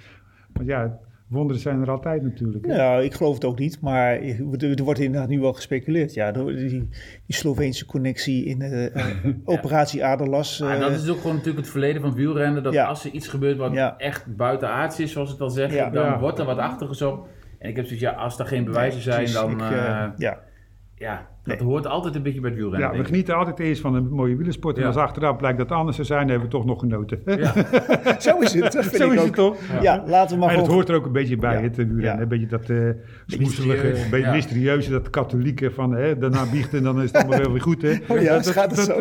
Want 0.53 0.67
ja, 0.67 0.99
wonderen 1.29 1.61
zijn 1.61 1.81
er 1.81 1.89
altijd 1.89 2.21
natuurlijk. 2.23 2.65
hè. 2.65 2.75
Nou, 2.75 3.03
ik 3.03 3.13
geloof 3.13 3.33
het 3.33 3.45
ook 3.45 3.59
niet, 3.59 3.81
maar 3.81 4.21
er 4.21 4.83
wordt 4.83 4.99
inderdaad 4.99 5.29
nu 5.29 5.39
wel 5.39 5.53
gespeculeerd. 5.53 6.13
Ja, 6.13 6.31
door 6.31 6.55
die, 6.55 6.69
die 6.69 6.89
Sloveense 7.27 7.85
connectie 7.85 8.45
in 8.45 8.59
de 8.59 8.91
eh, 8.93 9.05
operatie 9.55 10.05
Aderlas. 10.05 10.59
Maar 10.59 10.75
eh, 10.75 10.79
dat 10.81 10.91
is 10.91 11.09
ook 11.09 11.17
gewoon 11.17 11.35
natuurlijk 11.35 11.57
het 11.63 11.69
verleden 11.71 12.01
van 12.01 12.13
wielrennen. 12.13 12.63
Dat 12.63 12.73
Ja. 12.73 12.85
als 12.85 13.05
er 13.05 13.11
iets 13.11 13.27
gebeurt 13.27 13.57
wat 13.57 13.73
Ja. 13.73 13.97
echt 13.97 14.35
buitenaards 14.35 14.99
is, 14.99 15.11
zoals 15.11 15.29
het 15.31 15.41
al 15.41 15.49
zeggen, 15.49 15.77
Ja. 15.77 15.89
dan 15.89 16.05
Ja. 16.05 16.19
wordt 16.19 16.39
er 16.39 16.45
wat 16.45 16.57
achter 16.57 16.87
gezocht. 16.87 17.27
En 17.59 17.69
ik 17.69 17.75
heb 17.75 17.85
zoiets, 17.85 18.03
ja, 18.03 18.11
als 18.11 18.39
er 18.39 18.45
geen 18.45 18.63
bewijzen 18.63 19.01
zijn, 19.01 19.31
dan... 19.31 19.51
Ik, 19.51 19.61
eh, 19.61 20.03
eh, 20.03 20.09
ja. 20.97 21.27
Dat 21.49 21.59
hoort 21.59 21.88
altijd 21.88 22.15
een 22.15 22.23
beetje 22.23 22.39
bij 22.39 22.49
het 22.49 22.59
wielrennen. 22.59 22.91
Ja, 22.91 22.97
we 22.97 23.03
genieten 23.05 23.35
altijd 23.35 23.59
eerst 23.59 23.81
van 23.81 23.95
een 23.95 24.07
mooie 24.09 24.35
wielersport. 24.35 24.75
En 24.75 24.81
Ja. 24.81 24.88
als 24.88 24.95
achteraf 24.97 25.38
blijkt 25.38 25.57
dat 25.57 25.69
het 25.69 25.77
anders 25.77 25.97
te 25.97 26.03
zijn, 26.03 26.19
dan 26.19 26.29
hebben 26.29 26.47
we 26.47 26.53
toch 26.55 26.65
nog 26.65 26.79
genoten. 26.79 27.21
Ja. 27.25 27.53
Zo 28.19 28.38
is 28.39 28.53
het, 28.53 28.71
dat 28.71 28.85
vind 28.85 28.95
Zo 28.95 29.07
ik 29.07 29.13
is 29.13 29.19
ook. 29.19 29.25
het 29.25 29.35
toch? 29.35 29.57
Ja, 29.81 30.03
laten 30.07 30.35
we 30.39 30.45
maar 30.45 30.53
en 30.53 30.59
het 30.59 30.67
hoort 30.67 30.89
er 30.89 30.95
ook 30.95 31.05
een 31.05 31.12
beetje 31.12 31.38
bij, 31.38 31.53
Ja. 31.55 31.62
het 31.62 31.75
wielrennen. 31.75 32.03
Ja. 32.03 32.21
Een 32.21 32.27
beetje 32.27 32.47
dat 32.47 32.69
eh 32.69 32.77
smoeselige, 33.25 33.71
Mysterieus. 33.83 34.03
een 34.03 34.09
beetje 34.09 34.31
mysterieuze, 34.31 34.91
dat 34.91 35.09
katholieke 35.09 35.71
van 35.71 35.91
hè, 35.95 36.17
daarna 36.17 36.43
biechten 36.51 36.77
en 36.77 36.83
dan 36.83 37.01
is 37.01 37.12
het 37.12 37.15
allemaal 37.23 37.39
wel 37.39 37.51
weer 37.51 37.62
goed. 37.62 37.81
Hè. 37.81 37.93
Oh 38.07 38.21
ja, 38.21 38.33
dat, 38.35 38.45
het 38.45 38.53
gaat 38.53 38.71
het 38.75 38.79
zo. 38.79 38.99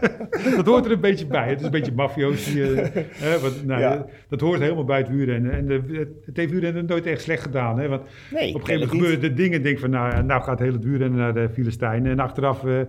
dat 0.56 0.66
hoort 0.66 0.84
er 0.84 0.90
een 0.92 1.00
beetje 1.00 1.26
bij. 1.26 1.48
Het 1.48 1.58
is 1.58 1.64
een 1.64 1.70
beetje 1.70 1.92
mafioos. 1.96 2.54
eh, 2.54 2.66
hè, 3.12 3.38
wat, 3.40 3.64
nou, 3.64 3.80
Ja. 3.80 4.06
Dat 4.28 4.40
hoort 4.40 4.60
helemaal 4.60 4.84
bij 4.84 4.98
het 4.98 5.08
wielrennen. 5.08 5.52
En 5.52 5.66
de, 5.66 5.80
het, 5.92 6.08
het 6.26 6.36
heeft 6.36 6.50
wielrennen 6.50 6.86
nooit 6.86 7.06
echt 7.06 7.22
slecht 7.22 7.42
gedaan. 7.42 7.78
Hè, 7.78 7.88
want 7.88 8.02
Nee, 8.30 8.48
op 8.48 8.60
een 8.60 8.66
gegeven 8.66 8.72
moment 8.72 8.90
gebeuren 8.90 9.22
er 9.30 9.34
dingen. 9.36 9.62
Denk 9.62 9.78
van, 9.78 9.90
nou, 9.90 10.22
nou 10.22 10.42
gaat 10.42 10.58
heel 10.58 10.72
het 10.72 10.84
wielrennen 10.84 11.18
naar 11.18 11.34
de 11.34 11.48
En 11.94 12.18
achteraf 12.18 12.64
eh, 12.64 12.80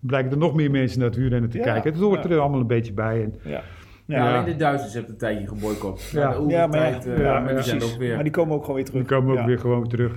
blijken 0.00 0.30
er 0.30 0.38
nog 0.38 0.54
meer 0.54 0.70
mensen 0.70 0.98
naar 0.98 1.08
het 1.08 1.16
wielrennen 1.18 1.50
te 1.50 1.58
Ja, 1.58 1.64
kijken. 1.64 1.90
Het 1.92 2.00
hoort 2.00 2.22
ja. 2.24 2.30
er 2.30 2.38
allemaal 2.38 2.60
een 2.60 2.66
beetje 2.66 2.92
bij. 2.92 3.22
En, 3.22 3.34
Ja. 3.42 3.50
Ja, 3.50 4.16
Ja. 4.16 4.32
alleen 4.32 4.44
de 4.44 4.56
Duitsers 4.56 4.92
hebben 4.94 5.12
een 5.12 5.18
tijdje 5.18 5.46
geboycott. 5.48 6.02
Ja. 6.12 6.20
Ja, 6.20 6.38
de 6.38 6.46
Ja, 6.48 6.66
maar 6.66 6.78
tijd, 6.78 7.06
eh, 7.06 7.18
ja, 7.18 7.32
maar 7.32 7.46
die 7.48 7.56
ja, 7.56 7.62
zijn 7.62 7.76
Precies. 7.76 7.94
ook 7.94 8.00
weer... 8.00 8.14
Maar 8.14 8.22
die 8.24 8.32
komen 8.32 8.54
ook 8.54 8.60
gewoon 8.60 8.76
weer 8.76 8.84
terug. 8.84 9.00
die 9.06 9.10
komen 9.16 9.32
ook 9.32 9.38
Ja. 9.38 9.46
weer 9.46 9.58
gewoon 9.58 9.88
terug. 9.88 10.16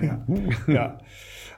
Ja. 0.66 0.96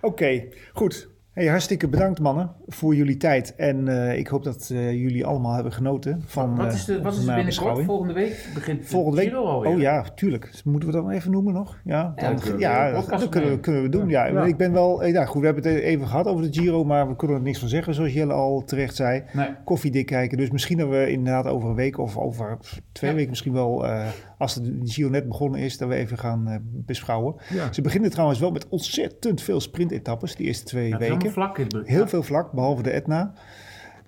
Oké, 0.00 0.44
goed. 0.72 1.08
Hey, 1.36 1.46
hartstikke 1.46 1.88
bedankt 1.88 2.20
mannen 2.20 2.50
voor 2.66 2.94
jullie 2.94 3.16
tijd. 3.16 3.54
En 3.56 3.86
uh, 3.86 4.18
ik 4.18 4.26
hoop 4.26 4.44
dat 4.44 4.70
uh, 4.72 4.92
jullie 4.92 5.26
allemaal 5.26 5.54
hebben 5.54 5.72
genoten 5.72 6.22
van 6.26 6.56
Wat 6.56 6.72
is 6.72 6.84
de, 6.84 7.02
wat 7.02 7.12
is 7.12 7.24
de 7.24 7.34
binnenkort? 7.34 7.84
Volgende 7.84 8.12
week 8.12 8.50
begint 8.54 8.86
Volgende 8.86 9.16
week? 9.16 9.32
alweer. 9.32 9.70
Oh 9.72 9.80
ja, 9.80 10.04
tuurlijk. 10.14 10.50
Moeten 10.64 10.88
we 10.88 10.94
dat 10.94 11.10
even 11.10 11.30
noemen 11.30 11.52
nog? 11.52 11.78
Ja, 11.84 12.12
dan, 12.16 12.38
ja, 12.58 12.86
ja 12.86 13.00
dat 13.00 13.28
kunnen 13.28 13.50
we, 13.50 13.60
kunnen 13.60 13.82
we 13.82 13.88
doen. 13.88 14.08
Ja. 14.08 14.26
ja. 14.26 14.44
Ik 14.44 14.56
ben 14.56 14.72
wel, 14.72 15.04
ja 15.04 15.24
goed, 15.24 15.40
we 15.40 15.46
hebben 15.46 15.64
het 15.64 15.82
even 15.82 16.06
gehad 16.06 16.26
over 16.26 16.44
de 16.44 16.60
Giro, 16.60 16.84
maar 16.84 17.08
we 17.08 17.16
kunnen 17.16 17.36
er 17.36 17.42
niks 17.42 17.58
van 17.58 17.68
zeggen, 17.68 17.94
zoals 17.94 18.12
Jelle 18.12 18.32
al 18.32 18.62
terecht 18.64 18.96
zei. 18.96 19.22
Nee. 19.32 19.48
Koffiedik 19.64 20.06
kijken. 20.06 20.38
Dus 20.38 20.50
misschien 20.50 20.78
dat 20.78 20.88
we 20.88 21.10
inderdaad 21.10 21.46
over 21.46 21.68
een 21.68 21.74
week 21.74 21.98
of 21.98 22.16
over 22.16 22.58
twee 22.92 23.12
weken 23.14 23.30
misschien 23.30 23.52
wel, 23.52 23.84
uh, 23.84 24.06
als 24.38 24.54
de 24.54 24.80
Giro 24.84 25.08
net 25.08 25.28
begonnen 25.28 25.60
is, 25.60 25.78
dat 25.78 25.88
we 25.88 25.94
even 25.94 26.18
gaan 26.18 26.62
beschouwen. 26.72 27.34
Ze 27.70 27.80
beginnen 27.80 28.10
trouwens 28.10 28.38
wel 28.38 28.50
met 28.50 28.68
ontzettend 28.68 29.42
veel 29.42 29.60
sprintetappes, 29.60 30.36
die 30.36 30.46
eerste 30.46 30.64
twee 30.64 30.96
weken 30.96 31.32
vlak. 31.32 31.58
Heel 31.84 32.08
veel 32.08 32.22
vlak, 32.22 32.52
behalve 32.52 32.82
de 32.82 32.90
Etna. 32.90 33.34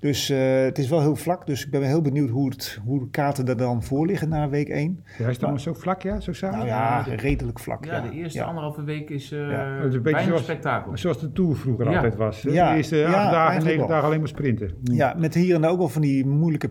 Dus 0.01 0.31
uh, 0.31 0.39
het 0.63 0.79
is 0.79 0.89
wel 0.89 1.01
heel 1.01 1.17
vlak. 1.17 1.47
Dus 1.47 1.65
ik 1.65 1.71
ben 1.71 1.83
heel 1.83 2.03
benieuwd 2.03 2.31
hoe, 2.31 2.49
het, 2.49 2.81
hoe 2.85 2.99
de 2.99 3.11
kaarten 3.11 3.49
er 3.49 3.57
dan 3.57 3.83
voor 3.83 4.07
liggen 4.07 4.29
na 4.29 4.49
week 4.49 4.69
1. 4.69 5.05
Ja, 5.19 5.27
is 5.27 5.35
het 5.35 5.43
allemaal 5.43 5.63
zo 5.63 5.75
vlak, 5.75 6.03
ja? 6.03 6.21
Zo 6.21 6.33
samen? 6.33 6.59
Nou 6.59 6.69
ja, 6.69 7.03
redelijk 7.03 7.59
vlak. 7.59 7.85
Ja, 7.85 8.01
de 8.01 8.11
eerste 8.11 8.43
anderhalve 8.43 8.83
week 8.83 9.11
is 9.11 9.33
uh, 9.33 9.51
ja. 9.51 9.81
een 9.81 10.03
beetje 10.03 10.25
zoals, 10.25 10.43
spektakel. 10.43 10.97
Zoals 10.97 11.21
de 11.21 11.33
Tour 11.33 11.57
vroeger 11.57 11.87
altijd 11.87 12.17
was. 12.17 12.41
De 12.41 12.51
eerste 12.51 13.07
acht 13.07 13.31
dagen, 13.31 13.65
negen 13.65 13.89
dagen 13.89 14.07
alleen 14.07 14.19
maar 14.19 14.29
sprinten. 14.29 14.71
Ja, 14.83 15.15
met 15.19 15.35
hier 15.35 15.55
en 15.55 15.61
daar 15.61 15.71
ook 15.71 15.79
wel 15.79 15.89
van 15.89 16.03
die 16.03 16.27
moeilijke 16.27 16.71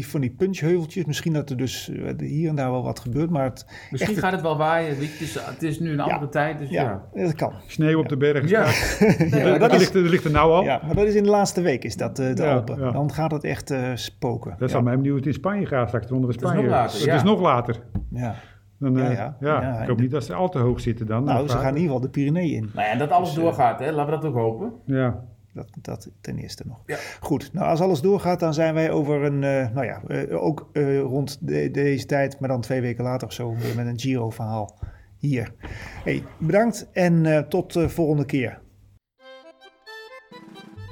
van 0.00 0.20
die 0.20 0.30
punchheuveltjes. 0.30 1.04
Misschien 1.04 1.32
dat 1.32 1.50
er 1.50 1.56
dus 1.56 1.88
eh, 1.88 2.12
hier 2.18 2.48
en 2.48 2.54
daar 2.54 2.70
wel 2.70 2.82
wat 2.82 3.00
gebeurt, 3.00 3.30
maar 3.30 3.44
het 3.44 3.66
Misschien 3.90 4.16
gaat 4.16 4.32
het 4.32 4.40
wel 4.40 4.56
waaien. 4.56 4.88
Het 4.88 5.20
is, 5.20 5.38
het 5.40 5.62
is 5.62 5.80
nu 5.80 5.92
een 5.92 6.00
andere 6.00 6.28
tijd, 6.28 6.58
dus 6.58 6.70
ja, 6.70 7.08
ja. 7.14 7.22
dat 7.22 7.34
kan. 7.34 7.52
Sneeuw 7.66 7.98
op 7.98 8.08
de 8.08 8.16
bergen 8.16 8.48
ja. 8.48 8.66
ja 9.38 9.58
dat 9.58 9.78
ligt, 9.78 9.94
er 9.94 10.00
ligt 10.00 10.24
er 10.24 10.30
nou 10.30 10.52
al. 10.52 10.62
Ja, 10.62 10.80
maar 10.86 10.94
dat 10.94 11.06
is 11.06 11.14
in 11.14 11.22
de 11.22 11.30
laatste 11.30 11.60
week, 11.60 11.84
is 11.84 11.96
dat 11.96 12.18
uh, 12.18 12.34
de 12.34 12.46
Alpen. 12.46 12.92
Dan 12.92 13.12
gaat 13.12 13.30
het 13.30 13.44
echt 13.44 13.70
uh, 13.70 13.90
spoken. 13.94 14.54
Dat 14.58 14.70
zal 14.70 14.82
mij 14.82 14.96
benieuwd 14.96 15.16
het 15.16 15.26
in 15.26 15.32
Spanje 15.32 15.66
gaat 15.66 15.88
straks, 15.88 16.10
onder 16.10 16.30
de 16.30 16.38
Spanje. 16.38 16.56
Het 16.56 16.64
is 16.64 16.70
nog 16.70 16.80
later. 16.80 17.06
Het 17.06 17.14
is 17.14 17.22
nog 17.22 17.40
later. 17.40 17.82
Ja. 18.10 18.34
Dan, 18.78 18.96
ja, 18.96 19.36
ja. 19.40 19.80
ik 19.80 19.88
hoop 19.88 20.00
niet 20.00 20.10
dat 20.10 20.24
ze 20.24 20.34
al 20.34 20.48
te 20.48 20.58
hoog 20.58 20.80
zitten 20.80 21.06
dan. 21.06 21.24
Nou, 21.24 21.48
ze 21.48 21.56
gaan 21.56 21.74
in 21.74 21.80
ieder 21.80 21.82
geval 21.82 22.00
de 22.00 22.08
Pyreneeën 22.08 22.56
in. 22.56 22.70
Nou 22.74 22.88
ja, 22.88 22.96
dat 22.96 23.10
alles 23.10 23.34
dus, 23.34 23.42
doorgaat, 23.42 23.78
hè. 23.78 23.90
laten 23.90 24.14
we 24.14 24.20
dat 24.20 24.30
ook 24.30 24.36
hopen. 24.36 24.72
Ja. 24.84 25.24
Dat, 25.56 25.68
dat 25.80 26.10
ten 26.20 26.38
eerste 26.38 26.62
nog. 26.66 26.82
Ja. 26.86 26.96
Goed, 27.20 27.52
nou 27.52 27.68
als 27.68 27.80
alles 27.80 28.00
doorgaat, 28.00 28.40
dan 28.40 28.54
zijn 28.54 28.74
wij 28.74 28.90
over 28.90 29.22
een, 29.22 29.42
uh, 29.42 29.74
nou 29.74 29.86
ja, 29.86 30.02
uh, 30.08 30.42
ook 30.42 30.68
uh, 30.72 31.00
rond 31.00 31.38
de, 31.40 31.70
deze 31.70 32.06
tijd, 32.06 32.40
maar 32.40 32.48
dan 32.48 32.60
twee 32.60 32.80
weken 32.80 33.04
later 33.04 33.26
of 33.26 33.32
zo, 33.34 33.54
weer 33.54 33.76
met 33.76 33.86
een 33.86 34.00
Giro-verhaal 34.00 34.78
hier. 35.16 35.54
Hey, 36.04 36.22
bedankt 36.38 36.88
en 36.92 37.46
tot 37.48 37.72
de 37.72 37.88
volgende 37.88 38.24
keer. 38.26 38.60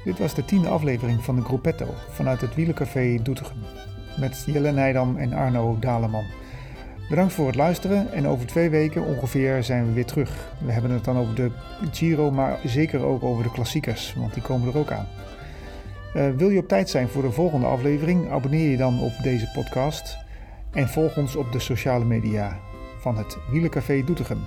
Dit 0.03 0.19
was 0.19 0.35
de 0.35 0.45
tiende 0.45 0.67
aflevering 0.67 1.23
van 1.23 1.35
de 1.35 1.41
Gruppetto 1.41 1.87
vanuit 2.09 2.41
het 2.41 2.55
Wielencafé 2.55 3.19
Doetinchem. 3.23 3.57
Met 4.19 4.43
Jelle 4.45 4.71
Nijdam 4.71 5.17
en 5.17 5.33
Arno 5.33 5.79
Daleman. 5.79 6.25
Bedankt 7.09 7.33
voor 7.33 7.47
het 7.47 7.55
luisteren 7.55 8.11
en 8.11 8.27
over 8.27 8.47
twee 8.47 8.69
weken 8.69 9.05
ongeveer 9.05 9.63
zijn 9.63 9.85
we 9.85 9.93
weer 9.93 10.05
terug. 10.05 10.53
We 10.65 10.71
hebben 10.71 10.91
het 10.91 11.03
dan 11.03 11.17
over 11.17 11.35
de 11.35 11.51
Giro, 11.91 12.31
maar 12.31 12.59
zeker 12.63 13.03
ook 13.03 13.23
over 13.23 13.43
de 13.43 13.51
klassiekers, 13.51 14.13
want 14.13 14.33
die 14.33 14.43
komen 14.43 14.67
er 14.67 14.77
ook 14.77 14.91
aan. 14.91 15.07
Uh, 16.15 16.29
wil 16.29 16.49
je 16.49 16.59
op 16.59 16.67
tijd 16.67 16.89
zijn 16.89 17.07
voor 17.07 17.21
de 17.21 17.31
volgende 17.31 17.65
aflevering? 17.65 18.31
Abonneer 18.31 18.69
je 18.69 18.77
dan 18.77 19.01
op 19.01 19.13
deze 19.23 19.51
podcast 19.53 20.17
en 20.71 20.89
volg 20.89 21.17
ons 21.17 21.35
op 21.35 21.51
de 21.51 21.59
sociale 21.59 22.05
media 22.05 22.59
van 22.99 23.17
het 23.17 23.37
Wielencafé 23.51 24.03
Doetinchem. 24.03 24.39